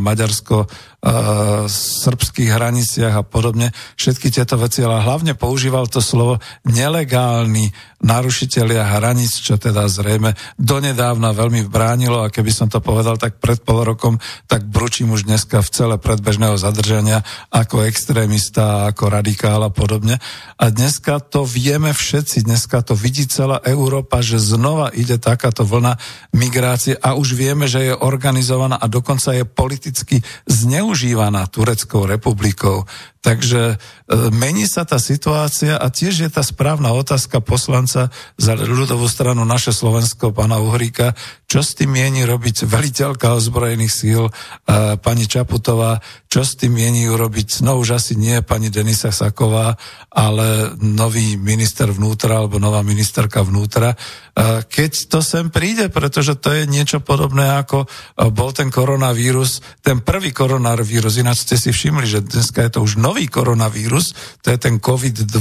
[1.06, 3.72] maďarsko-srbských hraniciach a podobne.
[3.96, 7.70] Všetky tieto veci, ale hlavne používal to slovo nelegálny
[8.06, 13.58] narušiteľia hraníc, čo teda zrejme donedávna veľmi bránilo a keby som to povedal tak pred
[13.66, 19.74] pol rokom, tak bručím už dneska v celé predbežného zadržania ako extrémista, ako radikál a
[19.74, 20.22] podobne.
[20.62, 25.98] A dneska to vieme všetci, dneska to vidí celá Európa, že znova ide takáto vlna
[26.30, 30.22] migrácie a už vieme, že je organizovaná a dokonca je politicky
[30.96, 32.84] zneužívaná Tureckou republikou.
[33.26, 33.76] Takže e,
[34.30, 39.74] mení sa tá situácia a tiež je tá správna otázka poslanca za ľudovú stranu naše
[39.74, 41.18] Slovensko, pána Uhríka,
[41.50, 44.32] čo s tým mieni robiť veliteľka ozbrojených síl, e,
[45.02, 49.74] pani Čaputová, čo s tým mieni urobiť, no už asi nie pani Denisa Saková,
[50.14, 56.54] ale nový minister vnútra alebo nová ministerka vnútra, e, keď to sem príde, pretože to
[56.54, 57.90] je niečo podobné ako
[58.30, 63.02] bol ten koronavírus, ten prvý koronavírus, ináč ste si všimli, že dneska je to už
[63.02, 64.12] nový nový koronavírus,
[64.44, 65.40] to je ten COVID-2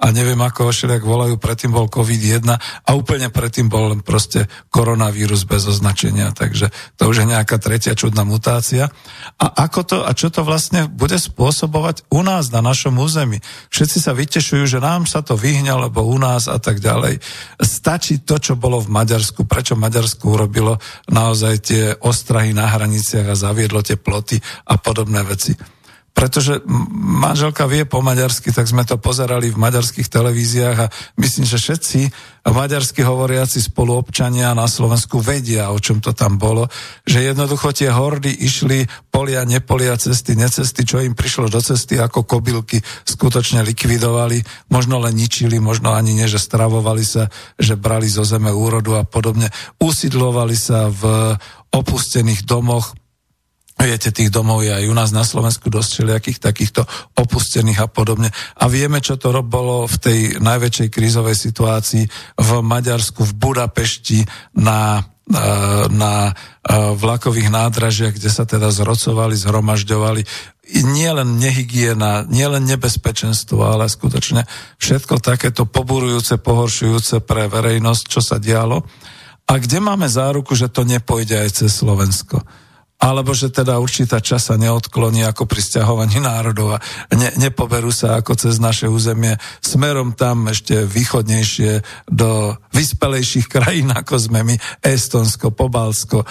[0.00, 2.48] a neviem ako ho všelijak volajú, predtým bol COVID-1
[2.88, 7.92] a úplne predtým bol len proste koronavírus bez označenia, takže to už je nejaká tretia
[7.92, 8.88] čudná mutácia.
[9.36, 13.44] A ako to a čo to vlastne bude spôsobovať u nás na našom území?
[13.68, 17.20] Všetci sa vytešujú, že nám sa to vyhne, lebo u nás a tak ďalej.
[17.60, 20.80] Stačí to, čo bolo v Maďarsku, prečo Maďarsku urobilo
[21.12, 25.52] naozaj tie ostrahy na hraniciach a zaviedlo tie ploty a podobné veci
[26.12, 26.60] pretože
[27.02, 32.00] manželka vie po maďarsky, tak sme to pozerali v maďarských televíziách a myslím, že všetci
[32.52, 36.68] maďarsky hovoriaci spoluobčania na Slovensku vedia, o čom to tam bolo,
[37.06, 42.26] že jednoducho tie hordy išli polia, nepolia, cesty, necesty, čo im prišlo do cesty ako
[42.26, 48.26] kobylky, skutočne likvidovali, možno len ničili, možno ani nie, že stravovali sa, že brali zo
[48.26, 49.48] zeme úrodu a podobne,
[49.78, 51.34] usidlovali sa v
[51.72, 52.92] opustených domoch,
[53.82, 56.86] Viete, tých domov je aj u nás na Slovensku dosť všelijakých takýchto
[57.18, 58.30] opustených a podobne.
[58.62, 62.06] A vieme, čo to bolo v tej najväčšej krízovej situácii
[62.38, 64.22] v Maďarsku, v Budapešti,
[64.54, 65.02] na
[65.92, 66.34] na
[66.98, 70.22] vlakových nádražiach, kde sa teda zrocovali, zhromažďovali.
[70.82, 74.44] Nie len nehygiena, nie len nebezpečenstvo, ale skutočne
[74.82, 78.82] všetko takéto poburujúce, pohoršujúce pre verejnosť, čo sa dialo.
[79.46, 82.42] A kde máme záruku, že to nepôjde aj cez Slovensko?
[83.02, 86.78] Alebo že teda určitá časa neodkloní ako pri stiahovaní národov a
[87.10, 94.14] ne, nepoberú sa ako cez naše územie smerom tam ešte východnejšie do vyspelejších krajín ako
[94.22, 94.54] sme my,
[94.86, 96.22] Estonsko, Pobalsko,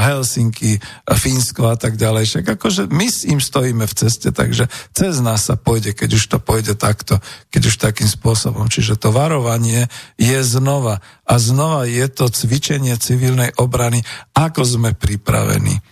[0.00, 2.24] Helsinky, Fínsko a tak ďalej.
[2.24, 6.38] Však akože my im stojíme v ceste, takže cez nás sa pôjde, keď už to
[6.40, 7.20] pôjde takto,
[7.52, 8.72] keď už takým spôsobom.
[8.72, 14.00] Čiže to varovanie je znova a znova je to cvičenie civilnej obrany,
[14.32, 15.82] ako sme pripravení.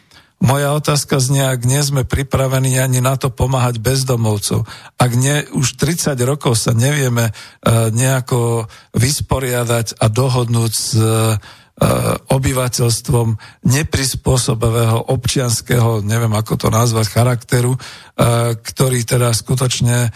[0.44, 4.68] Moja otázka znie, ak nie sme pripravení ani na to pomáhať bezdomovcov,
[5.00, 11.52] ak nie, už 30 rokov sa nevieme uh, nejako vysporiadať a dohodnúť s Eh,
[12.30, 13.34] obyvateľstvom
[13.66, 20.10] neprispôsobového občianského, neviem ako to nazvať, charakteru, eh, ktorí teda skutočne eh,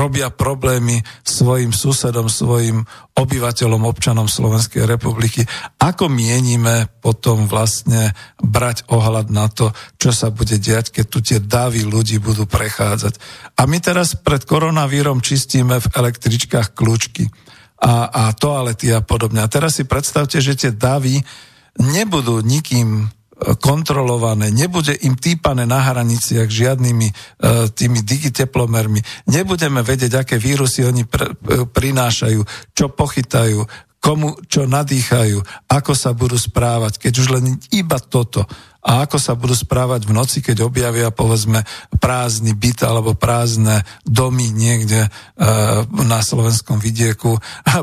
[0.00, 2.88] robia problémy svojim susedom, svojim
[3.20, 5.44] obyvateľom, občanom Slovenskej republiky.
[5.76, 11.36] Ako mienime potom vlastne brať ohľad na to, čo sa bude diať, keď tu tie
[11.36, 13.20] davy ľudí budú prechádzať.
[13.60, 17.28] A my teraz pred koronavírom čistíme v električkách kľúčky
[17.80, 19.40] a, a toalety a podobne.
[19.40, 21.16] A teraz si predstavte, že tie davy
[21.80, 23.06] nebudú nikým e,
[23.56, 27.14] kontrolované, nebude im týpané na hraniciach žiadnymi e,
[27.72, 29.00] tými digiteplomermi,
[29.32, 32.40] nebudeme vedieť, aké vírusy oni pr- e, prinášajú,
[32.76, 33.64] čo pochytajú,
[34.00, 38.48] komu čo nadýchajú, ako sa budú správať, keď už len iba toto
[38.80, 41.60] a ako sa budú správať v noci, keď objavia povedzme
[42.00, 45.08] prázdny byt alebo prázdne domy niekde e,
[46.08, 47.36] na slovenskom vidieku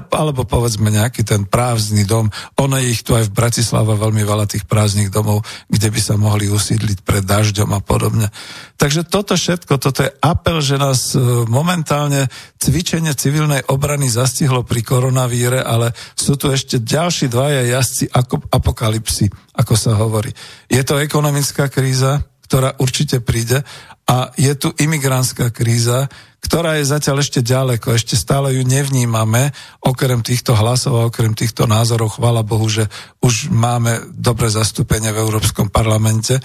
[0.10, 2.34] alebo povedzme nejaký ten prázdny dom.
[2.57, 6.18] Ono je ich tu aj v Bratislave veľmi veľa tých prázdnych domov, kde by sa
[6.18, 8.34] mohli usídliť pred dažďom a podobne.
[8.78, 12.26] Takže toto všetko, toto je apel, že nás e, momentálne
[12.57, 18.10] cvičenie civilnej obrany zastihlo pri koronavíre, ale sú tu ešte ďalší dvaja jazdci
[18.49, 20.30] apokalipsy, ako sa hovorí.
[20.70, 23.66] Je to ekonomická kríza, ktorá určite príde
[24.08, 26.08] a je tu imigrantská kríza,
[26.40, 29.52] ktorá je zatiaľ ešte ďaleko, ešte stále ju nevnímame,
[29.84, 32.88] okrem týchto hlasov a okrem týchto názorov, chvala Bohu, že
[33.20, 36.40] už máme dobre zastúpenie v Európskom parlamente.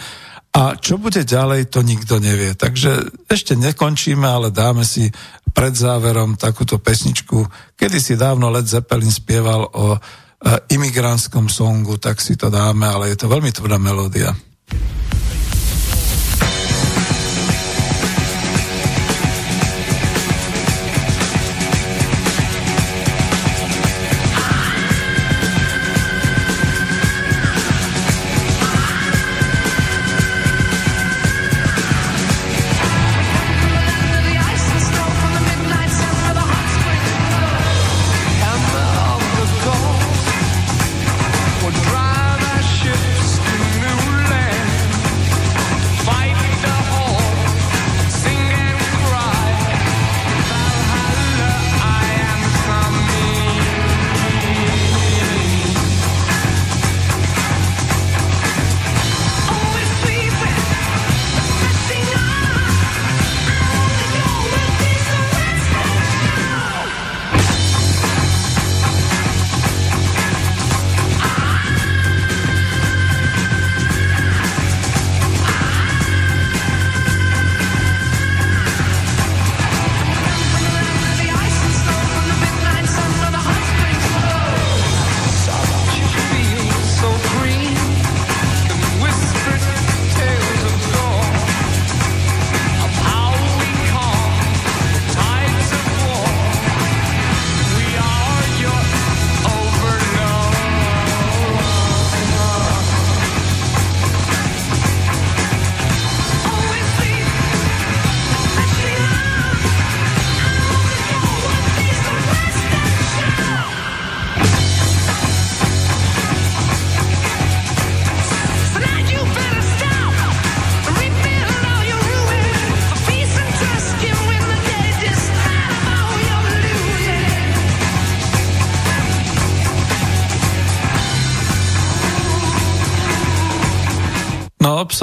[0.53, 2.53] A čo bude ďalej, to nikto nevie.
[2.53, 5.09] Takže ešte nekončíme, ale dáme si
[5.55, 7.47] pred záverom takúto pesničku.
[7.79, 9.97] Kedy si dávno Led Zeppelin spieval o
[10.71, 14.35] imigrantskom songu, tak si to dáme, ale je to veľmi tvrdá melódia.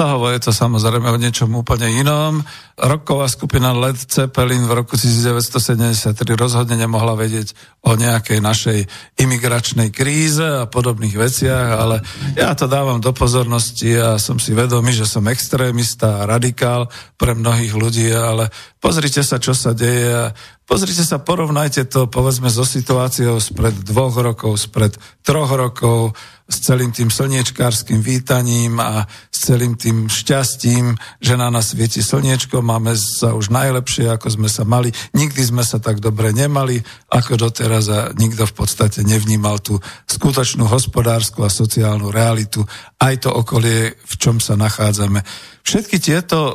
[0.00, 2.40] Obsahovo je to samozrejme o niečom úplne inom.
[2.80, 7.52] Roková skupina Led Zeppelin v roku 1973 rozhodne nemohla vedieť
[7.84, 8.78] o nejakej našej
[9.20, 12.00] imigračnej kríze a podobných veciach, ale
[12.40, 16.88] ja to dávam do pozornosti a som si vedomý, že som extrémista a radikál
[17.20, 18.48] pre mnohých ľudí, ale
[18.80, 20.32] pozrite sa, čo sa deje a
[20.64, 26.16] pozrite sa, porovnajte to povedzme so situáciou spred dvoch rokov, spred troch rokov,
[26.50, 32.58] s celým tým slniečkárským vítaním a s celým tým šťastím, že na nás svieti slniečko,
[32.70, 34.94] máme sa už najlepšie, ako sme sa mali.
[35.18, 36.78] Nikdy sme sa tak dobre nemali,
[37.10, 42.62] ako doteraz a nikto v podstate nevnímal tú skutočnú hospodárskú a sociálnu realitu,
[43.02, 45.26] aj to okolie, v čom sa nachádzame.
[45.60, 46.52] Všetky tieto uh,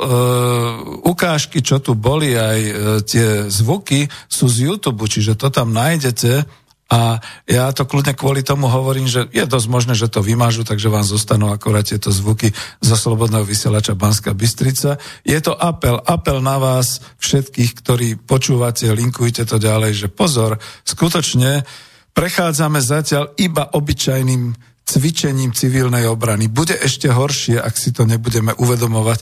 [1.05, 2.73] ukážky, čo tu boli, aj uh,
[3.05, 7.17] tie zvuky sú z YouTube, čiže to tam nájdete a
[7.49, 11.01] ja to kľudne kvôli tomu hovorím, že je dosť možné, že to vymážu, takže vám
[11.01, 15.01] zostanú akorát tieto zvuky zo Slobodného vysielača Banská Bystrica.
[15.25, 21.65] Je to apel, apel na vás všetkých, ktorí počúvate, linkujte to ďalej, že pozor, skutočne
[22.13, 24.53] prechádzame zatiaľ iba obyčajným
[24.85, 26.45] cvičením civilnej obrany.
[26.45, 29.19] Bude ešte horšie, ak si to nebudeme uvedomovať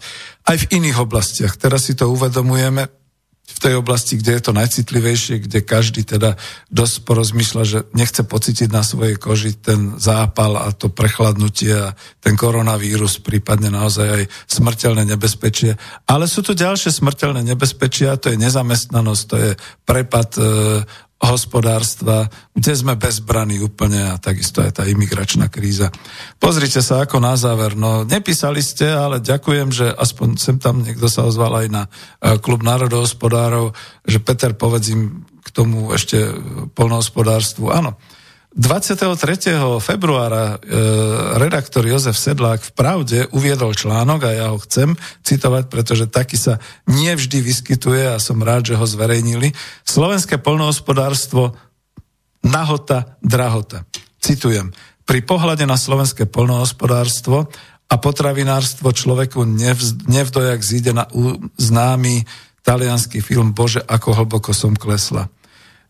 [0.51, 1.55] aj v iných oblastiach.
[1.55, 3.02] Teraz si to uvedomujeme,
[3.43, 6.39] v tej oblasti, kde je to najcitlivejšie, kde každý teda
[6.71, 11.91] dosť porozmýšľa, že nechce pocítiť na svojej koži ten zápal a to prechladnutie a
[12.23, 15.75] ten koronavírus, prípadne naozaj aj smrteľné nebezpečie.
[16.07, 19.51] Ale sú tu ďalšie smrteľné nebezpečia, to je nezamestnanosť, to je
[19.83, 20.43] prepad e,
[21.23, 25.87] hospodárstva, kde sme bezbraní úplne a takisto aj tá imigračná kríza.
[26.35, 27.79] Pozrite sa ako na záver.
[27.79, 31.89] No, nepísali ste, ale ďakujem, že aspoň sem tam niekto sa ozval aj na e,
[32.43, 33.71] klub národohospodárov,
[34.03, 36.19] že Peter povedz im k tomu ešte
[36.75, 37.71] polnohospodárstvu.
[37.71, 37.95] Áno,
[38.53, 39.81] 23.
[39.81, 40.77] februára e,
[41.41, 44.93] redaktor Jozef Sedlák v Pravde uviedol článok a ja ho chcem
[45.25, 49.57] citovať, pretože taký sa nie vždy vyskytuje a som rád, že ho zverejnili.
[49.81, 51.57] Slovenské polnohospodárstvo
[52.45, 53.89] nahota, drahota.
[54.21, 54.69] Citujem.
[55.01, 57.49] Pri pohľade na slovenské polnohospodárstvo
[57.89, 61.09] a potravinárstvo človeku nevz, nevdojak zíde na
[61.57, 62.29] známy
[62.61, 65.32] talianský film Bože, ako hlboko som klesla.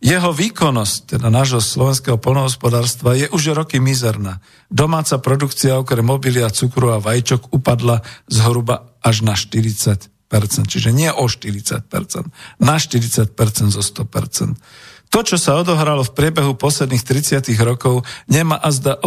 [0.04, 4.44] Jeho výkonnosť, teda nášho slovenského polnohospodárstva, je už roky mizerná.
[4.68, 10.12] Domáca produkcia okrem mobilia, cukru a vajčok upadla zhruba až na 40%,
[10.68, 11.88] čiže nie o 40%,
[12.60, 13.32] na 40%
[13.72, 14.60] zo 100%.
[15.14, 18.98] To, čo sa odohralo v priebehu posledných 30 rokov, nemá azda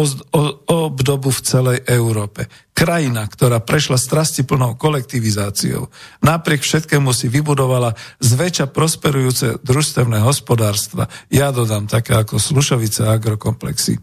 [0.71, 2.47] obdobu v celej Európe.
[2.71, 5.91] Krajina, ktorá prešla strastiplnou kolektivizáciou,
[6.23, 11.11] napriek všetkému si vybudovala zväčša prosperujúce družstevné hospodárstva.
[11.27, 13.99] Ja dodám také ako Slušovice agrokomplexy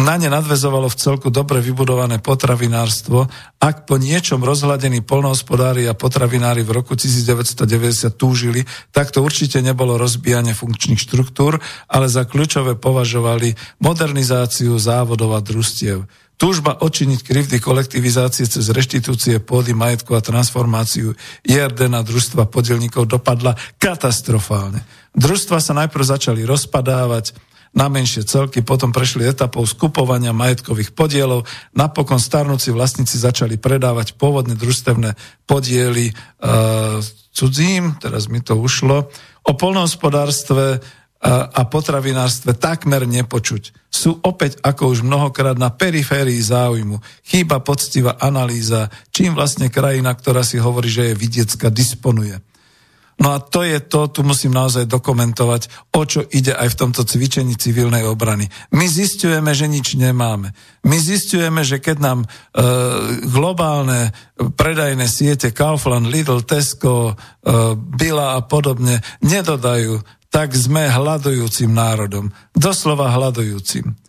[0.00, 3.28] na ne nadvezovalo v celku dobre vybudované potravinárstvo.
[3.60, 10.00] Ak po niečom rozhľadení polnohospodári a potravinári v roku 1990 túžili, tak to určite nebolo
[10.00, 11.60] rozbijanie funkčných štruktúr,
[11.92, 13.52] ale za kľúčové považovali
[13.84, 16.08] modernizáciu závodov a družstiev.
[16.40, 21.14] Túžba odčiniť krivdy kolektivizácie cez reštitúcie pôdy, majetku a transformáciu
[21.46, 24.82] IRD na družstva podielníkov dopadla katastrofálne.
[25.14, 32.20] Družstva sa najprv začali rozpadávať, na menšie celky, potom prešli etapou skupovania majetkových podielov, napokon
[32.20, 35.16] starnúci vlastníci začali predávať pôvodné družstevné
[35.48, 36.14] podiely e,
[37.32, 39.08] cudzím, teraz mi to ušlo,
[39.48, 40.78] o polnohospodárstve e,
[41.32, 43.72] a potravinárstve takmer nepočuť.
[43.88, 47.00] Sú opäť, ako už mnohokrát, na periférii záujmu.
[47.24, 52.36] Chýba poctivá analýza, čím vlastne krajina, ktorá si hovorí, že je vidiecka, disponuje.
[53.22, 57.06] No a to je to, tu musím naozaj dokumentovať, o čo ide aj v tomto
[57.06, 58.50] cvičení civilnej obrany.
[58.74, 60.50] My zistujeme, že nič nemáme.
[60.82, 62.28] My zistujeme, že keď nám e,
[63.30, 72.34] globálne predajné siete Kaufland, Lidl, Tesco, e, Bila a podobne nedodajú, tak sme hľadujúcim národom.
[72.58, 74.01] Doslova hľadujúcim.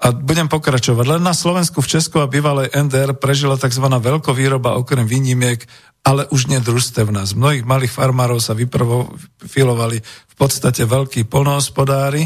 [0.00, 1.04] A budem pokračovať.
[1.16, 3.84] Len na Slovensku, v Česku a bývalej NDR prežila tzv.
[3.84, 5.68] veľkovýroba okrem výnimiek
[6.00, 7.28] ale už nie družstevná.
[7.28, 12.24] Z mnohých malých farmárov sa vyprofilovali v podstate veľkí polnohospodári,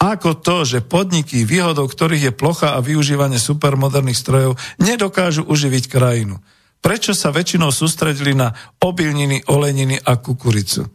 [0.00, 6.40] ako to, že podniky, výhodou ktorých je plocha a využívanie supermoderných strojov, nedokážu uživiť krajinu.
[6.80, 10.88] Prečo sa väčšinou sústredili na obilniny, oleniny a kukuricu?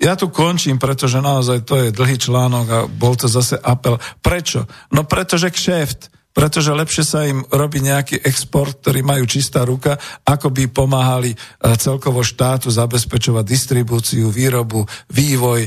[0.00, 4.00] Ja tu končím, pretože naozaj to je dlhý článok a bol to zase apel.
[4.24, 4.64] Prečo?
[4.90, 10.54] No pretože kšeft pretože lepšie sa im robí nejaký export, ktorý majú čistá ruka, ako
[10.54, 11.36] by pomáhali e,
[11.74, 15.66] celkovo štátu zabezpečovať distribúciu, výrobu, vývoj,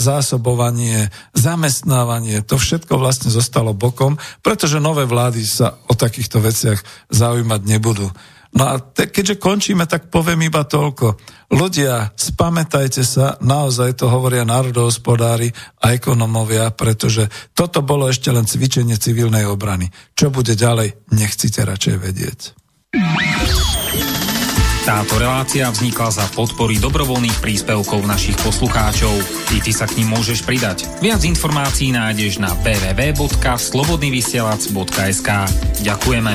[0.00, 2.40] zásobovanie, zamestnávanie.
[2.48, 6.80] To všetko vlastne zostalo bokom, pretože nové vlády sa o takýchto veciach
[7.12, 8.08] zaujímať nebudú.
[8.50, 11.14] No a te, keďže končíme, tak poviem iba toľko.
[11.54, 18.98] Ľudia, spamätajte sa, naozaj to hovoria národohospodári a ekonomovia, pretože toto bolo ešte len cvičenie
[18.98, 19.86] civilnej obrany.
[20.18, 22.40] Čo bude ďalej, nechcite radšej vedieť.
[24.80, 29.14] Táto relácia vznikla za podpory dobrovoľných príspevkov našich poslucháčov.
[29.54, 30.90] I ty sa k ním môžeš pridať.
[30.98, 35.30] Viac informácií nájdeš na www.slobodnyvysielac.sk
[35.86, 36.34] Ďakujeme.